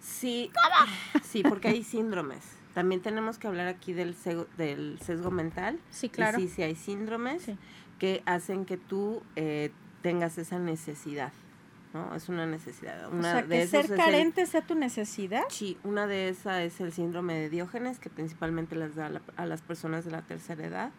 Sí, 0.00 0.50
sí, 1.22 1.42
porque 1.46 1.68
hay 1.68 1.84
síndromes. 1.84 2.42
También 2.76 3.00
tenemos 3.00 3.38
que 3.38 3.46
hablar 3.48 3.68
aquí 3.68 3.94
del 3.94 4.14
sesgo, 4.14 4.46
del 4.58 4.98
sesgo 5.00 5.30
mental. 5.30 5.78
Sí, 5.90 6.08
Y 6.08 6.10
claro. 6.10 6.38
sí, 6.38 6.46
sí 6.46 6.62
hay 6.62 6.74
síndromes 6.74 7.40
Sí. 7.40 7.56
que 7.98 8.22
hacen 8.26 8.66
que 8.66 8.76
tú 8.76 9.22
eh, 9.34 9.70
tengas 10.02 10.36
esa 10.36 10.58
necesidad, 10.58 11.32
¿no? 11.94 12.14
Es 12.14 12.28
una 12.28 12.44
necesidad. 12.44 13.06
O 13.06 13.12
Una 13.12 13.32
sea, 13.32 13.42
de 13.44 13.60
que 13.60 13.66
ser 13.66 13.90
el- 13.90 13.96
carente 13.96 14.44
sea 14.44 14.60
tu 14.60 14.74
necesidad. 14.74 15.44
Sí, 15.48 15.78
una 15.84 16.06
de 16.06 16.28
esas 16.28 16.58
es 16.60 16.78
el 16.82 16.92
síndrome 16.92 17.32
de 17.32 17.48
Diógenes, 17.48 17.98
que 17.98 18.10
principalmente 18.10 18.76
las 18.76 18.94
da 18.94 19.06
a, 19.06 19.08
la- 19.08 19.22
a 19.38 19.46
las 19.46 19.62
personas 19.62 20.04
de 20.04 20.10
la 20.10 20.20
tercera 20.20 20.66
edad, 20.66 20.90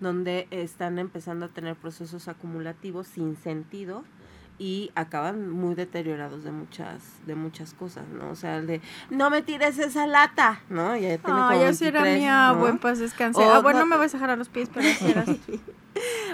donde 0.00 0.48
están 0.50 0.98
empezando 0.98 1.44
a 1.44 1.48
tener 1.50 1.76
procesos 1.76 2.26
acumulativos 2.28 3.06
sin 3.06 3.36
sentido 3.36 4.02
y 4.58 4.90
acaban 4.94 5.50
muy 5.50 5.74
deteriorados 5.74 6.42
de 6.44 6.50
muchas 6.50 7.02
de 7.26 7.34
muchas 7.34 7.74
cosas, 7.74 8.08
¿no? 8.08 8.30
O 8.30 8.34
sea, 8.34 8.56
el 8.56 8.66
de 8.66 8.80
no 9.10 9.30
me 9.30 9.42
tires 9.42 9.78
esa 9.78 10.06
lata, 10.06 10.60
¿no? 10.68 10.96
Ya 10.96 11.16
tiene 11.18 11.40
Ay, 11.40 11.58
como 11.68 11.84
era 11.84 12.02
23, 12.02 12.18
mía, 12.18 12.52
¿no? 12.52 12.58
buen 12.60 12.78
paz 12.78 12.98
descanse. 12.98 13.40
O 13.40 13.52
ah, 13.52 13.60
bueno, 13.60 13.80
no- 13.80 13.86
me 13.86 13.96
vas 13.96 14.14
a 14.14 14.16
dejar 14.18 14.30
a 14.30 14.36
los 14.36 14.48
pies, 14.48 14.68
pero 14.72 14.88
así 14.88 15.10
era. 15.10 15.24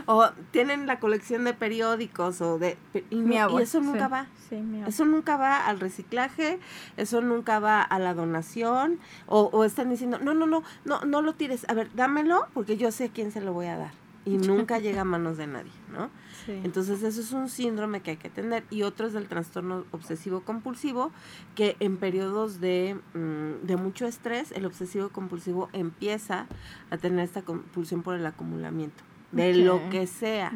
O 0.07 0.29
tienen 0.51 0.87
la 0.87 1.01
colección 1.01 1.45
de 1.45 1.55
periódicos 1.55 2.43
o 2.43 2.59
de... 2.59 2.77
Y, 3.09 3.16
Mi 3.16 3.37
eso 3.39 3.81
nunca 3.81 4.07
sí. 4.07 4.12
va. 4.12 4.27
Sí, 4.51 4.57
mi 4.57 4.77
abuela. 4.77 4.89
Eso 4.89 5.05
nunca 5.07 5.37
va 5.39 5.66
al 5.66 5.81
reciclaje, 5.81 6.59
eso 6.99 7.22
nunca 7.22 7.61
va 7.61 7.81
a 7.81 7.99
la 7.99 8.12
donación, 8.12 8.99
o, 9.27 9.49
o 9.53 9.64
están 9.64 9.89
diciendo, 9.89 10.18
no, 10.18 10.35
no, 10.35 10.47
no, 10.47 10.62
no, 10.85 11.01
no 11.07 11.22
lo 11.22 11.33
tires, 11.33 11.64
a 11.68 11.72
ver, 11.75 11.89
dámelo 11.95 12.47
porque 12.53 12.77
yo 12.77 12.91
sé 12.91 13.05
a 13.05 13.09
quién 13.09 13.33
se 13.33 13.41
lo 13.41 13.55
voy 13.55 13.66
a 13.66 13.79
dar. 13.79 14.03
Y 14.25 14.39
nunca 14.39 14.79
llega 14.79 15.03
a 15.03 15.05
manos 15.05 15.37
de 15.37 15.47
nadie, 15.47 15.72
¿no? 15.93 16.11
Sí. 16.47 16.61
Entonces 16.64 17.03
eso 17.03 17.20
es 17.20 17.33
un 17.33 17.49
síndrome 17.49 18.01
que 18.01 18.12
hay 18.12 18.16
que 18.16 18.31
tener. 18.31 18.64
Y 18.70 18.83
otro 18.83 19.07
es 19.07 19.12
del 19.12 19.29
trastorno 19.29 19.85
obsesivo 19.91 20.41
compulsivo, 20.41 21.12
que 21.55 21.77
en 21.81 21.97
periodos 21.97 22.61
de, 22.61 22.99
mm, 23.14 23.66
de 23.66 23.77
mucho 23.77 24.07
estrés, 24.07 24.53
el 24.53 24.66
obsesivo 24.66 25.09
compulsivo 25.11 25.68
empieza 25.72 26.47
a 26.91 26.97
tener 26.97 27.25
esta 27.25 27.43
compulsión 27.43 28.03
por 28.03 28.14
el 28.14 28.27
acumulamiento, 28.27 29.03
de 29.33 29.55
lo 29.55 29.91
que 29.91 30.07
sea. 30.07 30.53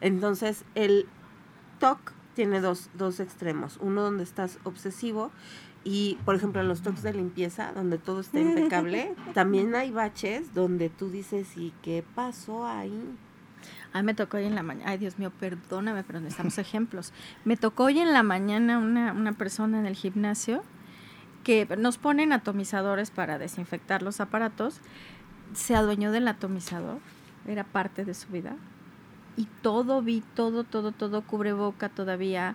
Entonces, 0.00 0.64
el 0.74 1.06
TOC 1.80 2.12
tiene 2.34 2.60
dos, 2.60 2.90
dos 2.94 3.20
extremos. 3.20 3.78
Uno 3.80 4.02
donde 4.02 4.24
estás 4.24 4.58
obsesivo 4.64 5.30
y, 5.84 6.18
por 6.24 6.34
ejemplo, 6.34 6.60
en 6.60 6.68
los 6.68 6.82
TOCs 6.82 7.02
de 7.02 7.12
limpieza, 7.12 7.72
donde 7.72 7.98
todo 7.98 8.20
está 8.20 8.40
impecable, 8.40 9.14
también 9.34 9.74
hay 9.74 9.90
baches 9.90 10.54
donde 10.54 10.88
tú 10.88 11.10
dices, 11.10 11.56
¿y 11.56 11.72
qué 11.82 12.04
pasó 12.14 12.66
ahí? 12.66 13.16
Ay, 13.92 14.02
me 14.02 14.14
tocó 14.14 14.38
hoy 14.38 14.44
en 14.44 14.54
la 14.54 14.62
mañana. 14.62 14.90
Ay, 14.90 14.98
Dios 14.98 15.18
mío, 15.18 15.30
perdóname, 15.38 16.02
pero 16.02 16.20
necesitamos 16.20 16.58
ejemplos. 16.58 17.12
Me 17.44 17.56
tocó 17.56 17.84
hoy 17.84 17.98
en 17.98 18.12
la 18.12 18.22
mañana 18.22 18.78
una, 18.78 19.12
una 19.12 19.32
persona 19.32 19.78
en 19.78 19.86
el 19.86 19.94
gimnasio 19.94 20.62
que 21.44 21.66
nos 21.76 21.98
ponen 21.98 22.32
atomizadores 22.32 23.10
para 23.10 23.38
desinfectar 23.38 24.02
los 24.02 24.20
aparatos. 24.20 24.80
Se 25.52 25.74
adueñó 25.74 26.12
del 26.12 26.28
atomizador, 26.28 27.00
era 27.46 27.64
parte 27.64 28.04
de 28.04 28.14
su 28.14 28.28
vida. 28.28 28.56
Y 29.36 29.46
todo 29.62 30.02
vi, 30.02 30.22
todo, 30.34 30.64
todo, 30.64 30.92
todo 30.92 31.22
cubre 31.22 31.52
boca 31.52 31.88
todavía. 31.88 32.54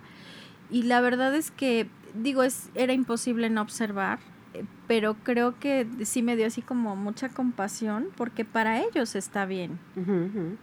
Y 0.70 0.82
la 0.82 1.00
verdad 1.00 1.34
es 1.34 1.50
que, 1.50 1.88
digo, 2.14 2.42
es, 2.42 2.70
era 2.74 2.92
imposible 2.92 3.50
no 3.50 3.60
observar, 3.62 4.18
eh, 4.54 4.64
pero 4.86 5.14
creo 5.22 5.58
que 5.58 5.86
sí 6.04 6.22
me 6.22 6.36
dio 6.36 6.46
así 6.46 6.62
como 6.62 6.96
mucha 6.96 7.28
compasión, 7.28 8.08
porque 8.16 8.44
para 8.44 8.80
ellos 8.82 9.14
está 9.14 9.44
bien. 9.46 9.78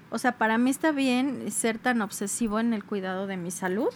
O 0.10 0.18
sea, 0.18 0.34
para 0.34 0.58
mí 0.58 0.70
está 0.70 0.92
bien 0.92 1.52
ser 1.52 1.78
tan 1.78 2.02
obsesivo 2.02 2.60
en 2.60 2.74
el 2.74 2.84
cuidado 2.84 3.28
de 3.28 3.38
mi 3.38 3.52
salud, 3.52 3.94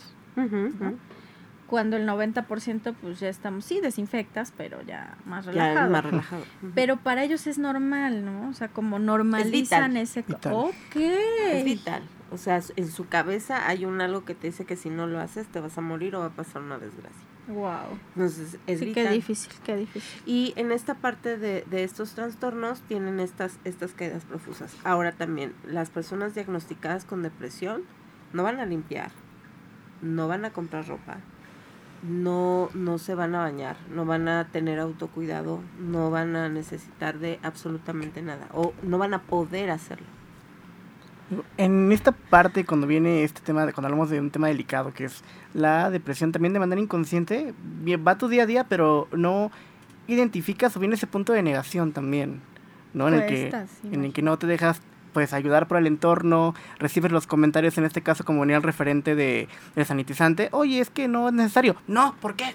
cuando 1.67 1.97
el 1.97 2.07
90% 2.07 2.95
pues 2.99 3.19
ya 3.19 3.29
estamos, 3.29 3.63
sí, 3.63 3.79
desinfectas, 3.79 4.51
pero 4.57 4.81
ya 4.81 5.17
más 5.25 5.45
Ya 5.45 5.51
relajado. 5.51 5.85
es 5.85 5.91
más 5.91 6.05
relajado. 6.05 6.43
Pero 6.73 6.97
para 6.97 7.23
ellos 7.23 7.45
es 7.45 7.59
normal, 7.59 8.25
¿no? 8.25 8.49
O 8.49 8.53
sea, 8.53 8.69
como 8.69 8.97
normalizan 8.97 9.95
ese... 9.95 10.23
Vital. 10.23 10.51
Ok. 10.53 10.95
es 10.95 11.63
vital. 11.65 12.01
O 12.31 12.37
sea, 12.37 12.59
en 12.75 12.87
su 12.91 13.07
cabeza 13.07 13.67
hay 13.67 13.85
un 13.85 14.01
algo 14.01 14.25
que 14.25 14.33
te 14.33 14.47
dice 14.47 14.65
que 14.65 14.75
si 14.75 14.89
no 14.89 15.05
lo 15.05 15.19
haces 15.19 15.47
te 15.47 15.59
vas 15.59 15.77
a 15.77 15.81
morir 15.81 16.15
o 16.15 16.19
va 16.21 16.25
a 16.27 16.29
pasar 16.31 16.61
una 16.63 16.79
desgracia. 16.79 17.21
Wow. 17.49 17.97
Entonces, 18.15 18.57
es 18.67 18.79
Sí, 18.79 18.85
vital. 18.85 19.07
qué 19.07 19.13
difícil, 19.13 19.51
qué 19.65 19.75
difícil. 19.75 20.21
Y 20.25 20.53
en 20.55 20.71
esta 20.71 20.93
parte 20.93 21.37
de, 21.37 21.65
de 21.69 21.83
estos 21.83 22.11
trastornos 22.13 22.81
tienen 22.81 23.19
estas, 23.19 23.57
estas 23.65 23.91
caídas 23.93 24.23
profusas. 24.23 24.75
Ahora 24.83 25.11
también, 25.13 25.53
las 25.65 25.89
personas 25.89 26.35
diagnosticadas 26.35 27.05
con 27.05 27.23
depresión 27.23 27.81
no 28.33 28.43
van 28.43 28.59
a 28.59 28.65
limpiar, 28.67 29.11
no 30.01 30.27
van 30.27 30.45
a 30.45 30.51
comprar 30.51 30.87
ropa, 30.87 31.17
no, 32.03 32.69
no 32.73 32.97
se 32.99 33.15
van 33.15 33.33
a 33.35 33.39
bañar, 33.39 33.75
no 33.93 34.05
van 34.05 34.27
a 34.27 34.47
tener 34.51 34.79
autocuidado, 34.79 35.59
no 35.79 36.11
van 36.11 36.35
a 36.35 36.47
necesitar 36.49 37.19
de 37.19 37.39
absolutamente 37.43 38.21
nada 38.21 38.47
o 38.53 38.73
no 38.83 38.97
van 38.99 39.13
a 39.15 39.23
poder 39.23 39.71
hacerlo. 39.71 40.07
En 41.57 41.91
esta 41.91 42.11
parte, 42.11 42.65
cuando 42.65 42.87
viene 42.87 43.23
este 43.23 43.41
tema, 43.41 43.71
cuando 43.71 43.87
hablamos 43.87 44.09
de 44.09 44.19
un 44.19 44.31
tema 44.31 44.47
delicado, 44.47 44.93
que 44.93 45.05
es 45.05 45.23
la 45.53 45.89
depresión, 45.89 46.31
también 46.31 46.53
de 46.53 46.59
manera 46.59 46.81
inconsciente, 46.81 47.53
va 48.05 48.17
tu 48.17 48.27
día 48.27 48.43
a 48.43 48.45
día, 48.45 48.63
pero 48.63 49.07
no 49.11 49.51
identificas 50.07 50.75
o 50.75 50.79
viene 50.79 50.95
ese 50.95 51.07
punto 51.07 51.33
de 51.33 51.43
negación 51.43 51.91
también, 51.91 52.41
¿no? 52.93 53.07
En 53.07 53.13
el 53.13 53.25
que, 53.27 53.51
sí, 53.81 53.89
en 53.91 54.05
el 54.05 54.13
que 54.13 54.21
no 54.21 54.37
te 54.37 54.47
dejas 54.47 54.81
pues 55.13 55.33
ayudar 55.33 55.67
por 55.67 55.77
el 55.77 55.87
entorno, 55.87 56.55
recibes 56.77 57.11
los 57.11 57.27
comentarios, 57.27 57.77
en 57.77 57.85
este 57.85 58.01
caso 58.01 58.23
como 58.23 58.41
venía 58.41 58.57
el 58.57 58.63
referente 58.63 59.15
de, 59.15 59.47
sanitizante, 59.85 60.49
oye, 60.51 60.79
es 60.79 60.89
que 60.89 61.07
no 61.07 61.27
es 61.29 61.33
necesario. 61.33 61.75
No, 61.87 62.15
¿por 62.21 62.35
qué? 62.35 62.53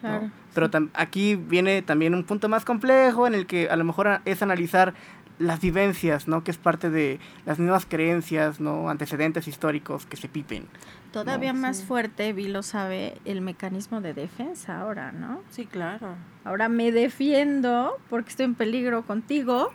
Claro. 0.00 0.26
¿no? 0.26 0.42
Pero 0.54 0.70
aquí 0.94 1.36
viene 1.36 1.82
también 1.82 2.14
un 2.14 2.24
punto 2.24 2.48
más 2.48 2.64
complejo 2.64 3.26
en 3.26 3.34
el 3.34 3.46
que 3.46 3.70
a 3.70 3.76
lo 3.76 3.84
mejor 3.84 4.20
es 4.24 4.42
analizar 4.42 4.94
las 5.42 5.60
vivencias, 5.60 6.28
¿no? 6.28 6.42
Que 6.44 6.50
es 6.50 6.56
parte 6.58 6.88
de 6.90 7.18
las 7.44 7.58
nuevas 7.58 7.84
creencias, 7.86 8.60
¿no? 8.60 8.88
Antecedentes 8.88 9.48
históricos 9.48 10.06
que 10.06 10.16
se 10.16 10.28
pipen. 10.28 10.66
Todavía 11.12 11.52
No, 11.52 11.60
más 11.60 11.78
sí. 11.78 11.84
fuerte, 11.84 12.32
Vi 12.32 12.48
lo 12.48 12.62
sabe, 12.62 13.18
el 13.24 13.40
mecanismo 13.42 14.00
de 14.00 14.14
defensa 14.14 14.80
ahora, 14.80 15.12
¿no? 15.12 15.42
Sí, 15.50 15.66
claro. 15.66 16.14
Ahora 16.44 16.68
me 16.68 16.90
defiendo 16.92 17.98
porque 18.08 18.30
estoy 18.30 18.46
en 18.46 18.54
peligro 18.54 19.02
contigo, 19.02 19.70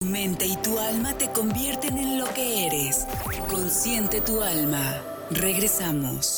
Tu 0.00 0.08
mente 0.08 0.46
y 0.46 0.56
tu 0.56 0.76
alma 0.80 1.14
te 1.14 1.30
convierten 1.30 1.96
en 1.96 2.18
lo 2.18 2.26
que 2.34 2.66
eres. 2.66 3.06
Consciente 3.48 4.20
tu 4.20 4.42
alma. 4.42 5.00
Regresamos. 5.30 6.37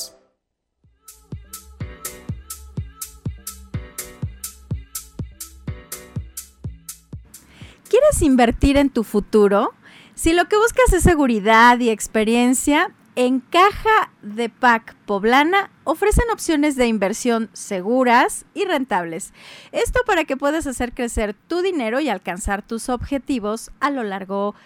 ¿Quieres 8.11 8.22
invertir 8.26 8.76
en 8.76 8.90
tu 8.90 9.04
futuro? 9.04 9.72
Si 10.16 10.32
lo 10.32 10.46
que 10.46 10.56
buscas 10.56 10.92
es 10.92 11.04
seguridad 11.04 11.78
y 11.78 11.90
experiencia, 11.90 12.90
en 13.14 13.38
Caja 13.38 14.11
de 14.20 14.48
Pac 14.48 14.96
Poblana 15.06 15.70
ofrecen 15.84 16.28
opciones 16.32 16.74
de 16.74 16.88
inversión 16.88 17.50
seguras 17.52 18.46
y 18.52 18.64
rentables. 18.64 19.32
Esto 19.70 20.00
para 20.06 20.24
que 20.24 20.36
puedas 20.36 20.66
hacer 20.66 20.92
crecer 20.92 21.34
tu 21.46 21.62
dinero 21.62 22.00
y 22.00 22.08
alcanzar 22.08 22.62
tus 22.62 22.88
objetivos 22.88 23.70
a 23.78 23.90
lo 23.90 24.02
largo 24.02 24.56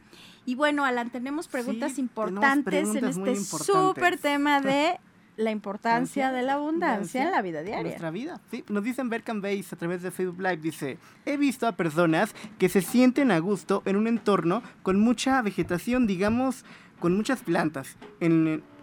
Y 0.47 0.55
bueno, 0.55 0.85
Alan, 0.85 1.11
tenemos 1.11 1.49
preguntas 1.49 1.93
Sí, 1.93 2.01
importantes 2.01 2.65
tenemos 2.65 2.93
preguntas 3.17 3.29
en 3.29 3.33
este 3.35 3.65
súper 3.65 4.19
tema 4.19 4.61
de 4.61 4.99
la 5.37 5.51
importancia 5.51 6.33
de 6.33 6.43
la 6.43 6.55
abundancia 6.55 7.23
en 7.23 7.31
la 7.31 7.43
vida 7.43 7.61
en 7.61 7.67
diaria. 7.67 7.83
nuestra 7.85 8.11
vida. 8.11 8.41
Sí, 8.51 8.65
nos 8.69 8.85
dicen 8.85 9.09
Berkan 9.09 9.41
Base 9.41 9.67
a 9.73 9.77
través 9.79 10.03
de 10.03 10.11
Facebook 10.11 10.39
Live, 10.41 10.59
dice, 10.59 10.99
he 11.25 11.37
visto 11.37 11.67
a 11.67 11.73
personas 11.73 12.35
que 12.59 12.69
se 12.69 12.83
sienten 12.83 13.31
a 13.31 13.39
gusto 13.39 13.83
en 13.87 13.97
un 13.97 14.07
entorno 14.07 14.63
con 14.83 15.01
mucha 15.01 15.41
vegetación, 15.43 16.07
digamos, 16.07 16.65
con 17.01 17.17
muchas 17.17 17.43
plantas, 17.43 17.97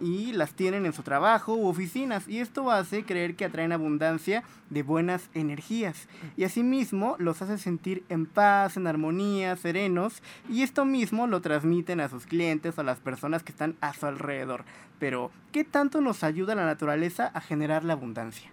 y 0.00 0.32
las 0.32 0.52
tienen 0.52 0.84
en 0.84 0.92
su 0.92 1.02
trabajo 1.02 1.54
u 1.54 1.68
oficinas, 1.68 2.28
y 2.28 2.40
esto 2.40 2.70
hace 2.70 3.04
creer 3.04 3.36
que 3.36 3.44
atraen 3.46 3.72
abundancia 3.72 4.42
de 4.68 4.82
buenas 4.82 5.30
energías, 5.34 6.08
y 6.36 6.44
asimismo 6.44 7.16
los 7.18 7.40
hace 7.40 7.56
sentir 7.56 8.04
en 8.08 8.26
paz, 8.26 8.76
en 8.76 8.86
armonía, 8.86 9.56
serenos, 9.56 10.22
y 10.50 10.62
esto 10.62 10.84
mismo 10.84 11.26
lo 11.26 11.40
transmiten 11.40 12.00
a 12.00 12.08
sus 12.08 12.26
clientes 12.26 12.76
o 12.76 12.80
a 12.82 12.84
las 12.84 12.98
personas 12.98 13.42
que 13.42 13.52
están 13.52 13.76
a 13.80 13.94
su 13.94 14.06
alrededor. 14.06 14.64
Pero, 14.98 15.30
¿qué 15.52 15.64
tanto 15.64 16.00
nos 16.00 16.24
ayuda 16.24 16.54
la 16.54 16.66
naturaleza 16.66 17.30
a 17.32 17.40
generar 17.40 17.84
la 17.84 17.92
abundancia? 17.94 18.50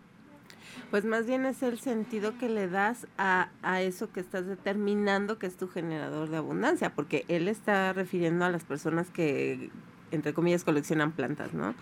Pues 0.96 1.04
más 1.04 1.28
bien 1.28 1.46
es 1.46 1.62
el 1.62 1.78
sentido 1.78 2.38
que 2.38 2.48
le 2.48 2.70
das 2.70 3.06
a, 3.18 3.50
a 3.64 3.82
eso 3.82 4.14
que 4.14 4.22
estás 4.22 4.46
determinando 4.46 5.38
que 5.38 5.46
es 5.46 5.58
tu 5.58 5.68
generador 5.68 6.30
de 6.30 6.38
abundancia, 6.38 6.96
porque 6.96 7.26
él 7.28 7.50
está 7.50 7.92
refiriendo 7.92 8.46
a 8.46 8.50
las 8.50 8.64
personas 8.64 9.10
que, 9.12 9.72
entre 10.12 10.34
comillas, 10.34 10.64
coleccionan 10.64 11.12
plantas, 11.12 11.54
¿no? 11.54 11.74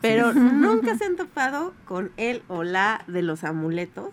Pero 0.00 0.32
nunca 0.34 0.96
se 0.96 1.04
han 1.04 1.16
topado 1.16 1.74
con 1.84 2.10
él 2.16 2.42
o 2.48 2.64
la 2.64 3.04
de 3.06 3.22
los 3.22 3.44
amuletos. 3.44 4.10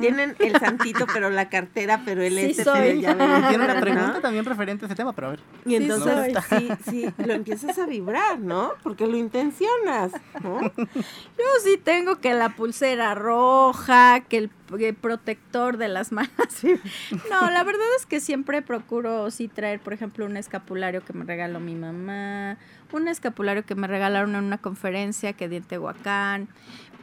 Tienen 0.00 0.36
el 0.38 0.58
santito, 0.58 1.06
pero 1.12 1.30
la 1.30 1.48
cartera, 1.48 2.02
pero 2.04 2.22
el 2.22 2.34
Sí 2.34 2.50
este, 2.50 2.64
soy. 2.64 2.74
pero 2.74 2.90
el 2.90 3.00
llavero, 3.00 3.48
Tiene 3.48 3.64
una 3.64 3.74
¿no? 3.74 3.80
pregunta 3.80 4.20
también 4.20 4.44
referente 4.44 4.84
a 4.84 4.88
ese 4.88 4.94
tema, 4.94 5.12
pero 5.12 5.28
a 5.28 5.30
ver. 5.30 5.40
Y 5.64 5.70
Sí 5.70 5.74
entonces 5.76 6.36
sí, 6.48 6.68
sí, 6.88 7.06
lo 7.24 7.32
empiezas 7.32 7.78
a 7.78 7.86
vibrar, 7.86 8.38
¿no? 8.38 8.72
Porque 8.82 9.06
lo 9.06 9.16
intencionas, 9.16 10.12
¿no? 10.42 10.60
Yo 10.84 11.44
sí 11.62 11.78
tengo 11.82 12.16
que 12.20 12.34
la 12.34 12.50
pulsera 12.50 13.14
roja, 13.14 14.20
que 14.20 14.38
el, 14.38 14.50
que 14.63 14.63
el 14.63 14.63
protector 14.94 15.76
de 15.76 15.88
las 15.88 16.10
vib- 16.12 16.80
No, 17.30 17.50
la 17.50 17.62
verdad 17.64 17.86
es 17.98 18.06
que 18.06 18.20
siempre 18.20 18.62
procuro 18.62 19.30
sí 19.30 19.48
traer, 19.48 19.80
por 19.80 19.92
ejemplo, 19.92 20.24
un 20.26 20.36
escapulario 20.36 21.04
que 21.04 21.12
me 21.12 21.24
regaló 21.24 21.60
mi 21.60 21.74
mamá, 21.74 22.56
un 22.92 23.08
escapulario 23.08 23.64
que 23.64 23.74
me 23.74 23.86
regalaron 23.86 24.34
en 24.36 24.44
una 24.44 24.58
conferencia 24.58 25.32
que 25.32 25.48
di 25.48 25.56
en 25.56 25.64
Tehuacán, 25.64 26.48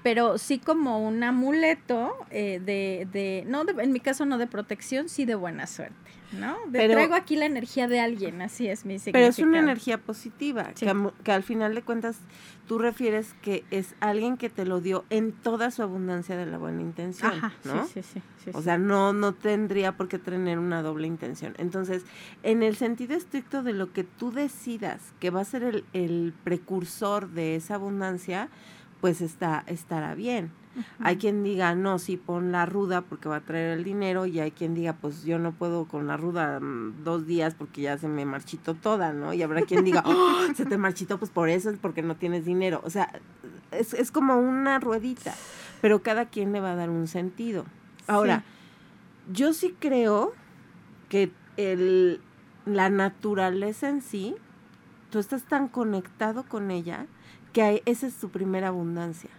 pero 0.03 0.37
sí 0.37 0.57
como 0.59 1.05
un 1.07 1.23
amuleto 1.23 2.13
eh, 2.29 2.59
de, 2.63 3.07
de, 3.11 3.43
no, 3.47 3.65
de- 3.65 3.81
en 3.83 3.91
mi 3.91 3.99
caso 3.99 4.25
no 4.25 4.37
de 4.37 4.47
protección, 4.47 5.09
sí 5.09 5.25
de 5.25 5.35
buena 5.35 5.67
suerte, 5.67 5.95
¿no? 6.33 6.55
De, 6.67 6.79
Pero- 6.79 6.93
traigo 6.93 7.13
aquí 7.15 7.35
la 7.35 7.45
energía 7.45 7.87
de 7.87 7.99
alguien, 7.99 8.41
así 8.41 8.67
es 8.67 8.85
mi 8.85 8.97
Pero 8.99 9.17
es 9.19 9.25
una 9.25 9.31
significado. 9.33 9.63
energía 9.63 9.97
positiva, 9.99 10.71
Sí. 10.75 10.85
que, 10.85 11.09
que 11.23 11.31
al 11.31 11.43
final 11.43 11.75
de 11.75 11.81
cuentas 11.83 12.17
tú 12.67 12.77
refieres 12.79 13.35
que 13.41 13.63
es 13.69 13.95
alguien 13.99 14.37
que 14.37 14.49
te 14.49 14.65
lo 14.65 14.79
dio 14.81 15.03
en 15.09 15.33
toda 15.33 15.71
su 15.71 15.83
abundancia 15.83 16.37
de 16.37 16.45
la 16.45 16.57
buena 16.57 16.81
intención, 16.81 17.31
Ajá, 17.33 17.53
¿no? 17.65 17.85
sí, 17.85 18.01
sí, 18.01 18.01
sí, 18.13 18.21
sí, 18.45 18.51
O 18.53 18.61
sea, 18.61 18.77
no, 18.77 19.11
no 19.13 19.33
tendría 19.33 19.97
por 19.97 20.07
qué 20.07 20.17
tener 20.19 20.57
una 20.57 20.81
doble 20.81 21.05
intención. 21.05 21.53
Entonces, 21.57 22.03
en 22.43 22.63
el 22.63 22.75
sentido 22.75 23.15
estricto 23.15 23.61
de 23.61 23.73
lo 23.73 23.91
que 23.91 24.03
tú 24.03 24.31
decidas 24.31 25.01
que 25.19 25.29
va 25.31 25.41
a 25.41 25.45
ser 25.45 25.63
el, 25.63 25.83
el 25.93 26.33
precursor 26.43 27.29
de 27.29 27.55
esa 27.55 27.75
abundancia, 27.75 28.47
pues 29.01 29.21
está, 29.21 29.63
estará 29.67 30.15
bien. 30.15 30.51
Hay 30.99 31.17
quien 31.17 31.43
diga, 31.43 31.75
no, 31.75 31.99
sí, 31.99 32.15
pon 32.15 32.53
la 32.53 32.65
ruda 32.65 33.01
porque 33.01 33.27
va 33.27 33.37
a 33.37 33.41
traer 33.41 33.77
el 33.77 33.83
dinero, 33.83 34.25
y 34.25 34.39
hay 34.39 34.51
quien 34.51 34.73
diga, 34.73 34.93
pues 34.93 35.23
yo 35.25 35.37
no 35.37 35.51
puedo 35.51 35.83
con 35.85 36.07
la 36.07 36.15
ruda 36.15 36.61
mm, 36.61 37.03
dos 37.03 37.27
días 37.27 37.55
porque 37.55 37.81
ya 37.81 37.97
se 37.97 38.07
me 38.07 38.23
marchitó 38.25 38.73
toda, 38.73 39.11
¿no? 39.11 39.33
Y 39.33 39.43
habrá 39.43 39.63
quien 39.63 39.83
diga, 39.83 40.01
"Oh, 40.05 40.45
se 40.55 40.65
te 40.65 40.77
marchitó, 40.77 41.17
pues 41.17 41.29
por 41.29 41.49
eso 41.49 41.69
es 41.69 41.77
porque 41.77 42.01
no 42.01 42.15
tienes 42.15 42.45
dinero. 42.45 42.79
O 42.85 42.89
sea, 42.89 43.11
es, 43.71 43.93
es 43.93 44.11
como 44.11 44.37
una 44.37 44.79
ruedita, 44.79 45.35
pero 45.81 46.01
cada 46.03 46.27
quien 46.27 46.53
le 46.53 46.61
va 46.61 46.71
a 46.71 46.75
dar 46.75 46.89
un 46.89 47.07
sentido. 47.07 47.65
Ahora, 48.07 48.43
yo 49.33 49.51
sí 49.51 49.75
creo 49.77 50.31
que 51.09 51.31
el, 51.57 52.21
la 52.65 52.89
naturaleza 52.89 53.89
en 53.89 54.01
sí, 54.01 54.35
tú 55.09 55.19
estás 55.19 55.43
tan 55.43 55.67
conectado 55.67 56.43
con 56.43 56.71
ella 56.71 57.07
que 57.53 57.61
hay- 57.61 57.81
esa 57.85 58.07
es 58.07 58.15
tu 58.15 58.29
primera 58.29 58.69
abundancia. 58.69 59.29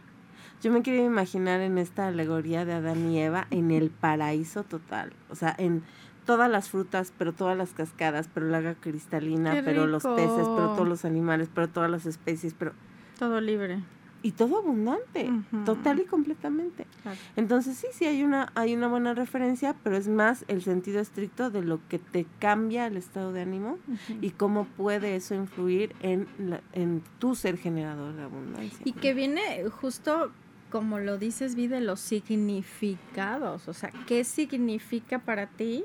Yo 0.62 0.70
me 0.70 0.82
quiero 0.82 1.02
imaginar 1.04 1.60
en 1.60 1.76
esta 1.78 2.06
alegoría 2.08 2.64
de 2.64 2.74
Adán 2.74 3.10
y 3.10 3.18
Eva 3.18 3.46
en 3.50 3.70
el 3.72 3.90
paraíso 3.90 4.62
total, 4.62 5.12
o 5.28 5.34
sea, 5.34 5.54
en 5.58 5.82
todas 6.24 6.48
las 6.48 6.68
frutas, 6.68 7.12
pero 7.18 7.32
todas 7.32 7.56
las 7.56 7.72
cascadas, 7.72 8.28
pero 8.32 8.46
el 8.46 8.54
agua 8.54 8.74
cristalina, 8.80 9.52
pero 9.64 9.86
los 9.88 10.04
peces, 10.14 10.48
pero 10.54 10.70
todos 10.74 10.88
los 10.88 11.04
animales, 11.04 11.48
pero 11.52 11.68
todas 11.68 11.90
las 11.90 12.06
especies, 12.06 12.54
pero 12.56 12.72
Todo 13.18 13.40
libre. 13.40 13.80
Y 14.22 14.32
todo 14.32 14.58
abundante, 14.58 15.28
total 15.64 15.98
y 16.00 16.04
completamente. 16.04 16.86
Claro. 17.02 17.18
Entonces 17.36 17.76
sí, 17.76 17.88
sí 17.92 18.04
hay 18.06 18.22
una, 18.22 18.52
hay 18.54 18.74
una 18.74 18.88
buena 18.88 19.14
referencia, 19.14 19.74
pero 19.82 19.96
es 19.96 20.06
más 20.08 20.44
el 20.48 20.62
sentido 20.62 21.00
estricto 21.00 21.50
de 21.50 21.62
lo 21.62 21.80
que 21.88 21.98
te 21.98 22.26
cambia 22.38 22.86
el 22.86 22.96
estado 22.96 23.32
de 23.32 23.42
ánimo 23.42 23.78
y 24.20 24.30
cómo 24.30 24.64
puede 24.64 25.16
eso 25.16 25.34
influir 25.34 25.94
en, 26.00 26.28
la- 26.38 26.60
en 26.72 27.02
tu 27.18 27.34
ser 27.34 27.58
generador 27.58 28.14
de 28.14 28.22
abundancia. 28.22 28.78
Y 28.84 28.92
que 28.92 29.12
viene 29.14 29.64
justo 29.70 30.30
como 30.70 30.98
lo 31.00 31.18
dices, 31.18 31.54
Vi, 31.54 31.66
de 31.66 31.82
los 31.82 32.00
significados. 32.00 33.68
O 33.68 33.74
sea, 33.74 33.90
¿qué 34.06 34.24
significa 34.24 35.18
para 35.18 35.46
ti 35.46 35.84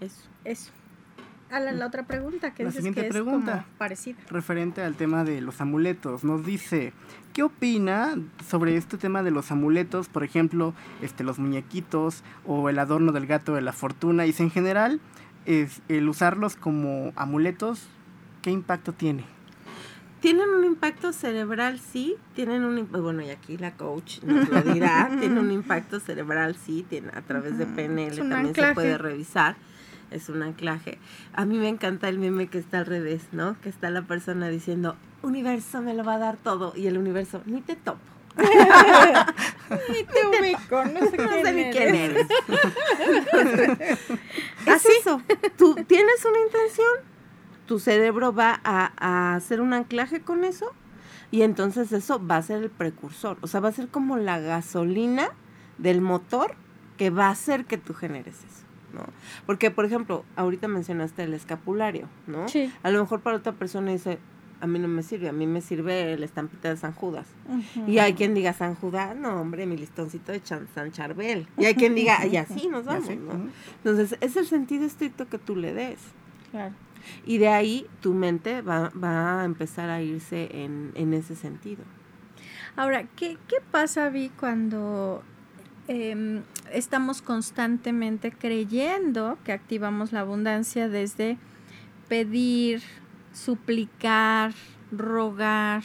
Eso. 0.00 0.28
eso? 0.44 0.72
A 1.50 1.60
la, 1.60 1.72
la 1.72 1.86
otra 1.86 2.04
pregunta 2.06 2.54
que 2.54 2.62
La 2.62 2.68
dices 2.70 2.84
siguiente 2.84 3.00
que 3.00 3.06
es 3.08 3.12
pregunta. 3.12 3.64
como 3.64 3.78
parecida. 3.78 4.18
referente 4.30 4.82
al 4.82 4.94
tema 4.94 5.24
de 5.24 5.40
los 5.40 5.60
amuletos. 5.60 6.22
Nos 6.24 6.44
dice, 6.46 6.92
¿qué 7.32 7.42
opina 7.42 8.14
sobre 8.48 8.76
este 8.76 8.98
tema 8.98 9.22
de 9.22 9.30
los 9.32 9.50
amuletos? 9.50 10.08
Por 10.08 10.22
ejemplo, 10.24 10.74
este, 11.02 11.24
los 11.24 11.38
muñequitos 11.38 12.22
o 12.46 12.68
el 12.68 12.78
adorno 12.78 13.12
del 13.12 13.26
gato 13.26 13.54
de 13.54 13.62
la 13.62 13.72
fortuna. 13.72 14.26
Y 14.26 14.32
si 14.32 14.44
en 14.44 14.50
general, 14.50 15.00
es, 15.46 15.82
el 15.88 16.08
usarlos 16.08 16.54
como 16.56 17.12
amuletos, 17.16 17.88
¿qué 18.42 18.50
impacto 18.50 18.92
tiene? 18.92 19.24
Tienen 20.20 20.50
un 20.50 20.64
impacto 20.64 21.14
cerebral, 21.14 21.80
sí, 21.80 22.14
tienen 22.34 22.62
un 22.64 22.86
bueno, 22.92 23.22
y 23.22 23.30
aquí 23.30 23.56
la 23.56 23.72
coach 23.72 24.22
nos 24.22 24.50
lo 24.50 24.60
dirá, 24.60 25.10
tiene 25.18 25.40
un 25.40 25.50
impacto 25.50 25.98
cerebral, 25.98 26.56
sí, 26.56 26.84
tiene, 26.88 27.08
a 27.14 27.22
través 27.22 27.56
de. 27.56 27.64
PNL 27.64 28.28
también 28.28 28.54
se 28.54 28.74
puede 28.74 28.98
revisar, 28.98 29.56
es 30.10 30.28
un 30.28 30.42
anclaje. 30.42 30.98
A 31.32 31.44
mí 31.44 31.58
me 31.58 31.68
encanta 31.68 32.08
el 32.08 32.18
meme 32.18 32.48
que 32.48 32.58
está 32.58 32.78
al 32.78 32.86
revés, 32.86 33.22
¿no? 33.32 33.56
Que 33.60 33.68
está 33.68 33.90
la 33.90 34.02
persona 34.02 34.48
diciendo, 34.48 34.96
universo 35.22 35.82
me 35.82 35.94
lo 35.94 36.04
va 36.04 36.14
a 36.14 36.18
dar 36.18 36.36
todo, 36.36 36.72
y 36.76 36.86
el 36.86 36.98
universo, 36.98 37.42
ni 37.46 37.60
te 37.60 37.76
topo. 37.76 38.00
Ni 38.40 40.04
te 40.04 40.26
ubico, 40.26 40.84
no 40.84 41.00
sé, 41.10 41.16
No 41.16 41.28
quién 41.28 41.44
sé 41.44 41.52
ni 41.52 41.70
quién 41.70 41.94
eres. 41.94 42.26
es 44.66 44.86
eso. 45.00 45.20
Tú 45.56 45.74
tienes 45.86 46.24
una 46.24 46.38
intención, 46.40 46.88
tu 47.66 47.78
cerebro 47.78 48.32
va 48.32 48.60
a, 48.64 48.92
a 48.96 49.34
hacer 49.34 49.60
un 49.60 49.72
anclaje 49.72 50.20
con 50.20 50.44
eso 50.44 50.72
y 51.30 51.42
entonces 51.42 51.92
eso 51.92 52.24
va 52.24 52.36
a 52.36 52.42
ser 52.42 52.62
el 52.62 52.70
precursor. 52.70 53.36
O 53.42 53.46
sea, 53.46 53.60
va 53.60 53.68
a 53.68 53.72
ser 53.72 53.88
como 53.88 54.16
la 54.16 54.38
gasolina 54.38 55.30
del 55.78 56.00
motor 56.00 56.54
que 56.96 57.10
va 57.10 57.26
a 57.26 57.30
hacer 57.30 57.64
que 57.64 57.78
tú 57.78 57.94
generes 57.94 58.36
eso. 58.38 58.69
¿No? 58.92 59.04
Porque, 59.46 59.70
por 59.70 59.84
ejemplo, 59.84 60.24
ahorita 60.36 60.68
mencionaste 60.68 61.22
el 61.24 61.34
escapulario, 61.34 62.08
¿no? 62.26 62.48
Sí. 62.48 62.72
A 62.82 62.90
lo 62.90 63.00
mejor 63.00 63.20
para 63.20 63.36
otra 63.36 63.52
persona 63.52 63.92
dice, 63.92 64.18
a 64.60 64.66
mí 64.66 64.78
no 64.78 64.88
me 64.88 65.02
sirve, 65.02 65.28
a 65.28 65.32
mí 65.32 65.46
me 65.46 65.60
sirve 65.62 66.18
la 66.18 66.24
estampita 66.26 66.68
de 66.68 66.76
San 66.76 66.92
Judas. 66.92 67.26
Y 67.86 67.98
hay 67.98 68.12
quien 68.14 68.34
diga 68.34 68.52
San 68.52 68.74
Judas, 68.74 69.16
no, 69.16 69.40
hombre, 69.40 69.64
mi 69.66 69.76
listoncito 69.76 70.32
de 70.32 70.42
Chan- 70.42 70.68
San 70.74 70.92
Charbel. 70.92 71.46
Y 71.56 71.64
hay 71.64 71.74
quien 71.74 71.94
diga, 71.94 72.26
y 72.26 72.36
así 72.36 72.68
nos 72.68 72.84
vamos, 72.84 73.08
¿no? 73.08 73.48
Entonces, 73.82 74.18
es 74.20 74.36
el 74.36 74.46
sentido 74.46 74.84
estricto 74.84 75.28
que 75.28 75.38
tú 75.38 75.56
le 75.56 75.72
des. 75.72 75.98
Claro. 76.50 76.74
Y 77.24 77.38
de 77.38 77.48
ahí 77.48 77.86
tu 78.02 78.12
mente 78.12 78.60
va, 78.60 78.92
va 79.02 79.40
a 79.40 79.44
empezar 79.46 79.88
a 79.88 80.02
irse 80.02 80.50
en, 80.52 80.92
en 80.94 81.14
ese 81.14 81.34
sentido. 81.34 81.82
Ahora, 82.76 83.04
¿qué, 83.16 83.38
qué 83.48 83.56
pasa, 83.70 84.10
Vi, 84.10 84.28
cuando 84.38 85.22
em, 85.88 86.42
estamos 86.72 87.22
constantemente 87.22 88.30
creyendo 88.32 89.38
que 89.44 89.52
activamos 89.52 90.12
la 90.12 90.20
abundancia 90.20 90.88
desde 90.88 91.36
pedir, 92.08 92.82
suplicar, 93.32 94.52
rogar? 94.92 95.82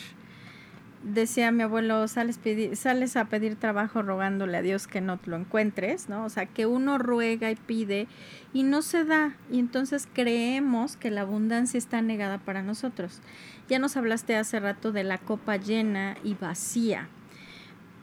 Decía 1.04 1.52
mi 1.52 1.62
abuelo, 1.62 2.08
sales, 2.08 2.40
pedi- 2.44 2.74
sales 2.74 3.16
a 3.16 3.26
pedir 3.26 3.56
trabajo 3.58 4.02
rogándole 4.02 4.58
a 4.58 4.64
Dios 4.64 4.88
que 4.88 5.02
no 5.02 5.18
te 5.20 5.30
lo 5.30 5.36
encuentres, 5.38 6.10
¿no? 6.10 6.26
O 6.26 6.30
sea, 6.30 6.48
que 6.48 6.66
uno 6.66 6.98
ruega 6.98 7.52
y 7.52 7.56
pide 7.56 8.08
y 8.54 8.64
no 8.64 8.82
se 8.82 9.04
da. 9.04 9.36
Y 9.52 9.60
entonces 9.60 10.08
creemos 10.12 10.98
que 10.98 11.12
la 11.12 11.22
abundancia 11.22 11.78
está 11.78 12.02
negada 12.02 12.40
para 12.40 12.64
nosotros. 12.64 13.22
Ya 13.70 13.78
nos 13.78 13.98
hablaste 13.98 14.36
hace 14.36 14.60
rato 14.60 14.92
de 14.92 15.04
la 15.04 15.20
copa 15.20 15.58
llena 15.58 16.16
y 16.24 16.34
vacía. 16.34 17.08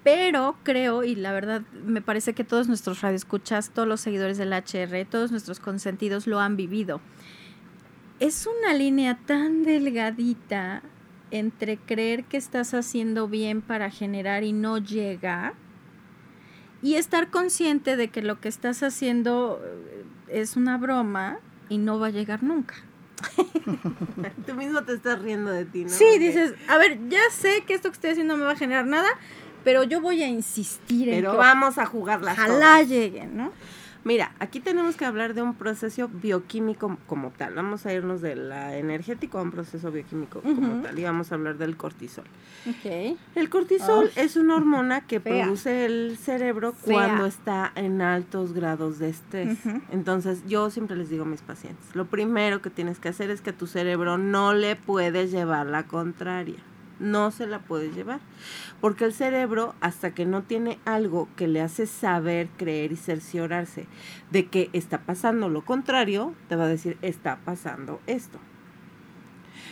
Pero 0.05 0.57
creo, 0.65 1.05
y 1.05 1.15
la 1.15 1.33
verdad 1.33 1.63
me 1.85 2.03
parece 2.03 2.33
que 2.33 2.45
todos 2.45 2.67
nuestros 2.67 3.01
radioescuchas, 3.03 3.71
todos 3.71 3.87
los 3.87 4.01
seguidores 4.01 4.37
del 4.37 4.53
HR, 4.53 5.07
todos 5.09 5.31
nuestros 5.31 5.61
consentidos 5.61 6.27
lo 6.27 6.41
han 6.41 6.57
vivido. 6.57 7.01
Es 8.19 8.47
una 8.47 8.75
línea 8.75 9.19
tan 9.27 9.63
delgadita 9.63 10.83
entre 11.31 11.77
creer 11.79 12.25
que 12.25 12.37
estás 12.37 12.75
haciendo 12.75 13.29
bien 13.29 13.63
para 13.63 13.91
generar 13.91 14.45
y 14.45 14.53
no 14.53 14.79
llega, 14.79 15.55
y 16.83 16.97
estar 16.97 17.31
consciente 17.31 17.97
de 17.97 18.09
que 18.09 18.23
lo 18.23 18.41
que 18.41 18.49
estás 18.49 18.83
haciendo 18.83 19.63
eh, 19.65 20.05
es 20.41 20.57
una 20.57 20.77
broma 20.77 21.39
y 21.69 21.79
no 21.79 21.99
va 21.99 22.09
a 22.09 22.11
llegar 22.11 22.43
nunca. 22.43 22.75
Tú 24.47 24.55
mismo 24.55 24.83
te 24.83 24.95
estás 24.95 25.23
riendo 25.23 25.51
de 25.51 25.65
ti, 25.65 25.85
¿no? 25.85 25.91
Sí, 25.91 26.19
dices, 26.19 26.55
a 26.69 26.77
ver, 26.77 26.99
ya 27.09 27.23
sé 27.31 27.63
que 27.65 27.75
esto 27.75 27.89
que 27.91 27.95
estoy 27.95 28.11
haciendo 28.11 28.35
no 28.35 28.41
me 28.41 28.47
va 28.47 28.53
a 28.53 28.57
generar 28.57 28.85
nada, 28.85 29.09
pero 29.65 29.83
yo 29.85 30.01
voy 30.01 30.23
a 30.23 30.29
insistir 30.29 31.09
en 31.09 31.17
Pero 31.17 31.33
que 31.33 31.39
vamos 31.39 31.79
a 31.79 31.87
jugarla. 31.87 32.33
ojalá 32.33 32.83
lleguen, 32.83 33.37
¿no? 33.37 33.53
Mira, 34.05 34.33
aquí 34.41 34.59
tenemos 34.59 34.97
que 34.97 35.05
hablar 35.05 35.33
de 35.33 35.43
un 35.43 35.55
proceso 35.55 36.09
bioquímico 36.13 36.99
como 37.07 37.31
tal. 37.31 37.55
Vamos 37.55 37.87
a 37.87 37.93
irnos 37.95 38.21
de 38.21 38.35
la 38.35 38.77
energético 38.77 39.39
a 39.39 39.43
un 39.43 39.53
proceso 39.53 39.93
bioquímico 39.93 40.41
como 40.41 40.83
tal. 40.83 40.99
Y 40.99 41.05
vamos 41.05 41.31
a 41.31 41.37
hablar 41.37 41.57
del 41.57 41.77
cortisol. 41.77 42.25
Ok. 42.69 43.17
El 43.37 43.49
cortisol 43.49 44.11
es 44.17 44.35
una 44.35 44.57
hormona 44.57 45.03
que 45.03 45.21
Fea. 45.21 45.45
produce 45.45 45.85
el 45.85 46.19
cerebro 46.21 46.73
Fea. 46.73 46.95
cuando 46.95 47.27
está 47.27 47.71
en 47.77 48.03
altos 48.03 48.55
grados 48.55 48.99
de 48.99 49.11
estrés. 49.11 49.57
Entonces, 49.93 50.43
yo 50.49 50.69
siempre 50.71 50.97
les 50.97 51.09
digo 51.09 51.23
a 51.23 51.27
mis 51.29 51.43
pacientes, 51.43 51.95
lo 51.95 52.07
primero 52.07 52.61
que 52.61 52.71
tienes 52.71 52.99
que 52.99 53.09
hacer 53.11 53.31
es 53.31 53.41
que 53.41 53.51
a 53.51 53.57
tu 53.57 53.69
cerebro 53.69 54.19
no 54.19 54.53
le 54.53 54.75
puedes 54.75 55.31
llevar 55.31 55.67
la 55.67 55.85
contraria. 55.85 56.59
No 57.03 57.31
se 57.31 57.47
la 57.47 57.59
puedes 57.59 57.95
llevar. 57.95 58.21
Porque 58.81 59.05
el 59.05 59.13
cerebro, 59.13 59.75
hasta 59.81 60.13
que 60.15 60.25
no 60.25 60.43
tiene 60.43 60.79
algo 60.85 61.29
que 61.37 61.49
le 61.49 61.61
hace 61.61 61.87
saber, 61.87 62.49
creer 62.57 62.93
y 62.93 62.97
cerciorarse 62.97 63.87
de 64.31 64.47
que 64.47 64.71
está 64.73 65.01
pasando 65.03 65.49
lo 65.49 65.65
contrario, 65.65 66.35
te 66.49 66.57
va 66.57 66.65
a 66.65 66.69
decir, 66.69 66.97
está 67.03 67.39
pasando 67.45 68.01
esto. 68.07 68.39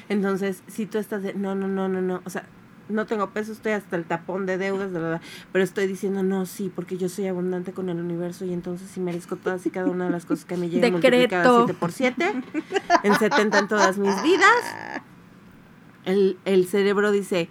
Entonces, 0.08 0.62
si 0.66 0.86
tú 0.86 0.98
estás 0.98 1.22
de, 1.22 1.34
no, 1.34 1.54
no, 1.54 1.68
no, 1.68 1.88
no, 1.88 2.02
no, 2.02 2.20
o 2.24 2.30
sea, 2.30 2.44
no 2.90 3.06
tengo 3.06 3.30
peso, 3.30 3.52
estoy 3.52 3.72
hasta 3.72 3.96
el 3.96 4.04
tapón 4.04 4.46
de 4.46 4.58
deudas, 4.58 4.90
bla, 4.90 5.20
pero 5.52 5.64
estoy 5.64 5.86
diciendo, 5.86 6.22
no, 6.22 6.46
sí, 6.46 6.70
porque 6.74 6.96
yo 6.96 7.08
soy 7.08 7.26
abundante 7.26 7.72
con 7.72 7.88
el 7.88 7.98
universo 7.98 8.44
y 8.44 8.52
entonces 8.52 8.90
sí 8.90 9.00
merezco 9.00 9.36
todas 9.36 9.64
y 9.66 9.70
cada 9.70 9.88
una 9.88 10.06
de 10.06 10.10
las 10.10 10.26
cosas 10.26 10.44
que 10.44 10.56
me 10.56 10.68
llegan 10.68 10.92
multiplicadas 10.92 11.46
Decreto. 11.46 11.64
7 11.66 11.78
por 11.78 11.92
7, 11.92 12.42
en 13.04 13.14
70 13.18 13.58
en 13.58 13.68
todas 13.68 13.98
mis 13.98 14.22
vidas. 14.22 15.02
El, 16.04 16.38
el 16.44 16.66
cerebro 16.66 17.12
dice, 17.12 17.48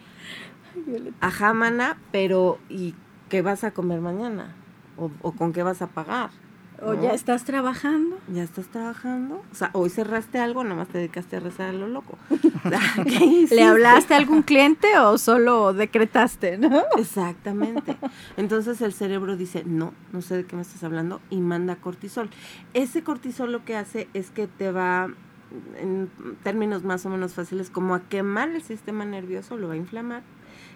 ajá, 1.22 1.54
mana, 1.54 1.98
pero 2.12 2.60
¿y 2.70 2.96
qué 3.30 3.42
vas 3.42 3.64
a 3.64 3.72
comer 3.72 4.02
mañana? 4.02 4.56
¿O, 4.98 5.12
o 5.22 5.32
con 5.34 5.54
qué 5.54 5.64
vas 5.64 5.82
a 5.82 5.88
pagar? 5.88 6.32
O 6.82 6.94
ya 6.94 7.14
estás 7.14 7.44
trabajando. 7.44 8.18
¿Ya 8.34 8.44
estás 8.44 8.68
trabajando? 8.68 9.44
O 9.52 9.56
sea, 9.56 9.70
hoy 9.74 9.90
cerraste 9.90 10.40
algo, 10.40 10.64
nada 10.64 10.76
más 10.76 10.88
te 10.88 10.98
dedicaste 10.98 11.36
a 11.36 11.40
rezar 11.40 11.70
a 11.70 11.74
lo 11.74 11.88
loco. 11.88 12.18
¿Le 13.52 13.64
hablaste 13.64 14.14
a 14.14 14.18
algún 14.18 14.44
cliente 14.44 14.98
o 14.98 15.18
solo 15.18 15.74
decretaste, 15.74 16.58
no? 16.58 16.84
Exactamente. 16.98 17.98
Entonces 18.38 18.82
el 18.82 18.94
cerebro 18.94 19.36
dice, 19.36 19.64
no, 19.66 19.94
no 20.14 20.22
sé 20.22 20.38
de 20.38 20.46
qué 20.46 20.56
me 20.56 20.62
estás 20.62 20.84
hablando, 20.84 21.22
y 21.30 21.42
manda 21.42 21.76
cortisol. 21.76 22.30
Ese 22.74 23.04
cortisol 23.04 23.52
lo 23.52 23.66
que 23.66 23.76
hace 23.76 24.08
es 24.14 24.30
que 24.32 24.48
te 24.48 24.72
va, 24.72 25.10
en 25.80 26.10
términos 26.44 26.84
más 26.84 27.06
o 27.06 27.10
menos 27.10 27.34
fáciles, 27.34 27.70
como 27.70 27.96
a 27.96 28.02
quemar 28.02 28.50
el 28.50 28.62
sistema 28.62 29.06
nervioso, 29.06 29.58
lo 29.58 29.68
va 29.68 29.74
a 29.74 29.78
inflamar. 29.78 30.22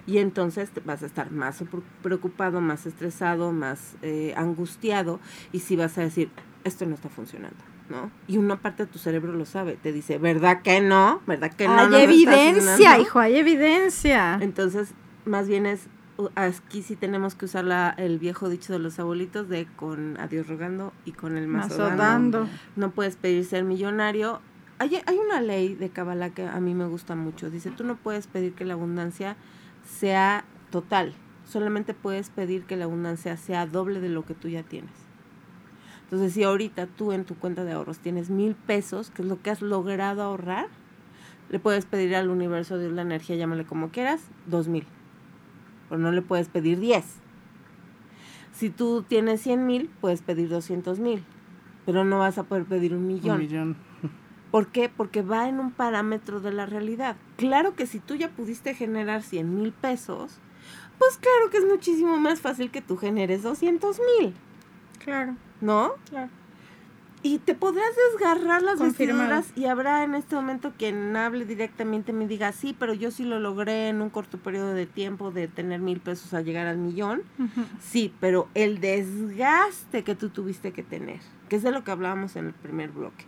Y 0.05 0.17
entonces 0.17 0.69
te 0.71 0.81
vas 0.81 1.01
a 1.03 1.05
estar 1.05 1.31
más 1.31 1.59
pre- 1.63 1.81
preocupado, 2.01 2.59
más 2.59 2.85
estresado, 2.85 3.51
más 3.51 3.95
eh, 4.01 4.33
angustiado, 4.35 5.19
y 5.51 5.59
si 5.59 5.75
vas 5.75 5.97
a 5.97 6.01
decir, 6.01 6.29
esto 6.65 6.85
no 6.85 6.95
está 6.95 7.07
funcionando, 7.09 7.57
¿no? 7.89 8.11
Y 8.27 8.37
una 8.37 8.57
parte 8.57 8.85
de 8.85 8.91
tu 8.91 8.99
cerebro 8.99 9.31
lo 9.33 9.45
sabe, 9.45 9.77
te 9.81 9.93
dice, 9.93 10.17
¿verdad 10.17 10.61
que 10.61 10.81
no? 10.81 11.21
¿Verdad 11.27 11.53
que 11.53 11.67
no? 11.67 11.75
hay 11.77 11.95
evidencia, 12.03 12.53
funcionando?" 12.63 13.01
hijo, 13.01 13.19
hay 13.19 13.35
evidencia. 13.37 14.35
Entonces, 14.41 14.93
más 15.25 15.47
bien 15.47 15.65
es, 15.65 15.87
u- 16.17 16.29
aquí 16.35 16.81
sí 16.83 16.95
tenemos 16.97 17.35
que 17.35 17.45
usar 17.45 17.63
la, 17.63 17.89
el 17.97 18.19
viejo 18.19 18.49
dicho 18.49 18.73
de 18.73 18.79
los 18.79 18.99
abuelitos 18.99 19.47
de 19.47 19.67
con 19.77 20.19
a 20.19 20.27
Dios 20.27 20.47
rogando 20.47 20.91
y 21.05 21.13
con 21.13 21.37
el 21.37 21.47
mazo, 21.47 21.69
Mazo 21.77 21.83
dando. 21.97 22.39
dando. 22.39 22.49
No 22.75 22.91
puedes 22.91 23.15
pedir 23.15 23.45
ser 23.45 23.63
millonario. 23.63 24.41
Hay, 24.83 25.17
una 25.17 25.39
ley 25.39 25.75
de 25.75 25.89
Kabbalah 25.89 26.31
que 26.31 26.45
a 26.45 26.59
mí 26.59 26.73
me 26.73 26.85
gusta 26.85 27.15
mucho. 27.15 27.49
Dice, 27.49 27.71
tú 27.71 27.85
no 27.85 27.95
puedes 27.95 28.27
pedir 28.27 28.53
que 28.53 28.65
la 28.65 28.73
abundancia 28.73 29.37
sea 29.85 30.43
total. 30.71 31.13
Solamente 31.45 31.93
puedes 31.93 32.29
pedir 32.29 32.63
que 32.65 32.75
la 32.75 32.85
abundancia 32.85 33.37
sea 33.37 33.65
doble 33.65 34.01
de 34.01 34.09
lo 34.09 34.25
que 34.25 34.33
tú 34.33 34.49
ya 34.49 34.63
tienes. 34.63 34.91
Entonces, 36.03 36.33
si 36.33 36.43
ahorita 36.43 36.87
tú 36.87 37.13
en 37.13 37.23
tu 37.23 37.35
cuenta 37.35 37.63
de 37.63 37.71
ahorros 37.71 37.99
tienes 37.99 38.29
mil 38.29 38.55
pesos, 38.55 39.09
que 39.09 39.21
es 39.21 39.27
lo 39.27 39.41
que 39.41 39.51
has 39.51 39.61
logrado 39.61 40.21
ahorrar, 40.21 40.67
le 41.49 41.59
puedes 41.59 41.85
pedir 41.85 42.15
al 42.15 42.29
universo, 42.29 42.77
Dios, 42.77 42.91
la 42.91 43.03
energía, 43.03 43.35
llámale 43.35 43.65
como 43.65 43.89
quieras, 43.89 44.21
dos 44.47 44.67
mil. 44.67 44.85
Pero 45.87 46.01
no 46.01 46.11
le 46.11 46.21
puedes 46.21 46.49
pedir 46.49 46.79
diez. 46.79 47.05
Si 48.51 48.69
tú 48.69 49.03
tienes 49.07 49.41
cien 49.41 49.65
mil, 49.65 49.89
puedes 50.01 50.21
pedir 50.21 50.49
doscientos 50.49 50.99
mil. 50.99 51.23
Pero 51.85 52.05
no 52.05 52.19
vas 52.19 52.37
a 52.37 52.43
poder 52.43 52.65
pedir 52.65 52.93
un 52.93 53.07
millón. 53.07 53.37
Un 53.37 53.41
millón. 53.41 53.92
¿Por 54.53 54.67
qué? 54.67 54.87
Porque 54.87 55.23
va 55.23 55.49
en 55.49 55.59
un 55.59 55.71
parámetro 55.71 56.39
de 56.39 56.53
la 56.53 56.67
realidad. 56.67 57.15
Claro 57.37 57.73
que 57.75 57.87
si 57.87 57.97
tú 57.97 58.13
ya 58.13 58.29
pudiste 58.29 58.75
generar 58.75 59.23
100 59.23 59.55
mil 59.55 59.71
pesos, 59.71 60.37
pues 60.99 61.17
claro 61.17 61.49
que 61.49 61.57
es 61.57 61.65
muchísimo 61.65 62.17
más 62.19 62.39
fácil 62.39 62.69
que 62.69 62.81
tú 62.83 62.95
generes 62.97 63.41
200 63.41 63.99
mil, 64.19 64.35
Claro, 65.03 65.35
¿no? 65.59 65.93
claro. 66.07 66.29
Y 67.25 67.39
te 67.39 67.55
podrás 67.55 67.87
desgarrar 68.11 68.61
las 68.61 68.75
Confirmado. 68.77 69.29
vestiduras 69.29 69.57
y 69.57 69.65
habrá 69.71 70.03
en 70.03 70.13
este 70.13 70.35
momento 70.35 70.73
quien 70.77 71.15
hable 71.15 71.45
directamente 71.45 72.11
y 72.11 72.13
me 72.15 72.27
diga, 72.27 72.51
sí, 72.51 72.75
pero 72.77 72.93
yo 72.93 73.09
sí 73.11 73.23
lo 73.23 73.39
logré 73.39 73.87
en 73.89 74.01
un 74.01 74.09
corto 74.11 74.37
periodo 74.37 74.73
de 74.73 74.85
tiempo 74.85 75.31
de 75.31 75.47
tener 75.47 75.79
mil 75.79 75.99
pesos 76.01 76.33
a 76.33 76.41
llegar 76.41 76.67
al 76.67 76.77
millón. 76.77 77.23
Sí, 77.79 78.13
pero 78.19 78.49
el 78.53 78.79
desgaste 78.81 80.03
que 80.03 80.15
tú 80.15 80.29
tuviste 80.29 80.73
que 80.73 80.83
tener, 80.83 81.21
que 81.53 81.57
es 81.57 81.61
de 81.63 81.71
lo 81.71 81.83
que 81.83 81.91
hablábamos 81.91 82.35
en 82.35 82.47
el 82.47 82.53
primer 82.53 82.89
bloque, 82.89 83.25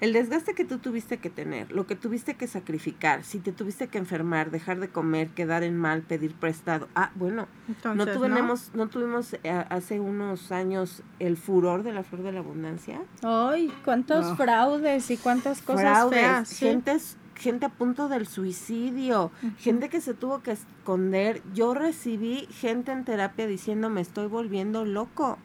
el 0.00 0.14
desgaste 0.14 0.54
que 0.54 0.64
tú 0.64 0.78
tuviste 0.78 1.18
que 1.18 1.28
tener, 1.28 1.70
lo 1.72 1.86
que 1.86 1.94
tuviste 1.94 2.32
que 2.34 2.46
sacrificar, 2.46 3.22
si 3.22 3.38
te 3.38 3.52
tuviste 3.52 3.88
que 3.88 3.98
enfermar, 3.98 4.50
dejar 4.50 4.80
de 4.80 4.88
comer, 4.88 5.28
quedar 5.28 5.62
en 5.62 5.76
mal, 5.76 6.00
pedir 6.00 6.32
prestado. 6.32 6.88
Ah, 6.94 7.10
bueno, 7.16 7.48
Entonces, 7.68 8.06
¿no 8.06 8.10
tuvimos, 8.10 8.70
¿no? 8.72 8.88
tuvimos 8.88 9.34
eh, 9.44 9.50
hace 9.68 10.00
unos 10.00 10.52
años 10.52 11.02
el 11.18 11.36
furor 11.36 11.82
de 11.82 11.92
la 11.92 12.02
flor 12.02 12.22
de 12.22 12.32
la 12.32 12.38
abundancia? 12.38 13.02
Ay, 13.22 13.70
cuántos 13.84 14.24
No. 14.24 14.36
fraudes 14.36 15.10
y 15.10 15.18
cuántas 15.18 15.60
cosas 15.60 15.82
Fraudes, 15.82 16.18
feas. 16.18 16.48
sí. 16.48 16.64
gente, 16.64 16.96
gente 17.34 17.66
a 17.66 17.68
punto 17.68 18.08
del 18.08 18.26
suicidio, 18.26 19.30
gente 19.58 19.90
que 19.90 20.00
se 20.00 20.14
tuvo 20.14 20.40
que 20.42 20.52
esconder. 20.52 21.42
Yo 21.52 21.74
recibí 21.74 22.48
gente 22.52 22.90
en 22.92 23.04
terapia 23.04 23.46
diciendo 23.46 23.90
me 23.90 24.00
estoy 24.00 24.28
volviendo 24.28 24.86
loco. 24.86 25.36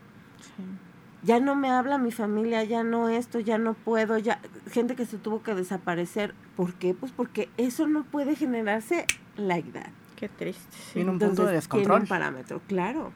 Ya 1.23 1.39
no 1.39 1.55
me 1.55 1.69
habla 1.69 1.97
mi 1.99 2.11
familia, 2.11 2.63
ya 2.63 2.83
no 2.83 3.07
esto, 3.09 3.39
ya 3.39 3.57
no 3.59 3.73
puedo, 3.75 4.17
ya 4.17 4.39
gente 4.71 4.95
que 4.95 5.05
se 5.05 5.17
tuvo 5.17 5.43
que 5.43 5.53
desaparecer. 5.53 6.33
¿Por 6.55 6.73
qué? 6.73 6.93
Pues 6.95 7.11
porque 7.11 7.49
eso 7.57 7.87
no 7.87 8.03
puede 8.03 8.35
generarse 8.35 9.05
like 9.37 9.71
that. 9.71 9.89
Qué 10.15 10.29
triste. 10.29 10.63
sí. 10.71 10.93
Tiene 10.93 11.11
un 11.11 11.19
punto 11.19 11.41
de 11.43 11.47
Tiene 11.47 11.51
descontrol. 11.53 12.01
un 12.01 12.07
parámetro, 12.07 12.61
claro. 12.67 13.11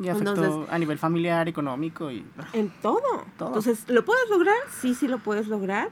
Y 0.00 0.08
afectó 0.08 0.34
Entonces- 0.34 0.72
a 0.72 0.78
nivel 0.78 0.98
familiar, 0.98 1.48
económico 1.48 2.10
y... 2.10 2.24
En 2.52 2.70
todo. 2.80 3.02
Todo. 3.36 3.48
Entonces, 3.48 3.84
¿lo 3.88 4.04
puedes 4.04 4.28
lograr? 4.30 4.56
Sí, 4.80 4.94
sí 4.94 5.08
lo 5.08 5.18
puedes 5.18 5.48
lograr, 5.48 5.90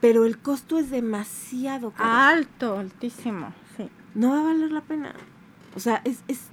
pero 0.00 0.24
el 0.26 0.36
costo 0.38 0.78
es 0.78 0.90
demasiado 0.90 1.90
caro. 1.92 2.10
Alto, 2.10 2.78
altísimo. 2.78 3.52
Sí. 3.76 3.88
no 4.14 4.30
va 4.30 4.40
a 4.40 4.42
valer 4.42 4.72
la 4.72 4.80
pena. 4.80 5.14
O 5.74 5.80
sea, 5.80 6.00
es, 6.04 6.22
es 6.28 6.48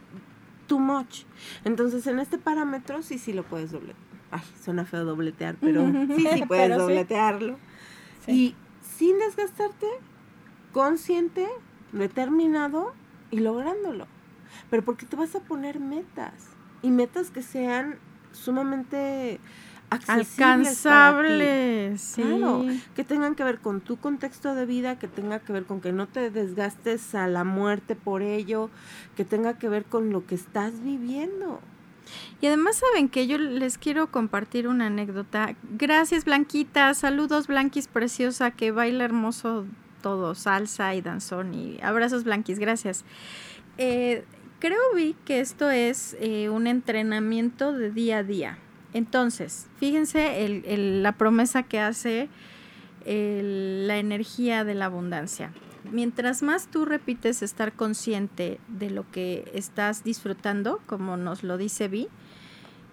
too 0.67 0.79
much. 0.79 1.23
Entonces, 1.65 2.05
en 2.07 2.19
este 2.19 2.37
parámetro 2.37 3.01
sí, 3.01 3.17
sí 3.17 3.33
lo 3.33 3.43
puedes 3.43 3.71
dobletear. 3.71 4.02
Ay, 4.33 4.41
suena 4.59 4.83
feo 4.83 5.05
dobletear, 5.05 5.55
pero 5.61 5.85
sí, 6.15 6.27
sí 6.33 6.43
puedes 6.47 6.69
Pero 6.69 6.79
dobletearlo. 6.79 7.57
Sí. 8.25 8.31
Y 8.31 8.55
sin 8.97 9.19
desgastarte, 9.19 9.85
consciente, 10.71 11.47
determinado 11.91 12.93
y 13.29 13.39
lográndolo. 13.39 14.07
Pero 14.71 14.83
porque 14.83 15.05
te 15.05 15.15
vas 15.15 15.35
a 15.35 15.39
poner 15.39 15.79
metas. 15.79 16.33
Y 16.81 16.89
metas 16.89 17.29
que 17.29 17.43
sean 17.43 17.99
sumamente 18.31 19.39
accesibles 19.91 20.37
para 20.37 20.37
ti. 20.37 20.43
Alcanzable, 20.43 21.97
sí. 21.99 22.23
Claro, 22.23 22.65
que 22.95 23.03
tengan 23.03 23.35
que 23.35 23.43
ver 23.43 23.59
con 23.59 23.81
tu 23.81 23.97
contexto 23.97 24.55
de 24.55 24.65
vida, 24.65 24.97
que 24.97 25.07
tenga 25.07 25.39
que 25.39 25.53
ver 25.53 25.65
con 25.65 25.79
que 25.79 25.91
no 25.91 26.07
te 26.07 26.31
desgastes 26.31 27.13
a 27.13 27.27
la 27.27 27.43
muerte 27.43 27.95
por 27.95 28.23
ello, 28.23 28.71
que 29.15 29.25
tenga 29.25 29.59
que 29.59 29.69
ver 29.69 29.85
con 29.85 30.11
lo 30.11 30.25
que 30.25 30.35
estás 30.35 30.81
viviendo. 30.81 31.59
Y 32.41 32.47
además 32.47 32.77
saben 32.77 33.09
que 33.09 33.27
yo 33.27 33.37
les 33.37 33.77
quiero 33.77 34.11
compartir 34.11 34.67
una 34.67 34.87
anécdota. 34.87 35.55
Gracias 35.77 36.25
Blanquita, 36.25 36.93
saludos 36.93 37.47
Blanquis 37.47 37.87
preciosa 37.87 38.51
que 38.51 38.71
baila 38.71 39.05
hermoso 39.05 39.65
todo, 40.01 40.35
salsa 40.35 40.93
y 40.95 41.01
danzón 41.01 41.53
y 41.53 41.79
abrazos 41.81 42.23
Blanquis, 42.25 42.59
gracias. 42.59 43.05
Eh, 43.77 44.25
creo 44.59 44.79
vi 44.95 45.15
que 45.25 45.39
esto 45.39 45.69
es 45.69 46.15
eh, 46.19 46.49
un 46.49 46.67
entrenamiento 46.67 47.71
de 47.73 47.89
día 47.91 48.17
a 48.19 48.23
día. 48.23 48.57
Entonces, 48.93 49.67
fíjense 49.79 50.45
el- 50.45 50.63
el- 50.65 51.03
la 51.03 51.13
promesa 51.13 51.63
que 51.63 51.79
hace 51.79 52.29
el- 53.05 53.87
la 53.87 53.97
energía 53.97 54.63
de 54.63 54.75
la 54.75 54.85
abundancia. 54.85 55.51
Mientras 55.93 56.43
más 56.43 56.67
tú 56.67 56.85
repites 56.85 57.41
estar 57.41 57.73
consciente 57.73 58.59
de 58.67 58.89
lo 58.89 59.09
que 59.11 59.49
estás 59.53 60.03
disfrutando, 60.03 60.81
como 60.87 61.15
nos 61.15 61.43
lo 61.43 61.57
dice 61.57 61.87
Vi, 61.87 62.09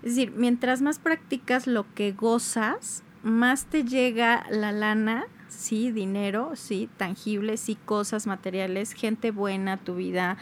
es 0.03 0.15
decir, 0.15 0.33
mientras 0.37 0.83
más 0.83 0.99
practicas 0.99 1.67
lo 1.67 1.93
que 1.95 2.13
gozas, 2.13 3.03
más 3.23 3.67
te 3.67 3.85
llega 3.85 4.47
la 4.51 4.73
lana, 4.73 5.27
sí, 5.49 5.91
dinero, 5.91 6.53
sí, 6.55 6.89
tangible, 6.97 7.57
sí, 7.57 7.77
cosas 7.85 8.27
materiales, 8.27 8.93
gente 8.93 9.31
buena, 9.31 9.77
tu 9.79 9.97
vida, 9.97 10.37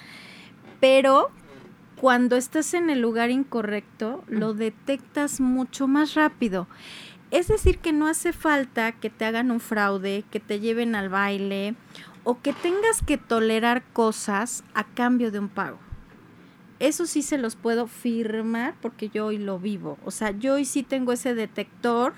pero 0.80 1.30
cuando 1.96 2.36
estás 2.36 2.74
en 2.74 2.90
el 2.90 3.00
lugar 3.00 3.30
incorrecto, 3.30 4.22
lo 4.28 4.54
detectas 4.54 5.40
mucho 5.40 5.88
más 5.88 6.14
rápido. 6.14 6.68
Es 7.30 7.48
decir, 7.48 7.78
que 7.78 7.92
no 7.92 8.06
hace 8.06 8.32
falta 8.32 8.92
que 8.92 9.11
te 9.11 9.24
hagan 9.24 9.50
un 9.50 9.61
fraude, 9.61 10.24
que 10.30 10.40
te 10.40 10.61
lleven 10.61 10.94
al 10.94 11.09
baile 11.09 11.74
o 12.29 12.43
que 12.43 12.53
tengas 12.53 13.01
que 13.01 13.16
tolerar 13.16 13.83
cosas 13.95 14.62
a 14.74 14.85
cambio 14.85 15.31
de 15.31 15.39
un 15.39 15.49
pago. 15.49 15.79
Eso 16.79 17.07
sí 17.07 17.22
se 17.22 17.39
los 17.39 17.57
puedo 17.57 17.87
firmar 17.87 18.74
porque 18.83 19.09
yo 19.09 19.24
hoy 19.24 19.39
lo 19.39 19.59
vivo. 19.59 19.97
O 20.05 20.11
sea, 20.11 20.33
yo 20.33 20.57
hoy 20.57 20.66
sí 20.66 20.83
tengo 20.83 21.12
ese 21.12 21.35
detector 21.35 22.12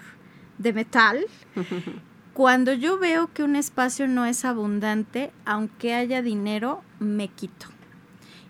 de 0.58 0.72
metal. 0.72 1.26
Cuando 2.34 2.72
yo 2.72 2.98
veo 2.98 3.32
que 3.32 3.44
un 3.44 3.54
espacio 3.54 4.08
no 4.08 4.26
es 4.26 4.44
abundante, 4.44 5.30
aunque 5.44 5.94
haya 5.94 6.22
dinero, 6.22 6.82
me 6.98 7.28
quito. 7.28 7.66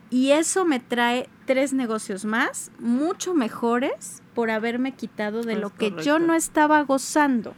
Y 0.08 0.30
eso 0.30 0.64
me 0.64 0.80
trae 0.80 1.28
tres 1.44 1.74
negocios 1.74 2.24
más, 2.24 2.72
mucho 2.78 3.34
mejores, 3.34 4.22
por 4.34 4.50
haberme 4.50 4.92
quitado 4.92 5.42
de 5.42 5.56
lo 5.56 5.68
que 5.68 5.94
yo 6.02 6.18
no 6.20 6.32
estaba 6.32 6.80
gozando. 6.84 7.54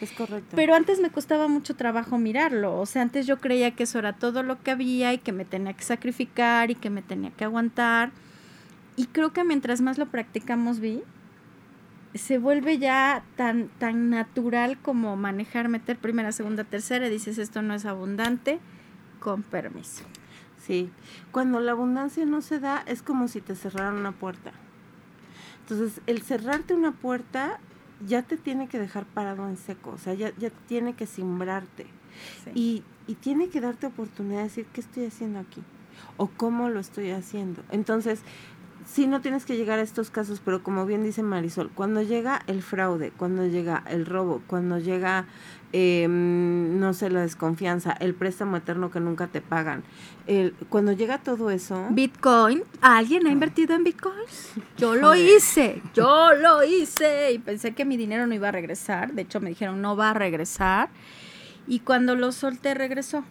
Es 0.00 0.12
correcto. 0.12 0.56
Pero 0.56 0.74
antes 0.74 1.00
me 1.00 1.10
costaba 1.10 1.48
mucho 1.48 1.76
trabajo 1.76 2.18
mirarlo. 2.18 2.78
O 2.78 2.86
sea, 2.86 3.02
antes 3.02 3.26
yo 3.26 3.38
creía 3.38 3.72
que 3.72 3.84
eso 3.84 3.98
era 3.98 4.14
todo 4.14 4.42
lo 4.42 4.62
que 4.62 4.70
había 4.70 5.12
y 5.12 5.18
que 5.18 5.32
me 5.32 5.44
tenía 5.44 5.72
que 5.72 5.84
sacrificar 5.84 6.70
y 6.70 6.74
que 6.74 6.90
me 6.90 7.02
tenía 7.02 7.30
que 7.30 7.44
aguantar. 7.44 8.10
Y 8.96 9.06
creo 9.06 9.32
que 9.32 9.44
mientras 9.44 9.80
más 9.80 9.98
lo 9.98 10.06
practicamos, 10.06 10.80
vi, 10.80 11.02
se 12.14 12.38
vuelve 12.38 12.78
ya 12.78 13.24
tan, 13.36 13.68
tan 13.78 14.10
natural 14.10 14.78
como 14.78 15.16
manejar, 15.16 15.68
meter 15.68 15.98
primera, 15.98 16.32
segunda, 16.32 16.64
tercera. 16.64 17.06
Y 17.06 17.10
dices, 17.10 17.38
esto 17.38 17.62
no 17.62 17.74
es 17.74 17.86
abundante, 17.86 18.60
con 19.20 19.42
permiso. 19.42 20.04
Sí, 20.64 20.90
cuando 21.30 21.60
la 21.60 21.72
abundancia 21.72 22.24
no 22.24 22.40
se 22.40 22.58
da 22.58 22.82
es 22.86 23.02
como 23.02 23.28
si 23.28 23.40
te 23.40 23.54
cerraran 23.54 23.96
una 23.96 24.12
puerta. 24.12 24.52
Entonces, 25.60 26.00
el 26.06 26.22
cerrarte 26.22 26.74
una 26.74 26.92
puerta 26.92 27.58
ya 28.06 28.22
te 28.22 28.36
tiene 28.36 28.68
que 28.68 28.78
dejar 28.78 29.04
parado 29.06 29.48
en 29.48 29.56
seco, 29.56 29.90
o 29.90 29.98
sea, 29.98 30.14
ya, 30.14 30.32
ya 30.36 30.50
tiene 30.66 30.94
que 30.94 31.06
simbrarte. 31.06 31.86
Y, 32.54 32.84
y 33.06 33.14
tiene 33.14 33.48
que 33.48 33.60
darte 33.60 33.86
oportunidad 33.86 34.38
de 34.38 34.44
decir, 34.44 34.66
¿qué 34.72 34.80
estoy 34.80 35.06
haciendo 35.06 35.40
aquí? 35.40 35.62
O 36.16 36.28
cómo 36.28 36.68
lo 36.68 36.80
estoy 36.80 37.10
haciendo. 37.10 37.62
Entonces, 37.70 38.20
sí 38.86 39.06
no 39.06 39.20
tienes 39.20 39.44
que 39.44 39.56
llegar 39.56 39.78
a 39.78 39.82
estos 39.82 40.10
casos, 40.10 40.40
pero 40.44 40.62
como 40.62 40.86
bien 40.86 41.02
dice 41.02 41.22
Marisol, 41.22 41.70
cuando 41.70 42.02
llega 42.02 42.42
el 42.46 42.62
fraude, 42.62 43.12
cuando 43.16 43.46
llega 43.46 43.82
el 43.88 44.06
robo, 44.06 44.42
cuando 44.46 44.78
llega, 44.78 45.26
em, 45.72 46.78
no 46.78 46.92
sé, 46.92 47.10
la 47.10 47.22
desconfianza, 47.22 47.92
el 47.92 48.14
préstamo 48.14 48.56
eterno 48.56 48.90
que 48.90 49.00
nunca 49.00 49.26
te 49.26 49.40
pagan, 49.40 49.82
el, 50.26 50.54
cuando 50.68 50.92
llega 50.92 51.18
todo 51.18 51.50
eso... 51.50 51.88
Bitcoin, 51.90 52.62
¿alguien 52.80 53.26
ha 53.26 53.30
invertido 53.30 53.74
en 53.74 53.84
Bitcoins? 53.84 54.52
Yo 54.76 54.94
lo 54.94 55.14
hice, 55.14 55.82
yo 55.94 56.32
lo 56.34 56.62
hice 56.64 57.32
y 57.32 57.38
pensé 57.38 57.74
que 57.74 57.84
mi 57.84 57.96
dinero 57.96 58.26
no 58.26 58.34
iba 58.34 58.48
a 58.48 58.52
regresar, 58.52 59.12
de 59.12 59.22
hecho 59.22 59.40
me 59.40 59.48
dijeron 59.48 59.80
no 59.80 59.96
va 59.96 60.10
a 60.10 60.14
regresar 60.14 60.88
y 61.66 61.80
cuando 61.80 62.14
lo 62.14 62.32
solté 62.32 62.74
regresó, 62.74 63.24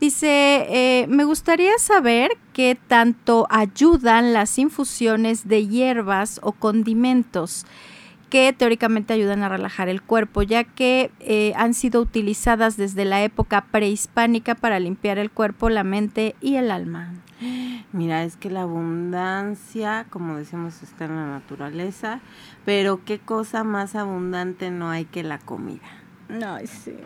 Dice, 0.00 0.66
eh, 0.70 1.06
me 1.08 1.24
gustaría 1.24 1.76
saber 1.78 2.30
qué 2.52 2.78
tanto 2.86 3.46
ayudan 3.50 4.32
las 4.32 4.58
infusiones 4.58 5.48
de 5.48 5.66
hierbas 5.66 6.40
o 6.42 6.52
condimentos 6.52 7.66
que 8.28 8.52
teóricamente 8.52 9.12
ayudan 9.12 9.42
a 9.42 9.48
relajar 9.48 9.88
el 9.88 10.02
cuerpo, 10.02 10.42
ya 10.42 10.64
que 10.64 11.10
eh, 11.20 11.52
han 11.56 11.74
sido 11.74 12.00
utilizadas 12.00 12.76
desde 12.76 13.04
la 13.04 13.22
época 13.22 13.66
prehispánica 13.70 14.54
para 14.54 14.80
limpiar 14.80 15.18
el 15.18 15.30
cuerpo, 15.30 15.68
la 15.68 15.84
mente 15.84 16.34
y 16.40 16.56
el 16.56 16.70
alma. 16.70 17.14
Mira, 17.92 18.24
es 18.24 18.36
que 18.36 18.50
la 18.50 18.62
abundancia, 18.62 20.06
como 20.10 20.36
decimos, 20.36 20.82
está 20.82 21.04
en 21.04 21.16
la 21.16 21.26
naturaleza, 21.26 22.20
pero 22.64 23.04
qué 23.04 23.18
cosa 23.18 23.62
más 23.62 23.94
abundante 23.94 24.70
no 24.70 24.90
hay 24.90 25.04
que 25.04 25.22
la 25.22 25.38
comida. 25.38 25.86
No, 26.28 26.58
sí, 26.64 26.96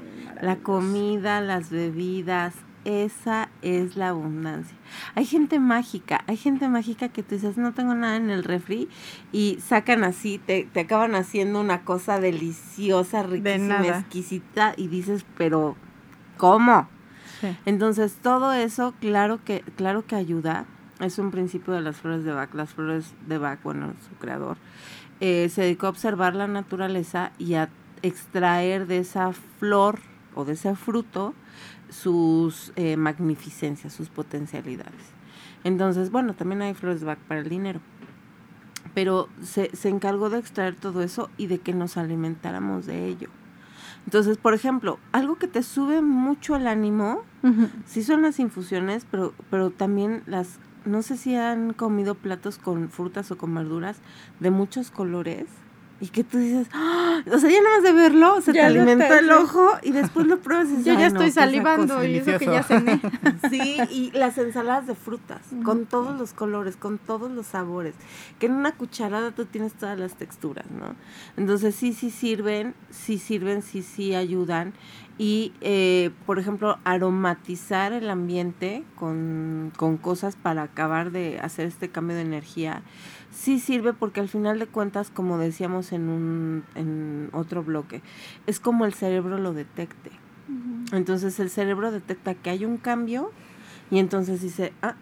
la 0.40 0.56
comida, 0.56 1.40
las 1.40 1.70
bebidas, 1.70 2.54
esa 2.84 3.48
es 3.62 3.96
la 3.96 4.08
abundancia. 4.08 4.76
Hay 5.14 5.24
gente 5.24 5.58
mágica, 5.58 6.24
hay 6.26 6.36
gente 6.36 6.68
mágica 6.68 7.08
que 7.08 7.22
tú 7.22 7.34
dices, 7.34 7.56
no 7.56 7.72
tengo 7.72 7.94
nada 7.94 8.16
en 8.16 8.30
el 8.30 8.44
refri 8.44 8.88
y 9.32 9.58
sacan 9.60 10.04
así, 10.04 10.38
te, 10.38 10.68
te 10.72 10.80
acaban 10.80 11.14
haciendo 11.14 11.60
una 11.60 11.84
cosa 11.84 12.20
deliciosa, 12.20 13.22
riquísima, 13.22 13.86
exquisita 13.86 14.74
y 14.76 14.88
dices, 14.88 15.24
pero 15.36 15.76
¿cómo? 16.36 16.88
Entonces 17.64 18.18
todo 18.22 18.52
eso, 18.52 18.94
claro 19.00 19.42
que, 19.44 19.62
claro 19.76 20.04
que 20.06 20.16
ayuda. 20.16 20.66
Es 21.00 21.18
un 21.18 21.30
principio 21.30 21.72
de 21.72 21.80
las 21.80 21.96
flores 21.96 22.24
de 22.24 22.32
Bach. 22.32 22.52
Las 22.52 22.74
flores 22.74 23.14
de 23.26 23.38
Bach, 23.38 23.58
bueno, 23.62 23.94
su 24.06 24.14
creador, 24.16 24.58
eh, 25.20 25.48
se 25.48 25.62
dedicó 25.62 25.86
a 25.86 25.90
observar 25.90 26.34
la 26.34 26.46
naturaleza 26.46 27.32
y 27.38 27.54
a 27.54 27.70
extraer 28.02 28.86
de 28.86 28.98
esa 28.98 29.32
flor 29.32 30.00
o 30.34 30.44
de 30.44 30.52
ese 30.52 30.74
fruto 30.74 31.34
sus 31.90 32.72
eh, 32.76 32.96
magnificencias, 32.96 33.92
sus 33.92 34.08
potencialidades. 34.08 35.12
Entonces, 35.64 36.10
bueno, 36.10 36.34
también 36.34 36.62
hay 36.62 36.74
flores 36.74 37.00
de 37.00 37.06
Bach 37.06 37.18
para 37.18 37.40
el 37.40 37.48
dinero. 37.48 37.80
Pero 38.94 39.28
se, 39.42 39.74
se 39.76 39.88
encargó 39.88 40.30
de 40.30 40.38
extraer 40.38 40.74
todo 40.74 41.02
eso 41.02 41.30
y 41.36 41.46
de 41.46 41.58
que 41.58 41.74
nos 41.74 41.96
alimentáramos 41.96 42.86
de 42.86 43.06
ello. 43.06 43.28
Entonces, 44.06 44.38
por 44.38 44.54
ejemplo, 44.54 44.98
algo 45.12 45.36
que 45.36 45.46
te 45.46 45.62
sube 45.62 46.00
mucho 46.00 46.56
el 46.56 46.66
ánimo, 46.66 47.22
sí 47.86 48.02
son 48.02 48.22
las 48.22 48.40
infusiones, 48.40 49.06
pero, 49.10 49.34
pero 49.50 49.70
también 49.70 50.22
las, 50.26 50.58
no 50.84 51.02
sé 51.02 51.16
si 51.16 51.36
han 51.36 51.74
comido 51.74 52.14
platos 52.14 52.58
con 52.58 52.88
frutas 52.88 53.30
o 53.30 53.38
con 53.38 53.54
verduras 53.54 53.98
de 54.40 54.50
muchos 54.50 54.90
colores 54.90 55.46
y 56.00 56.08
que 56.08 56.24
tú 56.24 56.38
dices, 56.38 56.66
¡Ah! 56.72 57.22
o 57.30 57.38
sea, 57.38 57.50
ya 57.50 57.62
nada 57.62 57.76
más 57.76 57.84
de 57.84 57.92
verlo, 57.92 58.40
se 58.40 58.52
te 58.52 58.62
alimentó 58.62 59.14
el 59.14 59.30
ojo 59.30 59.68
y 59.82 59.92
después 59.92 60.26
lo 60.26 60.38
pruebas 60.40 60.68
y 60.68 60.70
dices, 60.76 60.86
Yo 60.86 60.92
ya 60.94 61.00
"Ay, 61.00 61.06
estoy 61.06 61.26
no, 61.26 61.32
salivando 61.32 62.04
y 62.04 62.16
eso 62.16 62.38
que 62.38 62.46
ya 62.46 62.62
cené. 62.62 63.00
Sí, 63.50 63.76
y 63.90 64.10
las 64.12 64.38
ensaladas 64.38 64.86
de 64.86 64.94
frutas, 64.94 65.40
con 65.64 65.86
todos 65.86 66.18
los 66.18 66.32
colores, 66.32 66.76
con 66.76 66.98
todos 66.98 67.30
los 67.30 67.46
sabores, 67.46 67.94
que 68.38 68.46
en 68.46 68.52
una 68.52 68.72
cucharada 68.72 69.30
tú 69.32 69.44
tienes 69.44 69.74
todas 69.74 69.98
las 69.98 70.14
texturas, 70.14 70.64
¿no? 70.70 70.94
Entonces 71.36 71.74
sí, 71.74 71.92
sí 71.92 72.10
sirven, 72.10 72.74
sí 72.90 73.18
sirven, 73.18 73.62
sí, 73.62 73.82
sí 73.82 74.14
ayudan. 74.14 74.72
Y, 75.18 75.52
eh, 75.60 76.12
por 76.24 76.38
ejemplo, 76.38 76.78
aromatizar 76.84 77.92
el 77.92 78.08
ambiente 78.08 78.84
con, 78.96 79.70
con 79.76 79.98
cosas 79.98 80.34
para 80.34 80.62
acabar 80.62 81.10
de 81.10 81.38
hacer 81.40 81.66
este 81.66 81.90
cambio 81.90 82.16
de 82.16 82.22
energía, 82.22 82.82
sí 83.30 83.58
sirve 83.58 83.92
porque 83.92 84.20
al 84.20 84.28
final 84.28 84.58
de 84.58 84.66
cuentas, 84.66 85.10
como 85.10 85.38
decíamos 85.38 85.92
en, 85.92 86.08
un, 86.08 86.64
en 86.74 87.30
otro 87.32 87.62
bloque, 87.62 88.02
es 88.46 88.60
como 88.60 88.84
el 88.84 88.94
cerebro 88.94 89.38
lo 89.38 89.52
detecte. 89.52 90.10
Entonces 90.92 91.38
el 91.38 91.48
cerebro 91.48 91.92
detecta 91.92 92.34
que 92.34 92.50
hay 92.50 92.64
un 92.64 92.76
cambio 92.76 93.30
y 93.90 93.98
entonces 93.98 94.42
dice, 94.42 94.72
ah, 94.82 94.96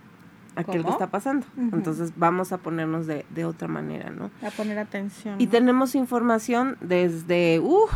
algo 0.57 0.72
¿Cómo? 0.72 0.91
está 0.91 1.07
pasando. 1.11 1.47
Entonces 1.57 2.12
vamos 2.16 2.53
a 2.53 2.59
ponernos 2.59 3.07
de, 3.07 3.24
de 3.31 3.45
otra 3.45 3.68
manera, 3.68 4.11
¿no? 4.11 4.31
A 4.47 4.51
poner 4.51 4.79
atención. 4.79 5.41
Y 5.41 5.47
¿no? 5.47 5.51
tenemos 5.51 5.95
información 5.95 6.76
desde, 6.81 7.61
uh, 7.61 7.87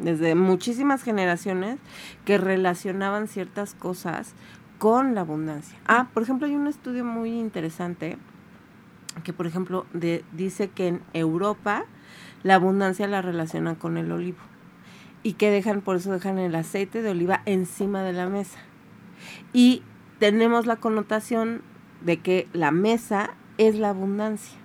desde 0.00 0.34
muchísimas 0.34 1.02
generaciones 1.02 1.78
que 2.24 2.38
relacionaban 2.38 3.28
ciertas 3.28 3.74
cosas 3.74 4.34
con 4.78 5.14
la 5.14 5.20
abundancia. 5.20 5.78
Ah, 5.86 6.08
por 6.12 6.24
ejemplo, 6.24 6.48
hay 6.48 6.56
un 6.56 6.66
estudio 6.66 7.04
muy 7.04 7.38
interesante 7.38 8.18
que, 9.24 9.32
por 9.32 9.46
ejemplo, 9.46 9.86
de- 9.92 10.24
dice 10.32 10.68
que 10.68 10.88
en 10.88 11.00
Europa 11.12 11.84
la 12.42 12.54
abundancia 12.56 13.06
la 13.06 13.22
relacionan 13.22 13.74
con 13.76 13.96
el 13.96 14.10
olivo 14.10 14.38
y 15.22 15.34
que 15.34 15.50
dejan, 15.50 15.80
por 15.82 15.96
eso 15.96 16.10
dejan 16.12 16.38
el 16.38 16.54
aceite 16.54 17.02
de 17.02 17.10
oliva 17.10 17.42
encima 17.46 18.02
de 18.02 18.12
la 18.12 18.28
mesa. 18.28 18.58
Y 19.52 19.82
tenemos 20.18 20.66
la 20.66 20.76
connotación 20.76 21.62
de 22.04 22.18
que 22.20 22.48
la 22.52 22.70
mesa 22.72 23.30
es 23.58 23.76
la 23.76 23.90
abundancia 23.90 24.58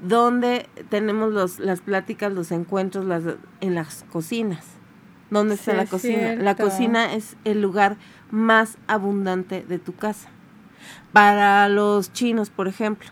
donde 0.00 0.68
tenemos 0.88 1.32
los, 1.32 1.58
las 1.58 1.80
pláticas, 1.80 2.32
los 2.32 2.50
encuentros 2.52 3.04
las, 3.04 3.22
en 3.60 3.74
las 3.74 4.04
cocinas. 4.10 4.64
¿Dónde 5.30 5.54
está 5.56 5.72
la 5.74 5.86
cocina? 5.86 6.34
La 6.36 6.54
cocina 6.56 7.14
es 7.14 7.36
el 7.44 7.60
lugar 7.60 7.96
más 8.30 8.78
abundante 8.86 9.62
de 9.62 9.78
tu 9.78 9.94
casa. 9.94 10.28
Para 11.12 11.68
los 11.68 12.12
chinos, 12.12 12.48
por 12.50 12.68
ejemplo, 12.68 13.08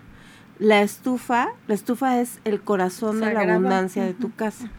la 0.59 0.83
estufa, 0.83 1.49
la 1.67 1.75
estufa 1.75 2.21
es 2.21 2.41
el 2.45 2.61
corazón 2.61 3.21
de 3.21 3.33
la 3.33 3.41
abundancia 3.41 4.05
de 4.05 4.15
tu 4.15 4.33
casa. 4.33 4.71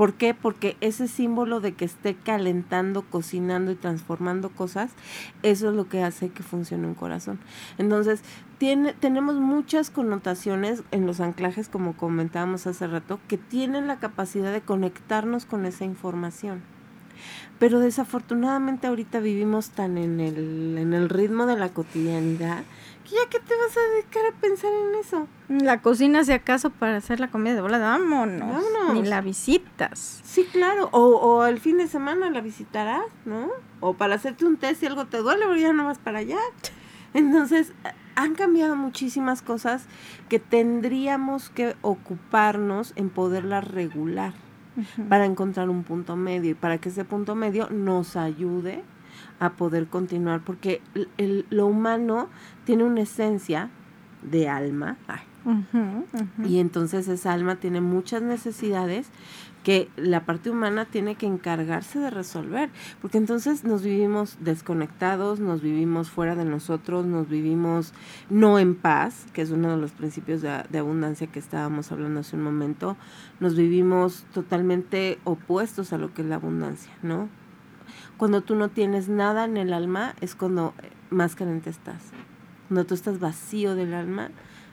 ¿Por 0.00 0.14
qué? 0.14 0.32
Porque 0.32 0.78
ese 0.80 1.08
símbolo 1.08 1.60
de 1.60 1.74
que 1.74 1.84
esté 1.84 2.14
calentando, 2.14 3.02
cocinando 3.02 3.70
y 3.70 3.74
transformando 3.74 4.48
cosas, 4.48 4.92
eso 5.42 5.68
es 5.68 5.76
lo 5.76 5.90
que 5.90 6.02
hace 6.02 6.30
que 6.30 6.42
funcione 6.42 6.86
un 6.86 6.94
corazón. 6.94 7.38
Entonces, 7.76 8.22
tiene, 8.56 8.94
tenemos 8.94 9.36
muchas 9.36 9.90
connotaciones 9.90 10.84
en 10.90 11.06
los 11.06 11.20
anclajes, 11.20 11.68
como 11.68 11.98
comentábamos 11.98 12.66
hace 12.66 12.86
rato, 12.86 13.20
que 13.28 13.36
tienen 13.36 13.88
la 13.88 13.98
capacidad 13.98 14.54
de 14.54 14.62
conectarnos 14.62 15.44
con 15.44 15.66
esa 15.66 15.84
información. 15.84 16.62
Pero 17.58 17.78
desafortunadamente 17.78 18.86
ahorita 18.86 19.20
vivimos 19.20 19.68
tan 19.68 19.98
en 19.98 20.18
el, 20.18 20.78
en 20.78 20.94
el 20.94 21.10
ritmo 21.10 21.44
de 21.44 21.58
la 21.58 21.68
cotidianidad 21.68 22.62
ya 23.10 23.28
que 23.28 23.40
te 23.40 23.54
vas 23.56 23.76
a 23.76 23.94
dedicar 23.94 24.22
a 24.26 24.40
pensar 24.40 24.70
en 24.72 24.94
eso. 25.00 25.26
La 25.48 25.82
cocina, 25.82 26.24
si 26.24 26.32
acaso, 26.32 26.70
para 26.70 26.96
hacer 26.96 27.20
la 27.20 27.28
comida 27.28 27.54
de 27.54 27.60
volada, 27.60 27.90
vámonos. 27.90 28.48
Vámonos. 28.48 28.94
Ni 28.94 29.02
la 29.08 29.20
visitas. 29.20 30.20
Sí, 30.24 30.46
claro. 30.50 30.88
O, 30.92 31.16
o 31.16 31.46
el 31.46 31.60
fin 31.60 31.78
de 31.78 31.88
semana 31.88 32.30
la 32.30 32.40
visitarás, 32.40 33.04
¿no? 33.24 33.48
O 33.80 33.94
para 33.94 34.14
hacerte 34.14 34.44
un 34.44 34.56
test 34.56 34.80
si 34.80 34.86
algo 34.86 35.06
te 35.06 35.18
duele, 35.18 35.44
pero 35.46 35.56
ya 35.56 35.72
no 35.72 35.86
vas 35.86 35.98
para 35.98 36.18
allá. 36.20 36.38
Entonces, 37.14 37.72
han 38.14 38.34
cambiado 38.34 38.76
muchísimas 38.76 39.42
cosas 39.42 39.86
que 40.28 40.38
tendríamos 40.38 41.50
que 41.50 41.74
ocuparnos 41.82 42.92
en 42.96 43.10
poderlas 43.10 43.66
regular 43.66 44.34
para 45.08 45.26
encontrar 45.26 45.68
un 45.68 45.82
punto 45.82 46.16
medio 46.16 46.52
y 46.52 46.54
para 46.54 46.78
que 46.78 46.90
ese 46.90 47.04
punto 47.04 47.34
medio 47.34 47.68
nos 47.70 48.16
ayude 48.16 48.82
a 49.40 49.50
poder 49.54 49.86
continuar, 49.88 50.40
porque 50.44 50.80
el- 50.94 51.08
el- 51.18 51.46
lo 51.50 51.66
humano 51.66 52.28
tiene 52.64 52.84
una 52.84 53.00
esencia 53.00 53.70
de 54.22 54.48
alma. 54.48 54.96
Ay, 55.08 55.20
y 56.46 56.58
entonces 56.58 57.08
esa 57.08 57.32
alma 57.32 57.56
tiene 57.56 57.80
muchas 57.80 58.20
necesidades 58.22 59.08
que 59.64 59.88
la 59.96 60.24
parte 60.26 60.50
humana 60.50 60.84
tiene 60.86 61.14
que 61.16 61.26
encargarse 61.26 61.98
de 61.98 62.10
resolver, 62.10 62.68
porque 63.00 63.16
entonces 63.18 63.64
nos 63.64 63.82
vivimos 63.82 64.36
desconectados, 64.40 65.40
nos 65.40 65.60
vivimos 65.62 66.10
fuera 66.10 66.34
de 66.34 66.44
nosotros, 66.44 67.06
nos 67.06 67.28
vivimos 67.28 67.92
no 68.30 68.58
en 68.58 68.74
paz, 68.74 69.26
que 69.32 69.40
es 69.42 69.50
uno 69.50 69.70
de 69.70 69.76
los 69.78 69.92
principios 69.92 70.40
de, 70.42 70.62
de 70.68 70.78
abundancia 70.78 71.26
que 71.26 71.38
estábamos 71.38 71.90
hablando 71.92 72.20
hace 72.20 72.36
un 72.36 72.42
momento, 72.42 72.96
nos 73.38 73.56
vivimos 73.56 74.24
totalmente 74.34 75.18
opuestos 75.24 75.92
a 75.94 75.98
lo 75.98 76.12
que 76.14 76.22
es 76.22 76.28
la 76.28 76.36
abundancia, 76.36 76.92
¿no? 77.02 77.28
Cuando 78.20 78.42
tú 78.42 78.54
no 78.54 78.68
tienes 78.68 79.08
nada 79.08 79.46
en 79.46 79.56
el 79.56 79.72
alma 79.72 80.14
es 80.20 80.34
cuando 80.34 80.74
eh, 80.82 80.90
más 81.08 81.34
carente 81.36 81.70
estás. 81.70 82.02
Cuando 82.68 82.84
tú 82.84 82.92
estás 82.92 83.18
vacío 83.18 83.74
del 83.74 83.94
alma 83.94 84.28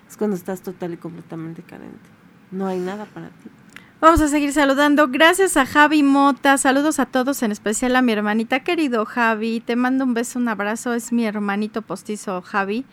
es 0.06 0.18
cuando 0.18 0.36
estás 0.36 0.62
total 0.62 0.92
y 0.94 0.98
completamente 0.98 1.64
carente. 1.64 2.10
No 2.52 2.68
hay 2.68 2.78
nada 2.78 3.06
para 3.06 3.28
ti. 3.30 3.50
Vamos 4.02 4.20
a 4.20 4.28
seguir 4.28 4.52
saludando. 4.52 5.08
Gracias 5.08 5.56
a 5.56 5.66
Javi 5.66 6.04
Mota. 6.04 6.58
Saludos 6.58 7.00
a 7.00 7.06
todos, 7.06 7.42
en 7.42 7.54
especial 7.54 7.96
a 7.96 8.02
mi 8.02 8.12
hermanita 8.12 8.66
querido 8.66 9.06
Javi. 9.06 9.62
Te 9.62 9.78
mando 9.78 10.04
un 10.04 10.14
beso, 10.14 10.40
un 10.40 10.50
abrazo. 10.50 10.94
Es 10.94 11.14
mi 11.14 11.26
hermanito 11.26 11.82
postizo 11.84 12.42
Javi. 12.42 12.84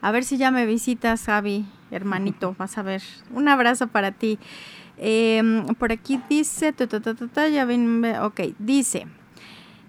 A 0.00 0.12
ver 0.12 0.24
si 0.24 0.38
ya 0.38 0.50
me 0.50 0.64
visitas, 0.64 1.24
Javi, 1.26 1.66
hermanito. 1.90 2.54
Vas 2.58 2.78
a 2.78 2.82
ver. 2.82 3.02
Un 3.34 3.48
abrazo 3.48 3.88
para 3.88 4.12
ti. 4.12 4.38
Eh, 4.96 5.62
por 5.78 5.92
aquí 5.92 6.20
dice, 6.30 6.72
ta, 6.72 6.86
ta, 6.86 7.00
ta, 7.00 7.48
ya 7.48 7.66
ven, 7.66 8.00
ve- 8.00 8.18
ok, 8.20 8.40
dice. 8.58 9.06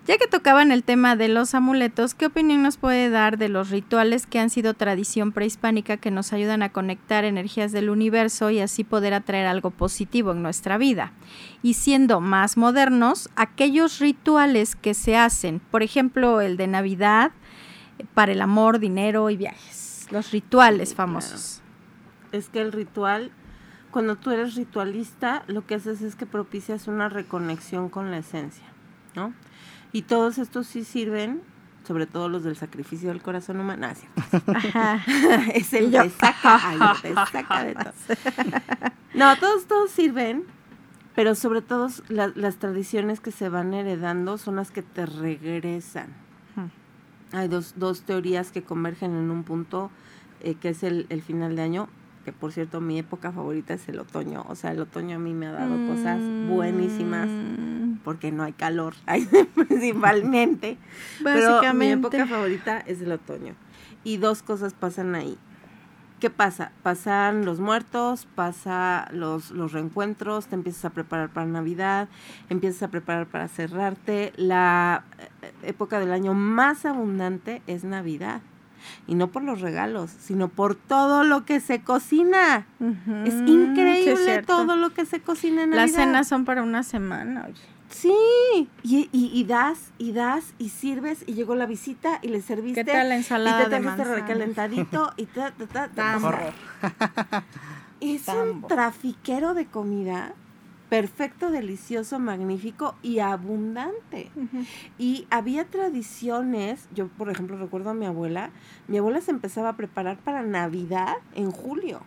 Ya 0.07 0.17
que 0.17 0.25
tocaban 0.25 0.71
el 0.71 0.83
tema 0.83 1.15
de 1.15 1.27
los 1.27 1.53
amuletos, 1.53 2.15
¿qué 2.15 2.25
opinión 2.25 2.63
nos 2.63 2.77
puede 2.77 3.11
dar 3.11 3.37
de 3.37 3.49
los 3.49 3.69
rituales 3.69 4.25
que 4.25 4.39
han 4.39 4.49
sido 4.49 4.73
tradición 4.73 5.31
prehispánica 5.31 5.97
que 5.97 6.09
nos 6.09 6.33
ayudan 6.33 6.63
a 6.63 6.71
conectar 6.71 7.23
energías 7.23 7.71
del 7.71 7.89
universo 7.91 8.49
y 8.49 8.59
así 8.61 8.83
poder 8.83 9.13
atraer 9.13 9.45
algo 9.45 9.69
positivo 9.69 10.31
en 10.31 10.41
nuestra 10.41 10.79
vida? 10.79 11.13
Y 11.61 11.75
siendo 11.75 12.19
más 12.19 12.57
modernos, 12.57 13.29
aquellos 13.35 13.99
rituales 13.99 14.75
que 14.75 14.95
se 14.95 15.15
hacen, 15.15 15.59
por 15.59 15.83
ejemplo, 15.83 16.41
el 16.41 16.57
de 16.57 16.65
Navidad, 16.65 17.31
eh, 17.99 18.05
para 18.15 18.31
el 18.31 18.41
amor, 18.41 18.79
dinero 18.79 19.29
y 19.29 19.37
viajes. 19.37 20.07
Los 20.09 20.31
rituales 20.31 20.89
Sí, 20.89 20.95
famosos. 20.95 21.61
Es 22.31 22.49
que 22.49 22.61
el 22.61 22.71
ritual, 22.71 23.29
cuando 23.91 24.15
tú 24.15 24.31
eres 24.31 24.55
ritualista, 24.55 25.43
lo 25.45 25.67
que 25.67 25.75
haces 25.75 26.01
es 26.01 26.15
que 26.15 26.25
propicias 26.25 26.87
una 26.87 27.07
reconexión 27.07 27.87
con 27.89 28.09
la 28.09 28.17
esencia, 28.17 28.65
¿no? 29.15 29.33
Y 29.93 30.03
todos 30.03 30.37
estos 30.37 30.67
sí 30.67 30.83
sirven, 30.83 31.41
sobre 31.85 32.05
todo 32.07 32.29
los 32.29 32.43
del 32.43 32.55
sacrificio 32.55 33.09
del 33.09 33.21
corazón 33.21 33.59
humano. 33.59 33.87
Ah, 33.87 33.95
cierto. 33.95 34.51
Ajá. 34.51 35.03
es 35.53 35.73
el 35.73 35.91
que 35.91 36.09
saca, 36.09 36.59
ay, 36.69 36.77
de 37.67 37.73
todo. 37.75 37.93
No, 39.13 39.35
todos, 39.37 39.65
todos 39.65 39.91
sirven, 39.91 40.45
pero 41.15 41.35
sobre 41.35 41.61
todo 41.61 41.89
la- 42.07 42.31
las 42.35 42.57
tradiciones 42.57 43.19
que 43.19 43.31
se 43.31 43.49
van 43.49 43.73
heredando 43.73 44.37
son 44.37 44.55
las 44.55 44.71
que 44.71 44.81
te 44.83 45.05
regresan. 45.05 46.07
Hay 47.33 47.47
dos, 47.47 47.73
dos 47.77 48.01
teorías 48.01 48.51
que 48.51 48.61
convergen 48.61 49.11
en 49.15 49.31
un 49.31 49.43
punto, 49.43 49.89
eh, 50.41 50.55
que 50.55 50.69
es 50.69 50.83
el, 50.83 51.05
el 51.09 51.21
final 51.21 51.55
de 51.55 51.61
año, 51.61 51.87
que 52.23 52.31
por 52.31 52.51
cierto 52.51 52.81
mi 52.81 52.99
época 52.99 53.31
favorita 53.31 53.73
es 53.73 53.87
el 53.89 53.99
otoño. 53.99 54.45
O 54.47 54.55
sea, 54.55 54.71
el 54.71 54.79
otoño 54.79 55.15
a 55.15 55.19
mí 55.19 55.33
me 55.33 55.47
ha 55.47 55.51
dado 55.51 55.75
cosas 55.87 56.19
buenísimas 56.47 57.27
Mm, 57.27 57.99
porque 58.03 58.31
no 58.31 58.43
hay 58.43 58.53
calor, 58.53 58.93
principalmente. 59.67 60.77
Pero 61.23 61.61
mi 61.73 61.87
época 61.87 62.25
favorita 62.25 62.79
es 62.79 63.01
el 63.01 63.11
otoño. 63.11 63.55
Y 64.03 64.17
dos 64.17 64.43
cosas 64.43 64.73
pasan 64.73 65.15
ahí. 65.15 65.37
¿Qué 66.19 66.29
pasa? 66.29 66.71
Pasan 66.83 67.45
los 67.45 67.59
muertos, 67.59 68.27
pasa 68.35 69.07
los, 69.11 69.49
los 69.49 69.71
reencuentros, 69.71 70.45
te 70.47 70.55
empiezas 70.55 70.85
a 70.85 70.89
preparar 70.91 71.29
para 71.29 71.47
Navidad, 71.47 72.09
empiezas 72.49 72.83
a 72.83 72.87
preparar 72.89 73.25
para 73.25 73.47
cerrarte. 73.47 74.31
La 74.35 75.03
eh, 75.17 75.51
época 75.63 75.99
del 75.99 76.11
año 76.11 76.35
más 76.35 76.85
abundante 76.85 77.63
es 77.65 77.83
Navidad. 77.83 78.41
Y 79.07 79.15
no 79.15 79.27
por 79.31 79.43
los 79.43 79.61
regalos, 79.61 80.09
sino 80.11 80.47
por 80.49 80.75
todo 80.75 81.23
lo 81.23 81.45
que 81.45 81.59
se 81.59 81.81
cocina. 81.81 82.65
Es 82.79 82.87
Ujú, 82.87 83.25
sí, 83.25 83.43
increíble 83.51 84.15
cierto. 84.25 84.55
todo 84.57 84.75
lo 84.75 84.91
que 84.91 85.05
se 85.05 85.19
cocina 85.21 85.63
en 85.63 85.71
Navidad. 85.71 85.85
Las 85.85 85.91
cenas 85.95 86.27
son 86.27 86.45
para 86.45 86.63
una 86.63 86.83
semana, 86.83 87.45
oye. 87.47 87.61
Sí, 87.89 88.13
y, 88.83 89.09
y, 89.11 89.29
y 89.33 89.43
das, 89.43 89.91
y 89.97 90.13
das, 90.13 90.53
y 90.57 90.69
sirves, 90.69 91.25
y 91.27 91.33
llegó 91.33 91.55
la 91.55 91.65
visita, 91.65 92.19
y 92.21 92.29
le 92.29 92.41
serviste. 92.41 92.85
¿Qué 92.85 92.91
tal 92.91 93.09
la 93.09 93.17
ensalada 93.17 93.59
Y 93.59 93.63
te 93.65 93.69
trajiste 93.69 94.03
recalentadito, 94.05 95.11
y 95.17 95.25
ta, 95.25 95.51
ta, 95.51 95.67
ta, 95.67 95.87
ta, 95.89 95.93
Tambo. 95.93 96.31
Es 97.99 98.27
un 98.29 98.61
Tambo. 98.61 98.67
trafiquero 98.67 99.53
de 99.53 99.65
comida 99.67 100.33
perfecto, 100.91 101.49
delicioso, 101.51 102.19
magnífico 102.19 102.95
y 103.01 103.19
abundante. 103.19 104.29
Y 104.99 105.25
había 105.29 105.63
tradiciones, 105.63 106.89
yo 106.93 107.07
por 107.07 107.29
ejemplo 107.29 107.57
recuerdo 107.57 107.91
a 107.91 107.93
mi 107.93 108.05
abuela, 108.05 108.49
mi 108.89 108.97
abuela 108.97 109.21
se 109.21 109.31
empezaba 109.31 109.69
a 109.69 109.77
preparar 109.77 110.17
para 110.17 110.43
Navidad 110.43 111.15
en 111.33 111.49
julio. 111.49 112.01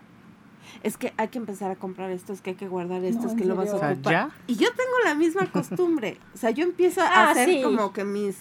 Es 0.82 0.98
que 0.98 1.14
hay 1.16 1.28
que 1.28 1.38
empezar 1.38 1.70
a 1.70 1.76
comprar 1.76 2.10
esto, 2.10 2.34
es 2.34 2.42
que 2.42 2.50
hay 2.50 2.56
que 2.56 2.68
guardar 2.68 3.02
esto, 3.04 3.22
No, 3.22 3.26
es 3.28 3.32
¿en 3.32 3.38
que 3.38 3.44
lo 3.46 3.56
vas 3.56 3.70
O 3.72 3.76
a 3.76 3.78
sea, 3.78 3.92
ocupar. 3.92 4.12
ya. 4.12 4.30
Y 4.46 4.56
yo 4.56 4.68
tengo 4.68 4.98
la 5.06 5.14
misma 5.14 5.46
costumbre. 5.50 6.18
O 6.34 6.36
sea, 6.36 6.50
yo 6.50 6.64
empiezo 6.64 7.00
a 7.00 7.06
Ah, 7.08 7.30
hacer 7.30 7.48
sí. 7.48 7.62
como 7.62 7.90
que 7.94 8.04
mis... 8.04 8.36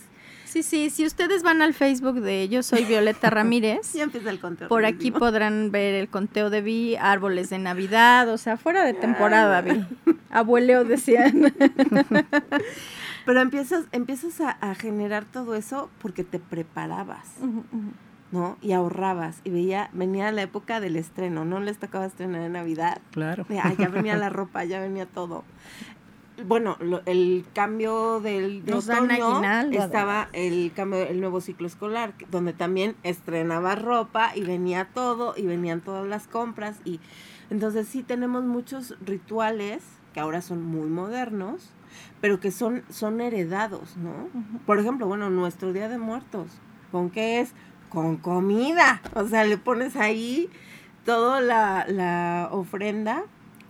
Sí, 0.53 0.61
sí, 0.61 0.91
si 0.91 1.03
ustedes 1.03 1.41
van 1.41 1.63
al 1.63 1.73
Facebook 1.73 2.21
de 2.21 2.47
Yo 2.47 2.61
Soy 2.61 2.85
Violeta 2.85 3.29
Ramírez, 3.31 3.91
Ya 3.93 4.03
empieza 4.03 4.29
el 4.29 4.39
conteo. 4.39 4.67
por 4.67 4.85
aquí 4.85 5.09
podrán 5.09 5.71
ver 5.71 5.95
el 5.95 6.09
conteo 6.09 6.51
de 6.51 6.61
Vi, 6.61 6.95
árboles 6.95 7.49
de 7.49 7.57
Navidad, 7.57 8.29
o 8.29 8.37
sea, 8.37 8.55
fuera 8.55 8.85
de 8.85 8.93
temporada, 8.93 9.61
Vi. 9.61 9.83
Abueleo 10.29 10.85
decían. 10.85 11.51
Pero 13.25 13.41
empiezas, 13.41 13.85
empiezas 13.93 14.41
a, 14.41 14.51
a 14.51 14.75
generar 14.75 15.25
todo 15.25 15.55
eso 15.55 15.89
porque 15.99 16.23
te 16.23 16.37
preparabas, 16.37 17.25
¿no? 18.31 18.57
Y 18.61 18.73
ahorrabas. 18.73 19.39
Y 19.43 19.49
veía, 19.49 19.89
venía 19.93 20.31
la 20.31 20.43
época 20.43 20.79
del 20.79 20.97
estreno, 20.97 21.45
¿no? 21.45 21.61
Les 21.61 21.79
tocaba 21.79 22.05
estrenar 22.05 22.41
en 22.41 22.51
Navidad. 22.51 22.99
Claro. 23.09 23.47
Ya 23.49 23.87
venía 23.87 24.17
la 24.17 24.29
ropa, 24.29 24.65
ya 24.65 24.79
venía 24.79 25.07
todo. 25.07 25.45
Bueno, 26.45 26.77
lo- 26.79 27.01
el 27.05 27.45
cambio 27.53 28.19
del 28.19 28.65
de 28.65 28.71
otoño 29.17 29.41
estaba 29.83 30.29
el 30.33 30.71
cambio, 30.75 31.03
el 31.03 31.19
nuevo 31.19 31.41
ciclo 31.41 31.67
escolar, 31.67 32.13
donde 32.31 32.53
también 32.53 32.95
estrenaba 33.03 33.75
ropa 33.75 34.31
y 34.35 34.41
venía 34.43 34.89
todo 34.93 35.35
y 35.37 35.43
venían 35.45 35.81
todas 35.81 36.07
las 36.07 36.27
compras 36.27 36.77
y 36.85 36.99
entonces 37.49 37.87
sí 37.87 38.01
tenemos 38.03 38.43
muchos 38.45 38.95
rituales 39.05 39.83
que 40.13 40.19
ahora 40.19 40.41
son 40.41 40.63
muy 40.63 40.89
modernos, 40.89 41.69
pero 42.19 42.39
que 42.39 42.51
son 42.51 42.83
son 42.89 43.21
heredados, 43.21 43.95
¿no? 43.97 44.29
Por 44.65 44.79
ejemplo, 44.79 45.05
bueno, 45.07 45.29
nuestro 45.29 45.71
Día 45.73 45.87
de 45.87 45.97
Muertos, 45.99 46.47
¿con 46.91 47.09
qué 47.11 47.41
es? 47.41 47.51
Con 47.89 48.17
comida. 48.17 49.01
O 49.13 49.27
sea, 49.27 49.43
le 49.43 49.57
pones 49.57 49.95
ahí 49.95 50.49
toda 51.05 51.41
la, 51.41 51.85
la 51.87 52.49
ofrenda, 52.51 53.23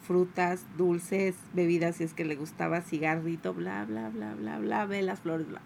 frutas, 0.06 0.66
dulces, 0.78 1.36
bebidas, 1.54 1.98
si 1.98 2.04
es 2.04 2.14
que 2.14 2.26
le 2.26 2.36
gustaba, 2.36 2.82
cigarrito, 2.82 3.54
bla, 3.54 3.86
bla, 3.86 4.10
bla, 4.10 4.36
bla, 4.36 4.60
bla, 4.60 4.86
velas, 4.86 5.22
flores, 5.22 5.48
bla. 5.48 5.62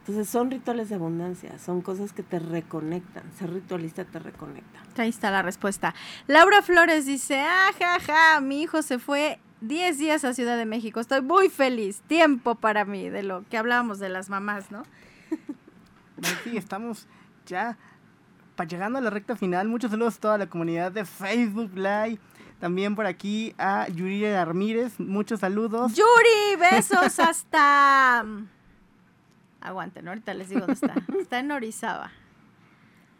Entonces 0.00 0.28
son 0.30 0.50
rituales 0.50 0.88
de 0.88 0.94
abundancia, 0.94 1.58
son 1.58 1.82
cosas 1.82 2.14
que 2.14 2.22
te 2.22 2.38
reconectan. 2.38 3.24
Ser 3.38 3.52
ritualista 3.52 4.04
te 4.06 4.18
reconecta. 4.18 4.80
Ahí 4.96 5.10
está 5.10 5.30
la 5.30 5.42
respuesta. 5.42 5.94
Laura 6.26 6.62
Flores 6.62 7.04
dice, 7.04 7.40
ah, 7.40 7.70
ja, 7.78 8.00
ja, 8.00 8.40
mi 8.40 8.62
hijo 8.62 8.80
se 8.80 8.98
fue 8.98 9.38
10 9.60 9.98
días 9.98 10.24
a 10.24 10.32
Ciudad 10.32 10.56
de 10.56 10.64
México. 10.64 10.98
Estoy 10.98 11.20
muy 11.20 11.50
feliz. 11.50 12.00
Tiempo 12.06 12.54
para 12.54 12.86
mí, 12.86 13.10
de 13.10 13.22
lo 13.22 13.44
que 13.50 13.58
hablábamos 13.58 13.98
de 13.98 14.08
las 14.08 14.30
mamás, 14.30 14.70
¿no? 14.70 14.82
Pues 16.20 16.36
sí, 16.42 16.56
estamos 16.56 17.06
ya 17.46 17.78
llegando 18.64 18.98
a 18.98 19.02
la 19.02 19.10
recta 19.10 19.36
final. 19.36 19.68
Muchos 19.68 19.90
saludos 19.90 20.16
a 20.16 20.20
toda 20.20 20.38
la 20.38 20.46
comunidad 20.48 20.90
de 20.90 21.04
Facebook 21.04 21.70
Live. 21.76 22.18
También 22.60 22.96
por 22.96 23.06
aquí 23.06 23.54
a 23.58 23.88
Yuri 23.88 24.24
Ramírez. 24.32 24.98
Muchos 24.98 25.40
saludos. 25.40 25.94
Yuri, 25.94 26.56
besos 26.70 27.18
hasta... 27.18 28.24
Aguanten, 29.60 30.06
ahorita 30.06 30.34
les 30.34 30.48
digo 30.48 30.60
dónde 30.60 30.74
está. 30.74 30.94
Está 31.20 31.40
en 31.40 31.50
Orizaba. 31.50 32.10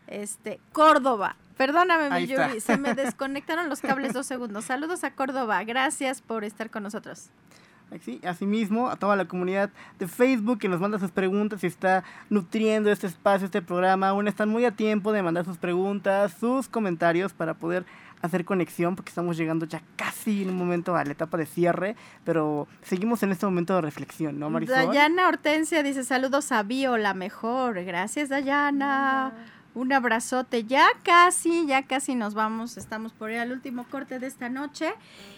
Este, 0.06 0.60
Córdoba. 0.72 1.36
Perdóname, 1.56 2.10
mi. 2.10 2.26
Yuri, 2.26 2.60
se 2.60 2.76
me 2.78 2.94
desconectaron 2.94 3.68
los 3.68 3.80
cables 3.80 4.12
dos 4.12 4.26
segundos. 4.26 4.64
Saludos 4.64 5.04
a 5.04 5.12
Córdoba, 5.12 5.62
gracias 5.64 6.22
por 6.22 6.44
estar 6.44 6.70
con 6.70 6.84
nosotros. 6.84 7.30
Sí, 8.04 8.20
asimismo, 8.22 8.90
a 8.90 8.96
toda 8.96 9.16
la 9.16 9.24
comunidad 9.24 9.70
de 9.98 10.06
Facebook 10.08 10.58
que 10.58 10.68
nos 10.68 10.78
manda 10.78 10.98
sus 10.98 11.10
preguntas 11.10 11.64
y 11.64 11.66
está 11.66 12.04
nutriendo 12.28 12.92
este 12.92 13.06
espacio, 13.06 13.46
este 13.46 13.62
programa. 13.62 14.10
Aún 14.10 14.28
están 14.28 14.50
muy 14.50 14.66
a 14.66 14.72
tiempo 14.72 15.10
de 15.10 15.22
mandar 15.22 15.46
sus 15.46 15.56
preguntas, 15.56 16.34
sus 16.38 16.68
comentarios 16.68 17.32
para 17.32 17.54
poder 17.54 17.86
hacer 18.22 18.44
conexión, 18.44 18.96
porque 18.96 19.10
estamos 19.10 19.36
llegando 19.36 19.66
ya 19.66 19.82
casi 19.96 20.42
en 20.42 20.50
un 20.50 20.56
momento 20.56 20.96
a 20.96 21.04
la 21.04 21.12
etapa 21.12 21.36
de 21.38 21.46
cierre, 21.46 21.96
pero 22.24 22.66
seguimos 22.82 23.22
en 23.22 23.32
este 23.32 23.46
momento 23.46 23.74
de 23.74 23.80
reflexión, 23.80 24.38
¿no, 24.38 24.50
Marisol? 24.50 24.74
Dayana 24.74 25.28
Hortensia 25.28 25.82
dice 25.82 26.04
saludos 26.04 26.52
a 26.52 26.62
Bio, 26.62 26.96
la 26.96 27.14
mejor. 27.14 27.82
Gracias, 27.84 28.28
Dayana. 28.28 29.32
Un 29.74 29.92
abrazote. 29.92 30.64
Ya 30.64 30.86
casi, 31.02 31.66
ya 31.66 31.86
casi 31.86 32.14
nos 32.14 32.34
vamos. 32.34 32.76
Estamos 32.76 33.12
por 33.12 33.30
ir 33.30 33.38
al 33.38 33.52
último 33.52 33.86
corte 33.88 34.18
de 34.18 34.26
esta 34.26 34.48
noche. 34.48 34.92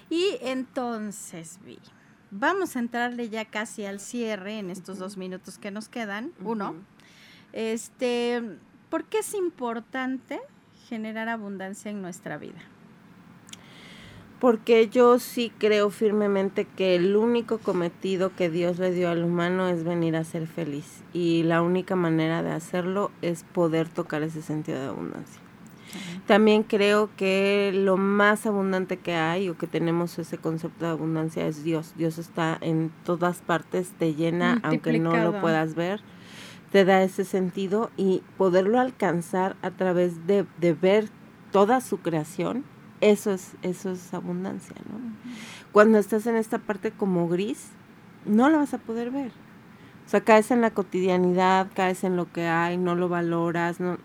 Y 0.08 0.38
entonces, 0.40 1.58
Vi, 1.64 1.78
vamos 2.30 2.76
a 2.76 2.78
entrarle 2.78 3.28
ya 3.28 3.44
casi 3.44 3.84
al 3.84 4.00
cierre 4.00 4.58
en 4.58 4.70
estos 4.70 4.98
dos 4.98 5.16
minutos 5.16 5.58
que 5.58 5.70
nos 5.70 5.88
quedan. 5.88 6.32
Uno. 6.42 6.74
Este, 7.52 8.42
¿por 8.88 9.04
qué 9.04 9.18
es 9.18 9.34
importante 9.34 10.40
generar 10.90 11.28
abundancia 11.28 11.90
en 11.90 12.02
nuestra 12.02 12.36
vida? 12.36 12.58
Porque 14.40 14.88
yo 14.88 15.18
sí 15.20 15.52
creo 15.56 15.90
firmemente 15.90 16.64
que 16.64 16.96
el 16.96 17.14
único 17.14 17.58
cometido 17.58 18.34
que 18.34 18.50
Dios 18.50 18.78
le 18.78 18.90
dio 18.90 19.08
al 19.08 19.22
humano 19.22 19.68
es 19.68 19.84
venir 19.84 20.16
a 20.16 20.24
ser 20.24 20.46
feliz. 20.46 21.02
Y 21.12 21.44
la 21.44 21.62
única 21.62 21.94
manera 21.94 22.42
de 22.42 22.50
hacerlo 22.50 23.12
es 23.22 23.44
poder 23.44 23.88
tocar 23.88 24.22
ese 24.22 24.42
sentido 24.42 24.80
de 24.80 24.88
abundancia. 24.88 25.40
También 26.26 26.62
creo 26.62 27.10
que 27.16 27.70
lo 27.74 27.96
más 27.96 28.46
abundante 28.46 28.96
que 28.96 29.14
hay 29.14 29.48
o 29.48 29.58
que 29.58 29.66
tenemos 29.66 30.18
ese 30.18 30.38
concepto 30.38 30.86
de 30.86 30.92
abundancia 30.92 31.46
es 31.46 31.62
Dios. 31.62 31.94
Dios 31.96 32.18
está 32.18 32.56
en 32.60 32.90
todas 33.04 33.42
partes, 33.42 33.90
te 33.98 34.14
llena, 34.14 34.58
aunque 34.62 34.98
no 34.98 35.16
lo 35.16 35.40
puedas 35.40 35.74
ver, 35.74 36.00
te 36.70 36.84
da 36.84 37.02
ese 37.02 37.24
sentido 37.24 37.90
y 37.96 38.22
poderlo 38.36 38.78
alcanzar 38.78 39.56
a 39.62 39.70
través 39.70 40.26
de, 40.26 40.46
de 40.58 40.72
ver 40.72 41.08
toda 41.50 41.80
su 41.80 41.98
creación, 41.98 42.64
eso 43.00 43.32
es, 43.32 43.52
eso 43.62 43.90
es 43.90 44.14
abundancia, 44.14 44.76
¿no? 44.90 44.98
Cuando 45.72 45.98
estás 45.98 46.26
en 46.26 46.36
esta 46.36 46.58
parte 46.58 46.90
como 46.90 47.28
gris, 47.28 47.68
no 48.24 48.48
la 48.50 48.58
vas 48.58 48.74
a 48.74 48.78
poder 48.78 49.10
ver. 49.10 49.32
O 50.06 50.08
sea, 50.10 50.20
caes 50.22 50.50
en 50.50 50.60
la 50.60 50.72
cotidianidad, 50.72 51.68
caes 51.74 52.04
en 52.04 52.16
lo 52.16 52.30
que 52.32 52.46
hay, 52.46 52.76
no 52.76 52.94
lo 52.94 53.08
valoras, 53.08 53.78
no, 53.78 53.98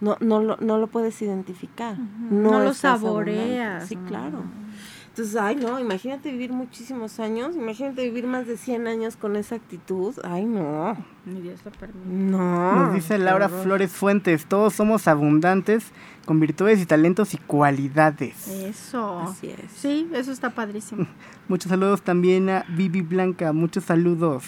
no, 0.00 0.16
no, 0.20 0.42
lo, 0.42 0.56
no 0.58 0.78
lo 0.78 0.86
puedes 0.86 1.20
identificar. 1.20 1.96
No 2.30 2.60
lo 2.60 2.74
saboreas, 2.74 3.84
abundante. 3.84 3.86
Sí, 3.86 3.96
claro. 3.96 4.44
Entonces, 5.14 5.36
ay, 5.36 5.54
no, 5.54 5.78
imagínate 5.78 6.32
vivir 6.32 6.52
muchísimos 6.52 7.20
años, 7.20 7.54
imagínate 7.54 8.02
vivir 8.02 8.26
más 8.26 8.48
de 8.48 8.56
100 8.56 8.88
años 8.88 9.14
con 9.14 9.36
esa 9.36 9.54
actitud. 9.54 10.12
Ay, 10.24 10.44
no, 10.44 10.96
Ni 11.24 11.40
Dios 11.40 11.60
lo 11.64 11.70
permite. 11.70 12.08
no. 12.08 12.74
Nos 12.74 12.94
dice 12.94 13.16
Laura. 13.18 13.48
Flores 13.48 13.92
Fuentes, 13.92 14.46
todos 14.46 14.74
somos 14.74 15.06
abundantes 15.06 15.92
con 16.26 16.40
virtudes 16.40 16.80
y 16.80 16.86
talentos 16.86 17.32
y 17.32 17.36
cualidades. 17.38 18.48
Eso. 18.48 19.20
Así 19.20 19.50
es. 19.50 19.70
Sí, 19.76 20.10
eso 20.14 20.32
está 20.32 20.50
padrísimo. 20.50 21.06
Muchos 21.48 21.70
saludos 21.70 22.02
también 22.02 22.50
a 22.50 22.64
Vivi 22.70 23.02
Blanca, 23.02 23.52
muchos 23.52 23.84
saludos. 23.84 24.42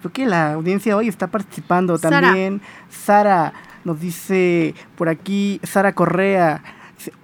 Creo 0.00 0.12
que 0.12 0.26
la 0.26 0.52
audiencia 0.52 0.98
hoy 0.98 1.08
está 1.08 1.28
participando 1.28 1.96
Sara. 1.96 2.20
también. 2.20 2.60
Sara 2.90 3.54
nos 3.84 3.98
dice 4.00 4.74
por 4.96 5.08
aquí, 5.08 5.60
Sara 5.62 5.94
Correa. 5.94 6.62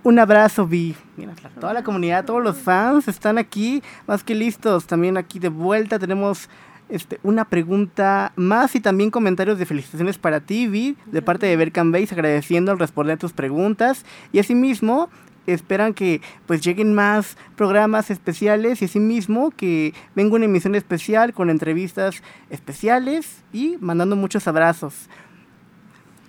Un 0.02 0.18
abrazo, 0.18 0.66
Vi. 0.66 0.94
Mira, 1.16 1.34
toda 1.60 1.72
la 1.72 1.82
comunidad, 1.82 2.24
todos 2.24 2.42
los 2.42 2.56
fans 2.56 3.08
están 3.08 3.38
aquí, 3.38 3.82
más 4.06 4.24
que 4.24 4.34
listos. 4.34 4.86
También 4.86 5.16
aquí 5.16 5.38
de 5.38 5.48
vuelta 5.48 5.98
tenemos 5.98 6.48
este, 6.88 7.18
una 7.22 7.44
pregunta 7.44 8.32
más 8.36 8.74
y 8.76 8.80
también 8.80 9.10
comentarios 9.10 9.58
de 9.58 9.66
felicitaciones 9.66 10.18
para 10.18 10.40
ti, 10.40 10.68
Vi, 10.68 10.96
de 11.06 11.22
parte 11.22 11.46
de 11.46 11.56
Berkan 11.56 11.92
Base, 11.92 12.14
agradeciendo 12.14 12.72
al 12.72 12.78
responder 12.78 13.18
tus 13.18 13.32
preguntas. 13.32 14.04
Y 14.32 14.38
asimismo, 14.38 15.10
esperan 15.46 15.94
que 15.94 16.20
pues 16.46 16.60
lleguen 16.60 16.94
más 16.94 17.36
programas 17.56 18.10
especiales 18.10 18.82
y 18.82 18.86
asimismo 18.86 19.50
que 19.50 19.94
venga 20.14 20.36
una 20.36 20.44
emisión 20.44 20.74
especial 20.74 21.32
con 21.32 21.50
entrevistas 21.50 22.22
especiales 22.50 23.42
y 23.52 23.76
mandando 23.80 24.16
muchos 24.16 24.46
abrazos. 24.48 25.08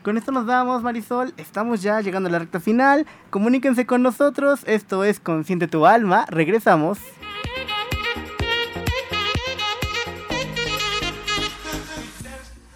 Con 0.08 0.18
esto 0.18 0.32
nos 0.32 0.46
vamos, 0.46 0.84
Marisol. 0.84 1.34
Estamos 1.36 1.82
ya 1.82 2.00
llegando 2.00 2.30
a 2.30 2.32
la 2.32 2.40
recta 2.40 2.62
final. 2.62 3.06
Comuníquense 3.30 3.86
con 3.86 4.02
nosotros. 4.02 4.62
Esto 4.66 5.04
es 5.04 5.20
Consciente 5.20 5.68
tu 5.68 5.86
alma. 5.86 6.26
Regresamos. 6.30 6.98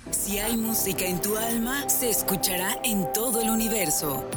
Si 0.09 0.39
hay 0.39 0.57
música 0.57 1.05
en 1.05 1.21
tu 1.21 1.37
alma, 1.37 1.87
se 1.87 2.09
escuchará 2.09 2.75
en 2.83 3.07
todo 3.13 3.39
el 3.39 3.49
universo. 3.49 4.29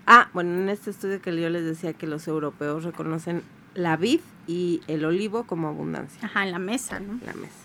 Ah, 0.06 0.30
bueno, 0.34 0.54
en 0.54 0.70
este 0.70 0.92
estudio 0.92 1.22
que 1.22 1.36
yo 1.40 1.50
les 1.50 1.64
decía 1.64 1.94
que 1.94 2.08
los 2.08 2.28
europeos 2.28 2.84
reconocen 2.84 3.42
la 3.74 3.96
vid 3.96 4.20
y 4.48 4.82
el 4.88 5.06
olivo 5.06 5.46
como 5.46 5.70
abundancia. 5.70 6.20
Ajá, 6.24 6.44
en 6.44 6.52
la 6.52 6.60
mesa, 6.60 7.00
¿no? 7.00 7.20
La 7.26 7.34
mesa. 7.34 7.63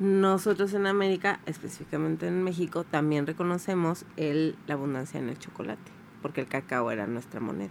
Nosotros 0.00 0.72
en 0.72 0.86
América, 0.86 1.40
específicamente 1.44 2.26
en 2.26 2.42
México, 2.42 2.84
también 2.84 3.26
reconocemos 3.26 4.06
el, 4.16 4.56
la 4.66 4.72
abundancia 4.72 5.20
en 5.20 5.28
el 5.28 5.38
chocolate, 5.38 5.92
porque 6.22 6.40
el 6.40 6.46
cacao 6.46 6.90
era 6.90 7.06
nuestra 7.06 7.38
moneda. 7.38 7.70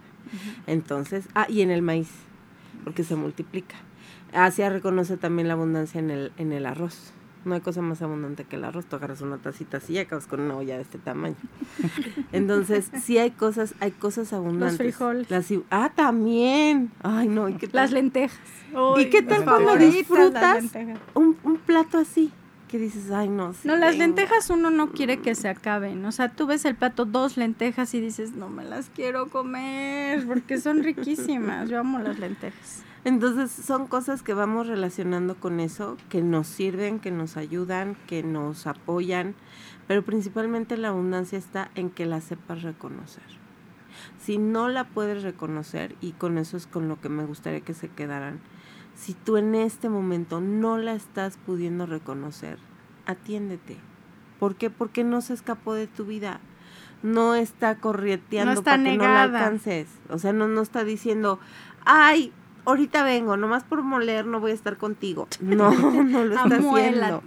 Entonces, 0.68 1.28
ah, 1.34 1.46
y 1.48 1.62
en 1.62 1.72
el 1.72 1.82
maíz, 1.82 2.08
porque 2.84 3.02
se 3.02 3.16
multiplica. 3.16 3.74
Asia 4.32 4.70
reconoce 4.70 5.16
también 5.16 5.48
la 5.48 5.54
abundancia 5.54 5.98
en 5.98 6.10
el, 6.10 6.32
en 6.36 6.52
el 6.52 6.66
arroz. 6.66 7.12
No 7.44 7.54
hay 7.54 7.60
cosa 7.60 7.80
más 7.80 8.02
abundante 8.02 8.44
que 8.44 8.56
el 8.56 8.64
arroz. 8.64 8.86
Tú 8.86 8.96
agarras 8.96 9.20
una 9.22 9.38
tacita 9.38 9.78
así 9.78 9.94
y 9.94 9.98
acabas 9.98 10.26
con 10.26 10.40
una 10.40 10.56
olla 10.56 10.76
de 10.76 10.82
este 10.82 10.98
tamaño. 10.98 11.36
Entonces, 12.32 12.90
sí 13.02 13.18
hay 13.18 13.30
cosas, 13.30 13.74
hay 13.80 13.92
cosas 13.92 14.32
abundantes. 14.32 14.78
Los 14.78 14.96
frijoles. 14.96 15.62
ah, 15.70 15.90
también. 15.94 16.90
Ay, 17.02 17.28
no. 17.28 17.48
¿y 17.48 17.54
qué 17.54 17.68
Las 17.72 17.92
lentejas. 17.92 18.38
¿Y 18.98 19.06
qué 19.06 19.22
tal 19.22 19.44
cuando 19.44 19.76
disfrutas 19.76 20.64
un, 21.14 21.36
un 21.42 21.56
plato 21.56 21.98
así? 21.98 22.32
que 22.70 22.78
dices, 22.78 23.10
ay, 23.10 23.28
no. 23.28 23.52
no, 23.64 23.76
las 23.76 23.98
lentejas 23.98 24.48
uno 24.48 24.70
no 24.70 24.92
quiere 24.92 25.18
que 25.18 25.34
se 25.34 25.48
acaben. 25.48 26.04
O 26.04 26.12
sea, 26.12 26.28
tú 26.28 26.46
ves 26.46 26.64
el 26.64 26.76
plato, 26.76 27.04
dos 27.04 27.36
lentejas 27.36 27.92
y 27.94 28.00
dices, 28.00 28.32
no 28.32 28.48
me 28.48 28.62
las 28.64 28.90
quiero 28.90 29.28
comer 29.28 30.24
porque 30.24 30.60
son 30.60 30.84
riquísimas. 30.84 31.68
Yo 31.68 31.80
amo 31.80 31.98
las 31.98 32.20
lentejas. 32.20 32.84
Entonces 33.04 33.50
son 33.50 33.86
cosas 33.86 34.22
que 34.22 34.34
vamos 34.34 34.66
relacionando 34.66 35.34
con 35.34 35.58
eso, 35.60 35.96
que 36.08 36.22
nos 36.22 36.46
sirven, 36.46 37.00
que 37.00 37.10
nos 37.10 37.36
ayudan, 37.36 37.96
que 38.06 38.22
nos 38.22 38.66
apoyan, 38.66 39.34
pero 39.86 40.04
principalmente 40.04 40.76
la 40.76 40.88
abundancia 40.88 41.38
está 41.38 41.70
en 41.74 41.90
que 41.90 42.04
la 42.04 42.20
sepas 42.20 42.62
reconocer. 42.62 43.24
Si 44.18 44.38
no 44.38 44.68
la 44.68 44.84
puedes 44.84 45.22
reconocer, 45.22 45.96
y 46.00 46.12
con 46.12 46.36
eso 46.38 46.56
es 46.56 46.66
con 46.66 46.88
lo 46.88 47.00
que 47.00 47.08
me 47.08 47.24
gustaría 47.24 47.60
que 47.60 47.74
se 47.74 47.88
quedaran, 47.88 48.40
si 48.94 49.14
tú 49.14 49.38
en 49.38 49.54
este 49.54 49.88
momento 49.88 50.40
no 50.40 50.76
la 50.76 50.92
estás 50.92 51.38
pudiendo 51.38 51.86
reconocer, 51.86 52.58
atiéndete. 53.06 53.78
¿Por 54.38 54.56
qué? 54.56 54.68
Porque 54.68 55.04
no 55.04 55.22
se 55.22 55.34
escapó 55.34 55.74
de 55.74 55.86
tu 55.86 56.04
vida. 56.04 56.40
No 57.02 57.34
está 57.34 57.76
corrieteando 57.76 58.62
para 58.62 58.82
que 58.82 58.96
no 58.98 59.04
la 59.04 59.22
alcances. 59.22 59.88
O 60.10 60.18
sea, 60.18 60.34
no, 60.34 60.48
no 60.48 60.60
está 60.60 60.84
diciendo, 60.84 61.38
ay, 61.86 62.32
ahorita 62.64 63.02
vengo, 63.02 63.36
nomás 63.36 63.64
por 63.64 63.82
moler 63.82 64.26
no 64.26 64.40
voy 64.40 64.52
a 64.52 64.54
estar 64.54 64.76
contigo. 64.76 65.28
No, 65.40 65.72
no 65.72 66.24
lo 66.24 66.34
está 66.34 66.56
haciendo. 66.56 67.22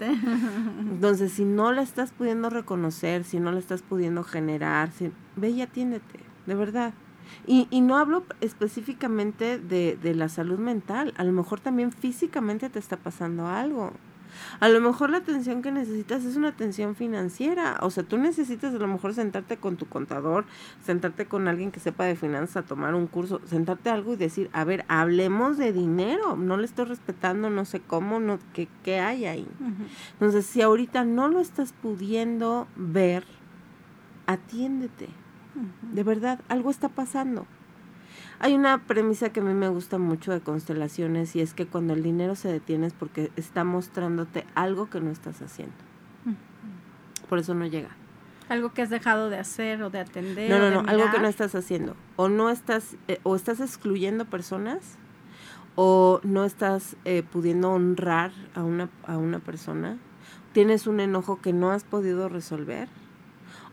Entonces, 0.80 1.32
si 1.34 1.46
no 1.46 1.72
la 1.72 1.82
estás 1.82 2.12
pudiendo 2.12 2.50
reconocer, 2.50 3.24
si 3.24 3.40
no 3.40 3.52
la 3.52 3.60
estás 3.60 3.82
pudiendo 3.82 4.24
generar, 4.24 4.92
si, 4.92 5.12
ve 5.36 5.50
y 5.50 5.62
atiéndete, 5.62 6.20
de 6.46 6.56
verdad. 6.56 6.94
Y, 7.46 7.68
y 7.70 7.82
no 7.82 7.98
hablo 7.98 8.24
específicamente 8.42 9.60
de, 9.60 9.98
de 10.02 10.16
la 10.16 10.30
salud 10.30 10.60
mental, 10.60 11.14
a 11.18 11.24
lo 11.24 11.32
mejor 11.32 11.60
también 11.60 11.92
físicamente 11.92 12.70
te 12.70 12.80
está 12.80 12.98
pasando 12.98 13.48
algo. 13.48 13.92
A 14.60 14.70
lo 14.70 14.80
mejor 14.82 15.10
la 15.10 15.18
atención 15.18 15.62
que 15.62 15.72
necesitas 15.72 16.24
es 16.26 16.36
una 16.36 16.50
atención 16.50 16.96
financiera. 16.96 17.78
O 17.82 17.90
sea, 17.90 18.04
tú 18.04 18.18
necesitas 18.18 18.74
a 18.74 18.78
lo 18.78 18.88
mejor 18.88 19.14
sentarte 19.14 19.58
con 19.58 19.78
tu 19.78 19.88
contador, 19.88 20.46
sentarte 20.84 21.26
con 21.26 21.48
alguien 21.48 21.72
que 21.72 21.80
sepa 21.80 22.06
de 22.06 22.16
finanzas, 22.16 22.66
tomar 22.66 22.96
un 22.96 23.08
curso, 23.08 23.42
sentarte 23.46 23.90
algo 23.90 24.14
y 24.14 24.18
decir, 24.18 24.50
a 24.54 24.64
ver, 24.64 24.86
hablemos 24.88 25.58
de 25.58 25.74
dinero. 25.74 26.36
No 26.36 26.58
le 26.58 26.66
estoy 26.66 26.86
respetando, 26.86 27.50
no 27.50 27.66
sé 27.66 27.80
cómo, 27.80 28.20
no, 28.20 28.40
qué, 28.54 28.68
qué 28.84 29.00
hay 29.00 29.26
ahí. 29.26 29.48
Entonces, 30.14 30.46
si 30.46 30.62
ahorita 30.62 31.04
no 31.06 31.28
lo 31.28 31.40
estás 31.40 31.74
pudiendo 31.74 32.68
ver, 32.76 33.24
atiéndete. 34.28 35.10
De 35.94 36.04
verdad, 36.04 36.40
algo 36.48 36.72
está 36.72 36.90
pasando. 36.90 37.46
Hay 38.44 38.56
una 38.56 38.78
premisa 38.80 39.30
que 39.30 39.40
a 39.40 39.44
mí 39.44 39.54
me 39.54 39.70
gusta 39.70 39.98
mucho 39.98 40.34
de 40.34 40.42
constelaciones 40.42 41.34
y 41.34 41.40
es 41.40 41.54
que 41.54 41.66
cuando 41.66 41.94
el 41.94 42.04
dinero 42.04 42.36
se 42.36 42.50
detiene 42.50 42.88
es 42.88 42.94
porque 42.94 43.32
está 43.38 43.64
mostrándote 43.64 44.46
algo 44.54 44.90
que 44.90 45.00
no 45.00 45.12
estás 45.12 45.42
haciendo. 45.42 45.74
Por 47.30 47.40
eso 47.40 47.54
no 47.54 47.66
llega. 47.66 47.88
Algo 48.50 48.74
que 48.74 48.82
has 48.82 48.90
dejado 48.90 49.30
de 49.30 49.38
hacer 49.38 49.82
o 49.82 49.90
de 49.90 50.00
atender. 50.00 50.50
No, 50.50 50.60
no, 50.60 50.82
no, 50.82 50.90
algo 50.90 51.10
que 51.10 51.20
no 51.20 51.30
estás 51.30 51.56
haciendo. 51.56 51.96
O 52.18 52.28
no 52.28 52.50
estás, 52.50 52.98
eh, 53.08 53.22
o 53.24 53.38
estás 53.38 53.62
excluyendo 53.62 54.26
personas, 54.26 54.98
o 55.76 56.20
no 56.24 56.44
estás 56.44 56.98
eh, 57.06 57.24
pudiendo 57.24 57.72
honrar 57.72 58.34
a 58.56 58.64
una, 58.64 58.90
a 59.08 59.16
una 59.16 59.40
persona. 59.40 60.00
Tienes 60.52 60.86
un 60.86 61.00
enojo 61.00 61.40
que 61.40 61.54
no 61.54 61.72
has 61.72 61.86
podido 61.86 62.28
resolver, 62.28 62.90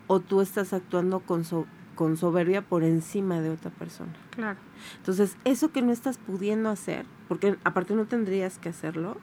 o 0.06 0.20
tú 0.20 0.40
estás 0.42 0.72
actuando 0.72 1.18
con, 1.18 1.44
so, 1.44 1.66
con 2.00 2.16
soberbia 2.16 2.62
por 2.62 2.82
encima 2.82 3.42
de 3.42 3.50
otra 3.50 3.70
persona. 3.70 4.14
Claro. 4.30 4.58
Entonces, 4.96 5.36
eso 5.44 5.70
que 5.70 5.82
no 5.82 5.92
estás 5.92 6.16
pudiendo 6.16 6.70
hacer, 6.70 7.04
porque 7.28 7.58
aparte 7.62 7.94
no 7.94 8.06
tendrías 8.06 8.56
que 8.56 8.70
hacerlo, 8.70 9.18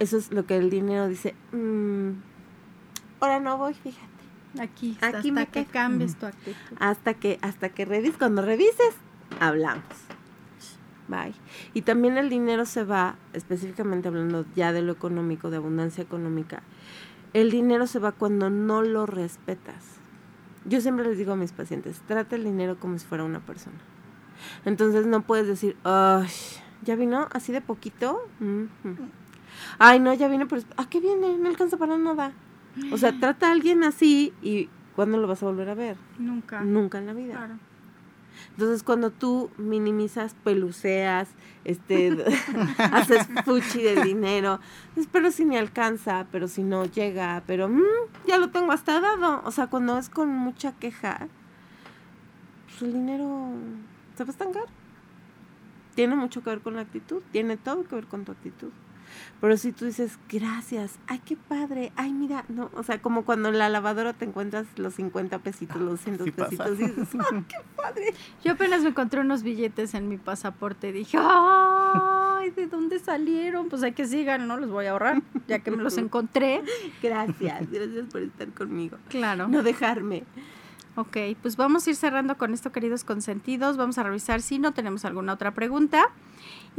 eso 0.00 0.16
es 0.16 0.32
lo 0.32 0.44
que 0.44 0.56
el 0.56 0.68
dinero 0.68 1.06
dice, 1.06 1.36
mm, 1.52 2.10
ahora 3.20 3.38
no 3.38 3.56
voy, 3.56 3.72
fíjate. 3.72 4.08
Aquí, 4.60 4.98
Aquí 5.00 5.28
hasta 5.28 5.46
que 5.46 5.64
cambies 5.66 6.16
tu 6.16 6.26
actitud. 6.26 6.76
Hasta 6.80 7.14
que, 7.14 7.38
hasta 7.40 7.68
que 7.68 7.84
revises, 7.84 8.18
cuando 8.18 8.42
revises, 8.42 8.96
hablamos. 9.38 9.84
Bye. 11.06 11.34
Y 11.72 11.82
también 11.82 12.18
el 12.18 12.30
dinero 12.30 12.66
se 12.66 12.82
va, 12.82 13.14
específicamente 13.32 14.08
hablando 14.08 14.44
ya 14.56 14.72
de 14.72 14.82
lo 14.82 14.90
económico, 14.90 15.50
de 15.50 15.58
abundancia 15.58 16.02
económica, 16.02 16.64
el 17.32 17.52
dinero 17.52 17.86
se 17.86 18.00
va 18.00 18.10
cuando 18.10 18.50
no 18.50 18.82
lo 18.82 19.06
respetas 19.06 19.97
yo 20.64 20.80
siempre 20.80 21.06
les 21.06 21.18
digo 21.18 21.32
a 21.32 21.36
mis 21.36 21.52
pacientes, 21.52 22.00
trata 22.06 22.36
el 22.36 22.44
dinero 22.44 22.78
como 22.78 22.98
si 22.98 23.06
fuera 23.06 23.24
una 23.24 23.40
persona. 23.40 23.76
Entonces 24.64 25.06
no 25.06 25.22
puedes 25.22 25.46
decir, 25.46 25.76
ay, 25.84 26.28
¿ya 26.84 26.96
vino 26.96 27.28
así 27.32 27.52
de 27.52 27.60
poquito? 27.60 28.28
Ay, 29.78 30.00
no, 30.00 30.14
ya 30.14 30.28
vino, 30.28 30.46
pero 30.48 30.62
¿a 30.76 30.88
qué 30.88 31.00
viene? 31.00 31.38
No 31.38 31.48
alcanza 31.48 31.76
para 31.76 31.96
nada. 31.98 32.32
O 32.92 32.98
sea, 32.98 33.18
trata 33.18 33.48
a 33.48 33.52
alguien 33.52 33.82
así 33.82 34.32
y 34.42 34.68
¿cuándo 34.94 35.18
lo 35.18 35.26
vas 35.26 35.42
a 35.42 35.46
volver 35.46 35.68
a 35.70 35.74
ver? 35.74 35.96
Nunca. 36.18 36.60
Nunca 36.62 36.98
en 36.98 37.06
la 37.06 37.12
vida. 37.12 37.34
Claro. 37.34 37.54
Entonces, 38.50 38.82
cuando 38.82 39.10
tú 39.10 39.50
minimizas, 39.56 40.34
peluceas, 40.44 41.28
este, 41.64 42.24
haces 42.92 43.26
fuchi 43.44 43.82
del 43.82 44.02
dinero, 44.02 44.60
pero 45.12 45.30
si 45.30 45.44
me 45.44 45.58
alcanza, 45.58 46.26
pero 46.32 46.48
si 46.48 46.62
no 46.62 46.84
llega, 46.84 47.42
pero 47.46 47.68
mm, 47.68 47.82
ya 48.26 48.38
lo 48.38 48.50
tengo 48.50 48.72
hasta 48.72 49.00
dado. 49.00 49.42
O 49.44 49.50
sea, 49.50 49.68
cuando 49.68 49.98
es 49.98 50.08
con 50.08 50.28
mucha 50.28 50.72
queja, 50.72 51.28
pues 52.66 52.82
el 52.82 52.92
dinero 52.92 53.50
se 54.16 54.24
va 54.24 54.28
a 54.28 54.32
estancar. 54.32 54.66
tiene 55.94 56.16
mucho 56.16 56.42
que 56.42 56.50
ver 56.50 56.60
con 56.60 56.76
la 56.76 56.82
actitud, 56.82 57.22
tiene 57.32 57.56
todo 57.56 57.84
que 57.84 57.94
ver 57.94 58.06
con 58.06 58.24
tu 58.24 58.32
actitud. 58.32 58.70
Pero 59.40 59.56
si 59.56 59.72
tú 59.72 59.84
dices, 59.84 60.18
gracias, 60.28 60.98
ay, 61.06 61.20
qué 61.24 61.36
padre, 61.36 61.92
ay, 61.96 62.12
mira, 62.12 62.44
no, 62.48 62.70
o 62.74 62.82
sea, 62.82 63.00
como 63.00 63.24
cuando 63.24 63.48
en 63.50 63.58
la 63.58 63.68
lavadora 63.68 64.12
te 64.12 64.24
encuentras 64.24 64.66
los 64.76 64.94
50 64.94 65.38
pesitos, 65.38 65.76
los 65.80 65.90
200 66.04 66.24
Sí 66.24 66.30
pasa. 66.32 66.48
pesitos, 66.64 66.80
y 66.80 67.00
dices, 67.00 67.20
ay, 67.32 67.44
qué 67.48 67.56
padre. 67.76 68.14
Yo 68.44 68.52
apenas 68.52 68.82
me 68.82 68.88
encontré 68.88 69.20
unos 69.20 69.42
billetes 69.42 69.94
en 69.94 70.08
mi 70.08 70.16
pasaporte. 70.18 70.90
Dije, 70.92 71.18
¡ay! 71.20 72.50
¿De 72.50 72.66
dónde 72.66 72.98
salieron? 72.98 73.68
Pues 73.68 73.82
hay 73.82 73.92
que 73.92 74.06
sigan, 74.06 74.48
¿no? 74.48 74.56
Los 74.56 74.70
voy 74.70 74.86
a 74.86 74.92
ahorrar, 74.92 75.22
ya 75.46 75.60
que 75.60 75.70
me 75.70 75.82
los 75.82 75.96
encontré. 75.98 76.62
Gracias, 77.02 77.70
gracias 77.70 78.06
por 78.10 78.22
estar 78.22 78.48
conmigo. 78.48 78.96
Claro. 79.08 79.48
No 79.48 79.62
dejarme. 79.62 80.24
Ok, 80.96 81.16
pues 81.42 81.56
vamos 81.56 81.86
a 81.86 81.90
ir 81.90 81.96
cerrando 81.96 82.36
con 82.36 82.52
esto, 82.54 82.72
queridos 82.72 83.04
consentidos. 83.04 83.76
Vamos 83.76 83.98
a 83.98 84.02
revisar 84.02 84.42
si 84.42 84.58
no 84.58 84.72
tenemos 84.72 85.04
alguna 85.04 85.32
otra 85.34 85.52
pregunta. 85.52 86.06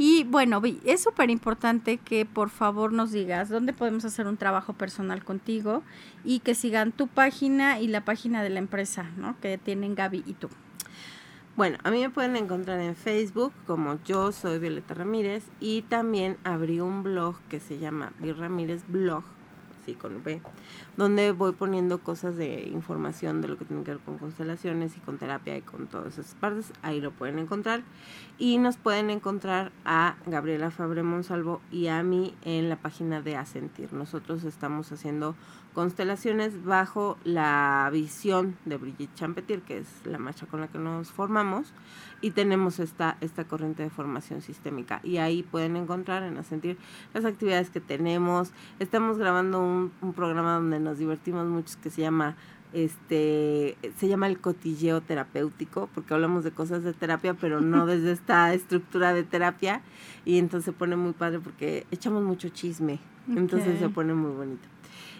Y 0.02 0.24
bueno, 0.24 0.62
es 0.86 1.02
súper 1.02 1.28
importante 1.28 1.98
que 1.98 2.24
por 2.24 2.48
favor 2.48 2.90
nos 2.90 3.12
digas 3.12 3.50
dónde 3.50 3.74
podemos 3.74 4.06
hacer 4.06 4.26
un 4.26 4.38
trabajo 4.38 4.72
personal 4.72 5.22
contigo 5.22 5.82
y 6.24 6.38
que 6.38 6.54
sigan 6.54 6.90
tu 6.90 7.06
página 7.06 7.80
y 7.80 7.86
la 7.86 8.02
página 8.02 8.42
de 8.42 8.48
la 8.48 8.60
empresa, 8.60 9.10
¿no? 9.18 9.38
Que 9.40 9.58
tienen 9.58 9.94
Gaby 9.94 10.24
y 10.26 10.32
tú. 10.32 10.48
Bueno, 11.54 11.76
a 11.84 11.90
mí 11.90 12.00
me 12.00 12.08
pueden 12.08 12.34
encontrar 12.36 12.80
en 12.80 12.96
Facebook 12.96 13.52
como 13.66 14.02
yo 14.04 14.32
soy 14.32 14.58
Violeta 14.58 14.94
Ramírez 14.94 15.44
y 15.60 15.82
también 15.82 16.38
abrí 16.44 16.80
un 16.80 17.02
blog 17.02 17.36
que 17.50 17.60
se 17.60 17.78
llama 17.78 18.14
Vi 18.20 18.32
Ramírez 18.32 18.84
Blog, 18.88 19.24
sí 19.90 19.96
con 19.96 20.22
B, 20.22 20.40
donde 20.96 21.32
voy 21.32 21.52
poniendo 21.52 21.98
cosas 21.98 22.36
de 22.36 22.68
información 22.68 23.40
de 23.40 23.48
lo 23.48 23.58
que 23.58 23.64
tiene 23.64 23.82
que 23.82 23.92
ver 23.92 24.00
con 24.00 24.18
constelaciones 24.18 24.96
y 24.96 25.00
con 25.00 25.18
terapia 25.18 25.56
y 25.56 25.62
con 25.62 25.86
todas 25.86 26.18
esas 26.18 26.34
partes. 26.34 26.72
Ahí 26.82 27.00
lo 27.00 27.10
pueden 27.10 27.38
encontrar. 27.38 27.82
Y 28.38 28.58
nos 28.58 28.76
pueden 28.76 29.10
encontrar 29.10 29.70
a 29.84 30.16
Gabriela 30.26 30.70
Fabre 30.70 31.02
Monsalvo 31.02 31.60
y 31.70 31.88
a 31.88 32.02
mí 32.02 32.34
en 32.42 32.68
la 32.68 32.76
página 32.76 33.20
de 33.20 33.36
Asentir. 33.36 33.92
Nosotros 33.92 34.44
estamos 34.44 34.90
haciendo 34.92 35.34
constelaciones 35.74 36.64
bajo 36.64 37.16
la 37.24 37.88
visión 37.92 38.56
de 38.64 38.76
Brigitte 38.76 39.14
Champetir, 39.14 39.62
que 39.62 39.78
es 39.78 39.86
la 40.04 40.18
maestra 40.18 40.46
con 40.46 40.60
la 40.60 40.68
que 40.68 40.78
nos 40.78 41.10
formamos, 41.10 41.72
y 42.20 42.32
tenemos 42.32 42.80
esta, 42.80 43.16
esta 43.20 43.44
corriente 43.44 43.82
de 43.82 43.90
formación 43.90 44.42
sistémica. 44.42 45.00
Y 45.02 45.18
ahí 45.18 45.42
pueden 45.42 45.76
encontrar 45.76 46.22
en 46.22 46.36
Asentir 46.38 46.76
las 47.14 47.24
actividades 47.24 47.70
que 47.70 47.80
tenemos. 47.80 48.52
Estamos 48.78 49.18
grabando 49.18 49.60
un, 49.60 49.92
un 50.00 50.12
programa 50.12 50.54
donde 50.54 50.80
nos 50.80 50.98
divertimos 50.98 51.46
mucho 51.46 51.76
que 51.82 51.90
se 51.90 52.02
llama 52.02 52.36
este 52.72 53.76
se 53.98 54.06
llama 54.06 54.28
el 54.28 54.38
cotilleo 54.38 55.00
terapéutico 55.00 55.88
porque 55.92 56.14
hablamos 56.14 56.44
de 56.44 56.52
cosas 56.52 56.84
de 56.84 56.92
terapia 56.92 57.34
pero 57.34 57.60
no 57.60 57.84
desde 57.86 58.12
esta 58.12 58.54
estructura 58.54 59.12
de 59.12 59.24
terapia 59.24 59.82
y 60.24 60.38
entonces 60.38 60.66
se 60.66 60.72
pone 60.72 60.94
muy 60.94 61.12
padre 61.12 61.40
porque 61.40 61.84
echamos 61.90 62.22
mucho 62.22 62.48
chisme 62.50 63.00
entonces 63.28 63.80
se 63.80 63.88
pone 63.88 64.14
muy 64.14 64.30
bonito 64.30 64.68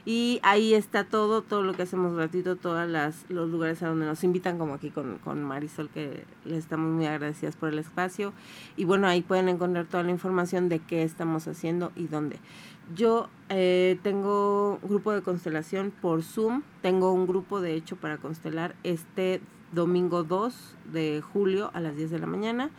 y 0.07 0.41
ahí 0.43 0.75
está 0.75 1.05
todo, 1.05 1.43
todo 1.43 1.63
lo 1.63 1.75
que 1.75 1.83
hacemos 1.83 2.15
gratuito, 2.15 2.57
todos 2.57 2.89
los 3.29 3.51
lugares 3.51 3.83
a 3.83 3.89
donde 3.89 4.07
nos 4.07 4.25
invitan, 4.25 4.59
como 4.59 4.75
aquí 4.75 4.91
con, 4.91 5.19
con 5.19 5.43
Marisol, 5.43 5.91
que 5.91 6.25
le 6.45 6.57
estamos 6.57 6.91
muy 6.91 7.07
agradecidas 7.07 7.57
por 7.57 7.69
el 7.69 7.79
espacio. 7.79 8.33
Y 8.77 8.85
bueno, 8.85 9.07
ahí 9.07 9.23
pueden 9.23 9.49
encontrar 9.49 9.87
toda 9.87 10.03
la 10.03 10.11
información 10.11 10.69
de 10.69 10.79
qué 10.79 11.03
estamos 11.03 11.47
haciendo 11.49 11.93
y 11.97 12.07
dónde. 12.07 12.37
Yo 12.95 13.29
eh, 13.51 13.99
tengo 14.03 14.79
grupo 14.83 15.13
de 15.13 15.23
constelación 15.23 15.93
por 15.93 16.23
Zoom, 16.23 16.63
tengo 16.83 17.13
un 17.13 17.27
grupo 17.27 17.61
de 17.61 17.75
hecho 17.75 17.97
para 17.97 18.17
constelar 18.17 18.75
este 18.83 19.41
domingo 19.73 20.25
2 20.25 20.77
de 20.93 21.23
julio 21.23 21.71
a 21.73 21.81
las 21.81 21.97
10 21.97 22.11
de 22.11 22.19
la 22.19 22.27
mañana 22.27 22.71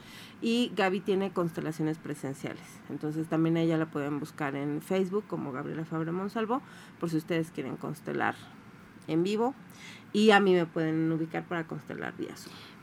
y 0.42 0.72
Gaby 0.76 1.02
tiene 1.02 1.32
constelaciones 1.32 1.98
presenciales. 1.98 2.64
Entonces 2.90 3.28
también 3.28 3.58
ella 3.58 3.78
la 3.78 3.86
pueden 3.86 4.20
buscar 4.20 4.56
en 4.56 4.82
Facebook 4.82 5.26
como 5.28 5.52
Gabriela 5.52 5.86
Fabre 5.86 6.12
Monsalvo 6.12 6.62
por 7.00 7.10
si 7.10 7.18
ustedes 7.18 7.52
quieren 7.52 7.78
constelar 7.78 8.36
en 9.08 9.24
vivo 9.24 9.54
y 10.14 10.32
a 10.32 10.40
mí 10.40 10.54
me 10.54 10.66
pueden 10.66 11.12
ubicar 11.12 11.46
para 11.46 11.66
constelar 11.66 12.16
vía. 12.18 12.34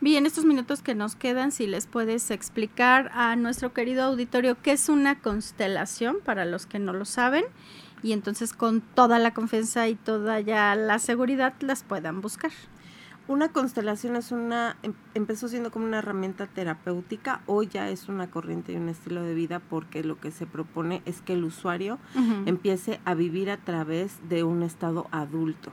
Bien, 0.00 0.24
estos 0.26 0.44
minutos 0.44 0.82
que 0.82 0.94
nos 0.94 1.16
quedan, 1.16 1.52
si 1.52 1.66
les 1.66 1.86
puedes 1.86 2.30
explicar 2.30 3.10
a 3.12 3.36
nuestro 3.36 3.72
querido 3.72 4.04
auditorio 4.04 4.56
qué 4.62 4.72
es 4.72 4.88
una 4.88 5.20
constelación 5.20 6.18
para 6.24 6.44
los 6.44 6.66
que 6.66 6.78
no 6.78 6.92
lo 6.92 7.04
saben 7.04 7.44
y 8.02 8.12
entonces 8.12 8.52
con 8.52 8.80
toda 8.80 9.18
la 9.18 9.34
confianza 9.34 9.88
y 9.88 9.94
toda 9.94 10.40
ya 10.40 10.74
la 10.74 10.98
seguridad 10.98 11.54
las 11.60 11.82
puedan 11.82 12.20
buscar. 12.20 12.52
Una 13.28 13.50
constelación 13.50 14.16
es 14.16 14.32
una, 14.32 14.76
em- 14.82 14.94
empezó 15.14 15.48
siendo 15.48 15.70
como 15.70 15.84
una 15.84 15.98
herramienta 15.98 16.46
terapéutica, 16.46 17.42
hoy 17.46 17.66
ya 17.68 17.90
es 17.90 18.08
una 18.08 18.30
corriente 18.30 18.72
y 18.72 18.76
un 18.76 18.88
estilo 18.88 19.22
de 19.22 19.34
vida 19.34 19.60
porque 19.60 20.02
lo 20.02 20.18
que 20.18 20.30
se 20.30 20.46
propone 20.46 21.02
es 21.04 21.20
que 21.20 21.34
el 21.34 21.44
usuario 21.44 21.98
empiece 22.46 23.00
a 23.04 23.12
vivir 23.14 23.50
a 23.50 23.58
través 23.58 24.16
de 24.30 24.44
un 24.44 24.62
estado 24.62 25.06
adulto. 25.10 25.70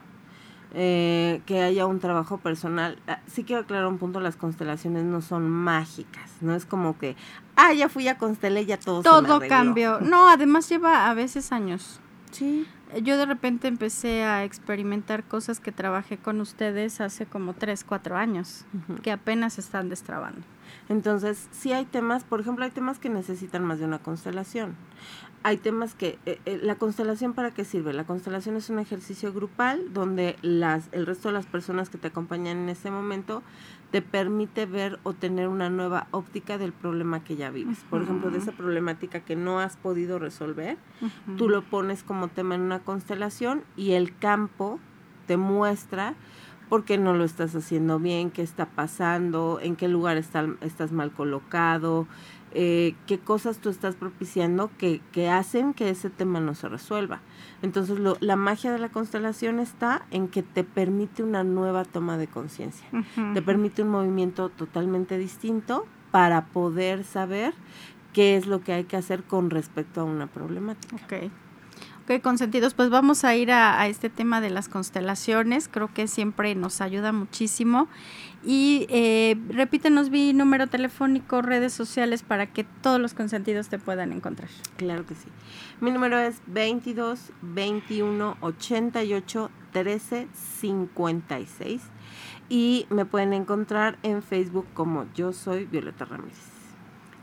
Eh, 0.78 1.42
que 1.46 1.62
haya 1.62 1.86
un 1.86 2.02
trabajo 2.02 2.40
personal. 2.40 3.00
Ah, 3.08 3.22
Sí 3.28 3.46
quiero 3.46 3.62
aclarar 3.62 3.88
un 3.88 3.98
punto, 3.98 4.20
las 4.20 4.36
constelaciones 4.36 5.06
no 5.06 5.22
son 5.22 5.50
mágicas, 5.50 6.30
no 6.42 6.54
es 6.54 6.66
como 6.66 6.98
que, 6.98 7.16
ah, 7.56 7.72
ya 7.72 7.88
fui 7.88 8.10
a 8.10 8.18
constelé, 8.18 8.66
ya 8.66 8.78
todo 8.78 9.02
se 9.02 9.08
me 9.10 9.16
Todo 9.28 9.36
arregló". 9.38 9.48
cambió. 9.56 10.00
No, 10.02 10.28
además 10.28 10.68
lleva 10.68 11.10
a 11.10 11.14
veces 11.14 11.54
años. 11.54 12.02
Sí. 12.32 12.68
Yo 13.02 13.18
de 13.18 13.26
repente 13.26 13.68
empecé 13.68 14.24
a 14.24 14.44
experimentar 14.44 15.24
cosas 15.24 15.60
que 15.60 15.72
trabajé 15.72 16.18
con 16.18 16.40
ustedes 16.40 17.02
hace 17.02 17.26
como 17.26 17.54
3, 17.54 17.84
4 17.84 18.16
años, 18.16 18.66
que 19.02 19.12
apenas 19.12 19.58
están 19.58 19.90
destrabando. 19.90 20.42
Entonces, 20.90 21.48
sí 21.52 21.74
hay 21.74 21.86
temas, 21.86 22.24
por 22.24 22.40
ejemplo, 22.40 22.66
hay 22.66 22.72
temas 22.72 23.00
que 23.00 23.10
necesitan 23.10 23.64
más 23.64 23.80
de 23.80 23.86
una 23.86 24.00
constelación. 24.00 24.76
Hay 25.44 25.58
temas 25.58 25.94
que, 25.94 26.18
eh, 26.26 26.40
eh, 26.46 26.60
la 26.62 26.76
constelación 26.76 27.34
para 27.34 27.52
qué 27.52 27.66
sirve? 27.66 27.94
La 27.94 28.04
constelación 28.04 28.56
es 28.56 28.70
un 28.72 28.80
ejercicio 28.80 29.32
grupal 29.32 29.94
donde 29.94 30.38
las, 30.42 30.90
el 30.92 31.06
resto 31.06 31.30
de 31.30 31.36
las 31.36 31.46
personas 31.46 31.90
que 31.90 32.00
te 32.00 32.08
acompañan 32.08 32.58
en 32.58 32.70
ese 32.70 32.90
momento 32.90 33.44
te 33.92 34.02
permite 34.02 34.66
ver 34.66 35.00
o 35.04 35.14
tener 35.14 35.48
una 35.48 35.70
nueva 35.70 36.08
óptica 36.12 36.58
del 36.58 36.74
problema 36.74 37.24
que 37.24 37.36
ya 37.36 37.52
vives. 37.52 37.86
Por 37.90 38.02
ejemplo, 38.02 38.32
de 38.32 38.40
esa 38.40 38.52
problemática 38.52 39.20
que 39.20 39.36
no 39.36 39.60
has 39.60 39.78
podido 39.78 40.18
resolver, 40.18 40.78
tú 41.38 41.48
lo 41.48 41.62
pones 41.62 42.04
como 42.04 42.28
tema 42.28 42.56
en 42.56 42.62
una 42.62 42.80
constelación 42.80 43.64
y 43.78 43.92
el 43.92 44.18
campo 44.18 44.80
te 45.28 45.38
muestra 45.38 46.16
por 46.70 46.84
qué 46.86 46.98
no 46.98 47.14
lo 47.14 47.24
estás 47.24 47.56
haciendo 47.56 48.00
bien, 48.00 48.32
qué 48.32 48.42
está 48.42 48.66
pasando, 48.66 49.60
en 49.62 49.76
qué 49.76 49.88
lugar 49.88 50.18
está- 50.18 50.48
estás 50.62 50.92
mal 50.92 51.12
colocado, 51.12 52.08
eh, 52.58 52.96
qué 53.06 53.20
cosas 53.20 53.58
tú 53.60 53.70
estás 53.70 53.96
propiciando 53.96 54.72
que, 54.78 55.02
que 55.12 55.30
hacen 55.30 55.74
que 55.74 55.90
ese 55.90 56.10
tema 56.10 56.40
no 56.40 56.56
se 56.56 56.70
resuelva. 56.70 57.20
Entonces, 57.62 58.00
lo- 58.00 58.18
la 58.22 58.36
magia 58.38 58.72
de 58.72 58.80
la 58.80 58.90
constelación 58.90 59.60
está 59.60 60.06
en 60.12 60.28
que 60.30 60.42
te 60.44 60.64
permite 60.64 61.22
una 61.24 61.44
nueva 61.44 61.84
toma 61.84 62.18
de 62.18 62.28
conciencia, 62.28 62.88
te 63.34 63.42
permite 63.42 63.82
un 63.84 63.90
movimiento 63.90 64.50
totalmente 64.50 65.18
distinto 65.18 65.86
para 66.12 66.46
poder 66.46 67.04
saber 67.04 67.54
qué 68.14 68.38
es 68.38 68.48
lo 68.48 68.62
que 68.62 68.72
hay 68.72 68.86
que 68.86 68.96
hacer 68.96 69.24
con 69.24 69.50
respecto 69.50 70.00
a 70.00 70.04
una 70.06 70.28
problemática. 70.28 70.96
Ok, 72.08 72.22
consentidos, 72.22 72.76
pues 72.76 72.92
vamos 72.92 73.24
a 73.24 73.36
ir 73.36 73.52
a, 73.52 73.88
este 73.88 74.12
tema 74.12 74.40
de 74.40 74.52
las 74.52 74.70
constelaciones. 74.70 75.68
Creo 75.68 75.92
que 75.92 76.08
siempre 76.08 76.54
nos 76.54 76.80
ayuda 76.80 77.12
muchísimo. 77.12 77.88
Y 78.46 78.86
eh, 78.90 79.36
repítenos, 79.50 80.12
vi 80.12 80.32
número 80.32 80.68
telefónico, 80.68 81.42
redes 81.42 81.74
sociales 81.74 82.22
para 82.22 82.46
que 82.46 82.64
todos 82.64 83.02
los 83.02 83.16
consentidos 83.16 83.70
te 83.70 83.80
puedan 83.80 84.12
encontrar. 84.12 84.50
Claro 84.78 85.08
que 85.08 85.16
sí. 85.16 85.30
Mi 85.82 85.90
número 85.90 86.20
es 86.20 86.42
22 86.46 87.32
21 87.42 88.38
88 88.40 89.50
13 89.74 90.28
56 90.60 91.82
y 92.50 92.86
me 92.92 93.06
pueden 93.06 93.34
encontrar 93.34 93.98
en 94.04 94.22
Facebook 94.22 94.68
como 94.76 95.08
yo 95.16 95.34
soy 95.34 95.66
Violeta 95.66 96.06
Ramírez. 96.06 96.55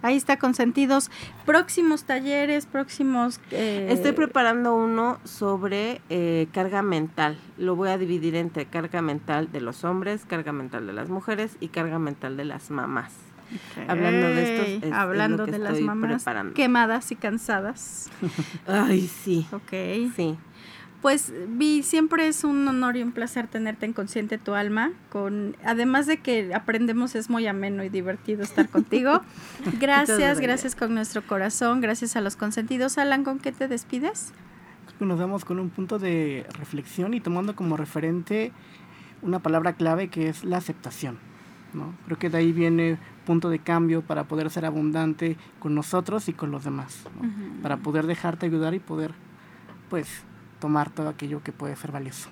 Ahí 0.03 0.17
está, 0.17 0.37
consentidos. 0.37 1.11
Próximos 1.47 2.05
talleres, 2.05 2.67
próximos... 2.67 3.41
eh, 3.51 3.87
Estoy 3.91 4.13
preparando 4.13 4.75
uno 4.75 5.19
sobre 5.25 6.01
eh, 6.11 6.49
carga 6.53 6.83
mental. 6.83 7.39
Lo 7.57 7.77
voy 7.77 7.89
a 7.91 7.99
dividir 7.99 8.35
entre 8.35 8.67
carga 8.67 9.01
mental 9.03 9.51
de 9.53 9.61
los 9.61 9.85
hombres, 9.85 10.25
carga 10.27 10.53
mental 10.53 10.87
de 10.87 10.93
las 10.93 11.09
mujeres 11.09 11.57
y 11.61 11.69
carga 11.69 11.99
mental 11.99 12.37
de 12.37 12.45
las 12.45 12.71
mamás. 12.71 13.13
hablando 13.87 14.29
de 14.29 14.43
estos, 14.55 14.69
es- 14.69 14.83
es 14.85 14.91
lo 14.91 14.97
hablando 14.97 15.45
que 15.45 15.53
de 15.53 15.59
las 15.59 15.81
mamás 15.81 16.23
preparando. 16.23 16.55
quemadas 16.55 17.13
y 17.13 17.17
cansadas. 17.17 18.11
Ay, 18.67 19.07
sí. 19.09 19.47
Ok. 19.53 19.71
Sí. 20.17 20.37
Pues 21.03 21.33
Vi, 21.49 21.83
siempre 21.83 22.29
es 22.29 22.45
un 22.45 22.67
honor 22.69 22.97
y 22.97 23.03
un 23.03 23.11
placer 23.11 23.49
tenerte 23.49 23.87
en 23.87 23.93
Consciente 23.93 24.39
tu 24.39 24.55
Alma. 24.55 24.93
Con, 25.11 25.57
además 25.65 26.07
de 26.07 26.19
que 26.19 26.55
aprendemos, 26.55 27.17
es 27.17 27.29
muy 27.29 27.49
ameno 27.49 27.83
y 27.83 27.89
divertido 27.89 28.45
estar 28.45 28.69
contigo. 28.69 29.21
Gracias, 29.81 30.39
gracias. 30.39 30.77
con 30.77 30.95
nuestro 30.95 31.27
corazón, 31.27 31.81
gracias 31.81 32.15
a 32.15 32.21
los 32.21 32.37
consentidos. 32.37 32.99
Alan, 32.99 33.25
¿con 33.25 33.41
qué 33.41 33.51
te 33.51 33.67
despides? 33.67 34.33
Creo 34.87 34.99
que 35.01 35.05
nos 35.07 35.19
vamos 35.19 35.45
con 35.45 35.59
un 35.59 35.71
punto 35.71 35.99
de 35.99 36.47
reflexión 36.57 37.15
y 37.15 37.21
tomando 37.21 37.57
como 37.57 37.77
referente 37.77 38.53
una 39.23 39.41
palabra 39.41 39.73
clave 39.73 40.07
que 40.07 40.29
es 40.29 40.45
la 40.45 40.59
aceptación. 40.59 41.19
¿no? 41.75 41.95
Creo 42.05 42.19
que 42.19 42.31
de 42.31 42.39
ahí 42.39 42.53
viene 42.53 42.99
punto 43.27 43.51
de 43.51 43.59
cambio 43.59 44.03
para 44.03 44.25
poder 44.25 44.51
ser 44.51 44.67
abundante 44.67 45.37
con 45.59 45.75
nosotros 45.75 46.29
y 46.29 46.33
con 46.33 46.53
los 46.53 46.63
demás, 46.63 47.05
¿no? 47.21 47.29
para 47.61 47.79
poder 47.79 48.07
dejarte 48.07 48.47
ayudar 48.47 48.75
y 48.75 48.79
poder, 48.79 49.13
pues, 49.89 50.25
tomar 50.63 50.91
todo 50.91 51.09
aquello 51.09 51.43
que 51.43 51.51
puede 51.53 51.75
ser 51.77 51.91
valioso. 51.91 52.29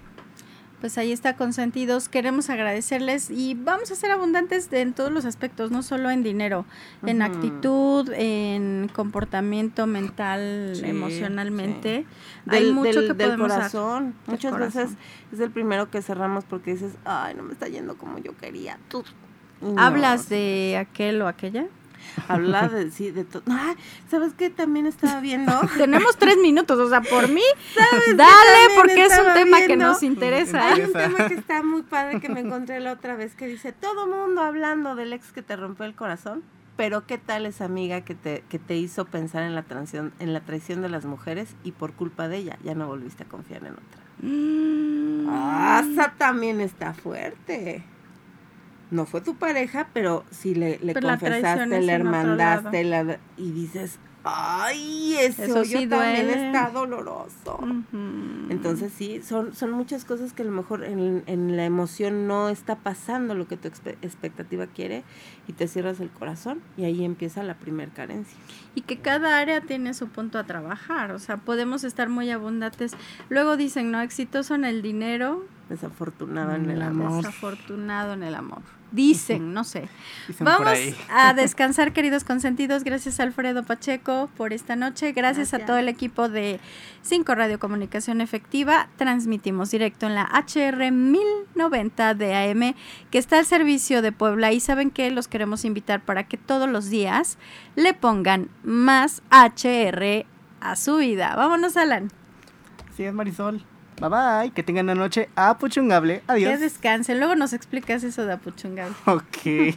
Pues 0.81 0.97
ahí 0.97 1.12
está 1.12 1.36
consentidos. 1.36 2.09
Queremos 2.09 2.48
agradecerles 2.48 3.28
y 3.28 3.52
vamos 3.55 3.90
a 3.90 3.94
ser 3.97 4.12
abundantes 4.12 4.70
de- 4.70 4.81
en 4.81 4.94
todos 4.94 5.12
los 5.12 5.27
aspectos, 5.27 5.70
no 5.70 5.82
solo 5.82 6.11
en 6.11 6.23
dinero, 6.23 6.65
en 7.05 7.20
actitud, 7.20 8.11
en 8.15 8.89
comportamiento 8.94 9.86
mental, 9.86 10.73
Sí, 10.77 10.86
emocionalmente. 10.86 12.07
Del, 12.47 12.65
Hay 12.69 12.73
mucho 12.73 13.01
del- 13.01 13.09
que 13.09 13.15
del 13.15 13.27
podemos 13.32 13.52
corazón. 13.52 14.05
Del 14.05 14.15
Muchas 14.36 14.52
corazón. 14.52 14.82
veces 14.85 14.98
es 15.32 15.40
el 15.40 15.51
primero 15.51 15.90
que 15.90 16.01
cerramos 16.01 16.44
porque 16.44 16.73
dices, 16.73 16.93
ay, 17.05 17.35
no 17.35 17.43
me 17.43 17.52
está 17.52 17.69
yendo 17.69 17.98
como 17.98 18.16
yo 18.19 18.35
quería. 18.39 18.78
Tú. 18.89 19.05
Y 19.61 19.66
no, 19.66 19.82
¿Hablas 19.82 20.31
de 20.31 20.78
aquel 20.81 21.20
o 21.20 21.28
aquella? 21.28 21.66
Habla 22.28 22.68
de, 22.68 22.90
sí, 22.90 23.10
de 23.10 23.24
todo. 23.24 23.43
Ay, 23.51 23.77
¿sabes 24.10 24.35
qué? 24.35 24.51
También 24.51 24.86
estaba 24.86 25.20
viendo. 25.20 25.52
Tenemos 25.77 26.16
tres 26.16 26.36
minutos, 26.39 26.78
o 26.78 26.89
sea, 26.89 27.01
por 27.01 27.28
mí, 27.28 27.43
qué 27.74 28.14
dale, 28.14 28.74
porque 28.77 29.05
es 29.05 29.18
un 29.18 29.35
tema 29.35 29.59
que 29.66 29.77
nos 29.77 30.02
interesa. 30.02 30.72
Hay 30.72 30.82
un 30.82 30.93
tema 30.93 31.28
que 31.28 31.35
está 31.35 31.62
muy 31.62 31.82
padre 31.82 32.20
que 32.20 32.28
me 32.28 32.40
encontré 32.40 32.81
la 32.81 32.93
otra 32.93 33.16
vez 33.16 33.35
que 33.35 33.47
dice, 33.47 33.72
todo 33.72 34.06
mundo 34.06 34.43
hablando 34.43 34.94
del 34.94 35.12
ex 35.12 35.32
que 35.32 35.43
te 35.43 35.56
rompió 35.56 35.85
el 35.86 35.94
corazón, 35.94 36.43
pero 36.77 37.06
¿qué 37.06 37.18
tal 37.18 37.47
esa 37.47 37.66
amiga 37.66 38.02
que 38.02 38.14
te, 38.14 38.43
que 38.48 38.59
te 38.59 38.77
hizo 38.77 39.05
pensar 39.05 39.43
en 39.43 39.55
la, 39.55 39.62
traición, 39.62 40.12
en 40.18 40.32
la 40.32 40.40
traición 40.40 40.82
de 40.82 40.89
las 40.89 41.05
mujeres 41.05 41.55
y 41.62 41.72
por 41.72 41.93
culpa 41.93 42.28
de 42.28 42.39
ella 42.39 42.59
ya 42.64 42.74
no 42.74 42.86
volviste 42.86 43.24
a 43.24 43.27
confiar 43.27 43.64
en 43.64 43.72
otra? 43.72 44.01
Mm. 44.22 45.27
Ah, 45.28 45.85
esa 45.85 46.12
también 46.16 46.60
está 46.60 46.94
fuerte. 46.94 47.85
No 48.91 49.07
fue 49.07 49.21
tu 49.21 49.37
pareja, 49.37 49.89
pero 49.93 50.25
sí 50.31 50.55
le, 50.55 50.79
le 50.83 50.95
confesaste, 50.95 51.79
es 51.79 51.85
le 51.85 51.93
hermandaste 51.93 52.85
la- 52.85 53.19
y 53.37 53.53
dices, 53.53 53.99
ay, 54.25 55.17
ese 55.19 55.45
Eso 55.45 55.61
hoyo 55.61 55.79
sí 55.79 55.87
también 55.87 56.27
duele. 56.27 56.47
está 56.47 56.71
doloroso. 56.71 57.59
Entonces 58.49 58.93
sí, 58.93 59.23
son, 59.23 59.55
son 59.55 59.71
muchas 59.71 60.05
cosas 60.05 60.33
que 60.33 60.43
a 60.43 60.45
lo 60.45 60.51
mejor 60.51 60.83
en, 60.85 61.23
en 61.27 61.57
la 61.57 61.65
emoción 61.65 62.27
no 62.27 62.49
está 62.49 62.75
pasando 62.77 63.35
lo 63.35 63.47
que 63.47 63.57
tu 63.57 63.69
expe- 63.69 63.97
expectativa 64.03 64.67
quiere 64.67 65.05
y 65.47 65.53
te 65.53 65.69
cierras 65.69 66.01
el 66.01 66.11
corazón 66.11 66.61
y 66.77 66.85
ahí 66.85 67.05
empieza 67.05 67.43
la 67.45 67.55
primer 67.55 67.91
carencia. 67.91 68.37
y 68.75 68.81
que 68.83 68.99
cada 68.99 69.39
área 69.39 69.61
tiene 69.61 69.95
su 69.95 70.09
punto 70.09 70.39
a 70.39 70.45
trabajar, 70.45 71.12
o 71.12 71.19
sea, 71.19 71.37
podemos 71.39 71.85
estar 71.85 72.09
muy 72.09 72.31
abundantes. 72.31 72.93
Luego 73.29 73.57
dicen, 73.57 73.91
¿no? 73.93 74.01
Exitoso 74.01 74.55
en 74.57 74.65
el 74.65 74.83
dinero, 74.83 75.45
Desafortunado 75.69 76.57
en 76.57 76.69
el 76.69 76.83
amor. 76.83 77.07
amor. 77.07 77.25
desafortunado 77.25 78.15
en 78.15 78.25
el 78.25 78.35
amor. 78.35 78.62
Dicen, 78.93 79.55
no 79.55 79.62
sé. 79.62 79.89
Dicen 80.27 80.45
Vamos 80.45 80.79
a 81.11 81.33
descansar, 81.35 81.93
queridos 81.93 82.25
consentidos. 82.25 82.83
Gracias, 82.83 83.21
Alfredo 83.21 83.62
Pacheco, 83.62 84.29
por 84.37 84.53
esta 84.53 84.75
noche. 84.75 85.12
Gracias, 85.12 85.55
a 85.55 85.61
todo 85.61 85.79
el 85.79 85.89
equipo 85.89 86.29
de 86.29 86.59
5 87.03 87.35
Radio 87.35 87.61
Comunicación 87.61 88.21
Efectiva. 88.21 88.89
Transmitimos 88.97 89.71
directo 89.71 90.07
en 90.07 90.15
la 90.15 90.25
HR 90.25 90.91
1090 90.91 92.15
de 92.15 92.35
AM, 92.35 92.75
que 93.11 93.19
está 93.19 93.39
al 93.39 93.47
servicio 93.47 94.03
de 94.03 94.11
Puebla. 94.11 94.53
Y 94.53 94.61
saben 94.61 94.91
que 94.91 95.11
los 95.11 95.29
queremos 95.29 95.65
invitar 95.65 96.01
para 96.01 96.27
que 96.27 96.37
todos 96.37 96.69
los 96.69 96.91
días 96.91 97.39
le 97.77 97.95
pongan 97.95 98.49
más 98.65 99.23
HR 99.31 100.27
a 100.61 100.77
su 100.77 100.97
vida. 100.97 101.35
Vámonos, 101.37 101.77
Alan. 101.77 102.11
Así 102.93 103.05
es, 103.05 103.15
Marisol. 103.15 103.65
Bye 104.01 104.09
bye. 104.09 104.51
Que 104.55 104.62
tengan 104.62 104.86
una 104.86 104.94
noche 104.94 105.28
apuchungable. 105.36 106.20
Que 106.27 106.32
Adiós. 106.32 106.60
descansen. 106.60 107.18
Luego 107.18 107.36
nos 107.36 107.52
explicas 107.52 108.02
eso 108.02 108.24
de 108.27 108.32
Apuchungal. 108.32 108.94
Ok. 109.06 109.74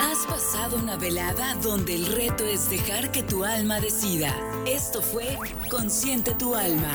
Has 0.00 0.26
pasado 0.26 0.76
una 0.82 0.96
velada 0.96 1.54
donde 1.62 1.94
el 1.94 2.06
reto 2.06 2.44
es 2.44 2.70
dejar 2.70 3.10
que 3.12 3.22
tu 3.22 3.44
alma 3.44 3.80
decida. 3.80 4.34
Esto 4.66 5.02
fue 5.02 5.38
Consciente 5.70 6.34
tu 6.34 6.54
alma. 6.54 6.92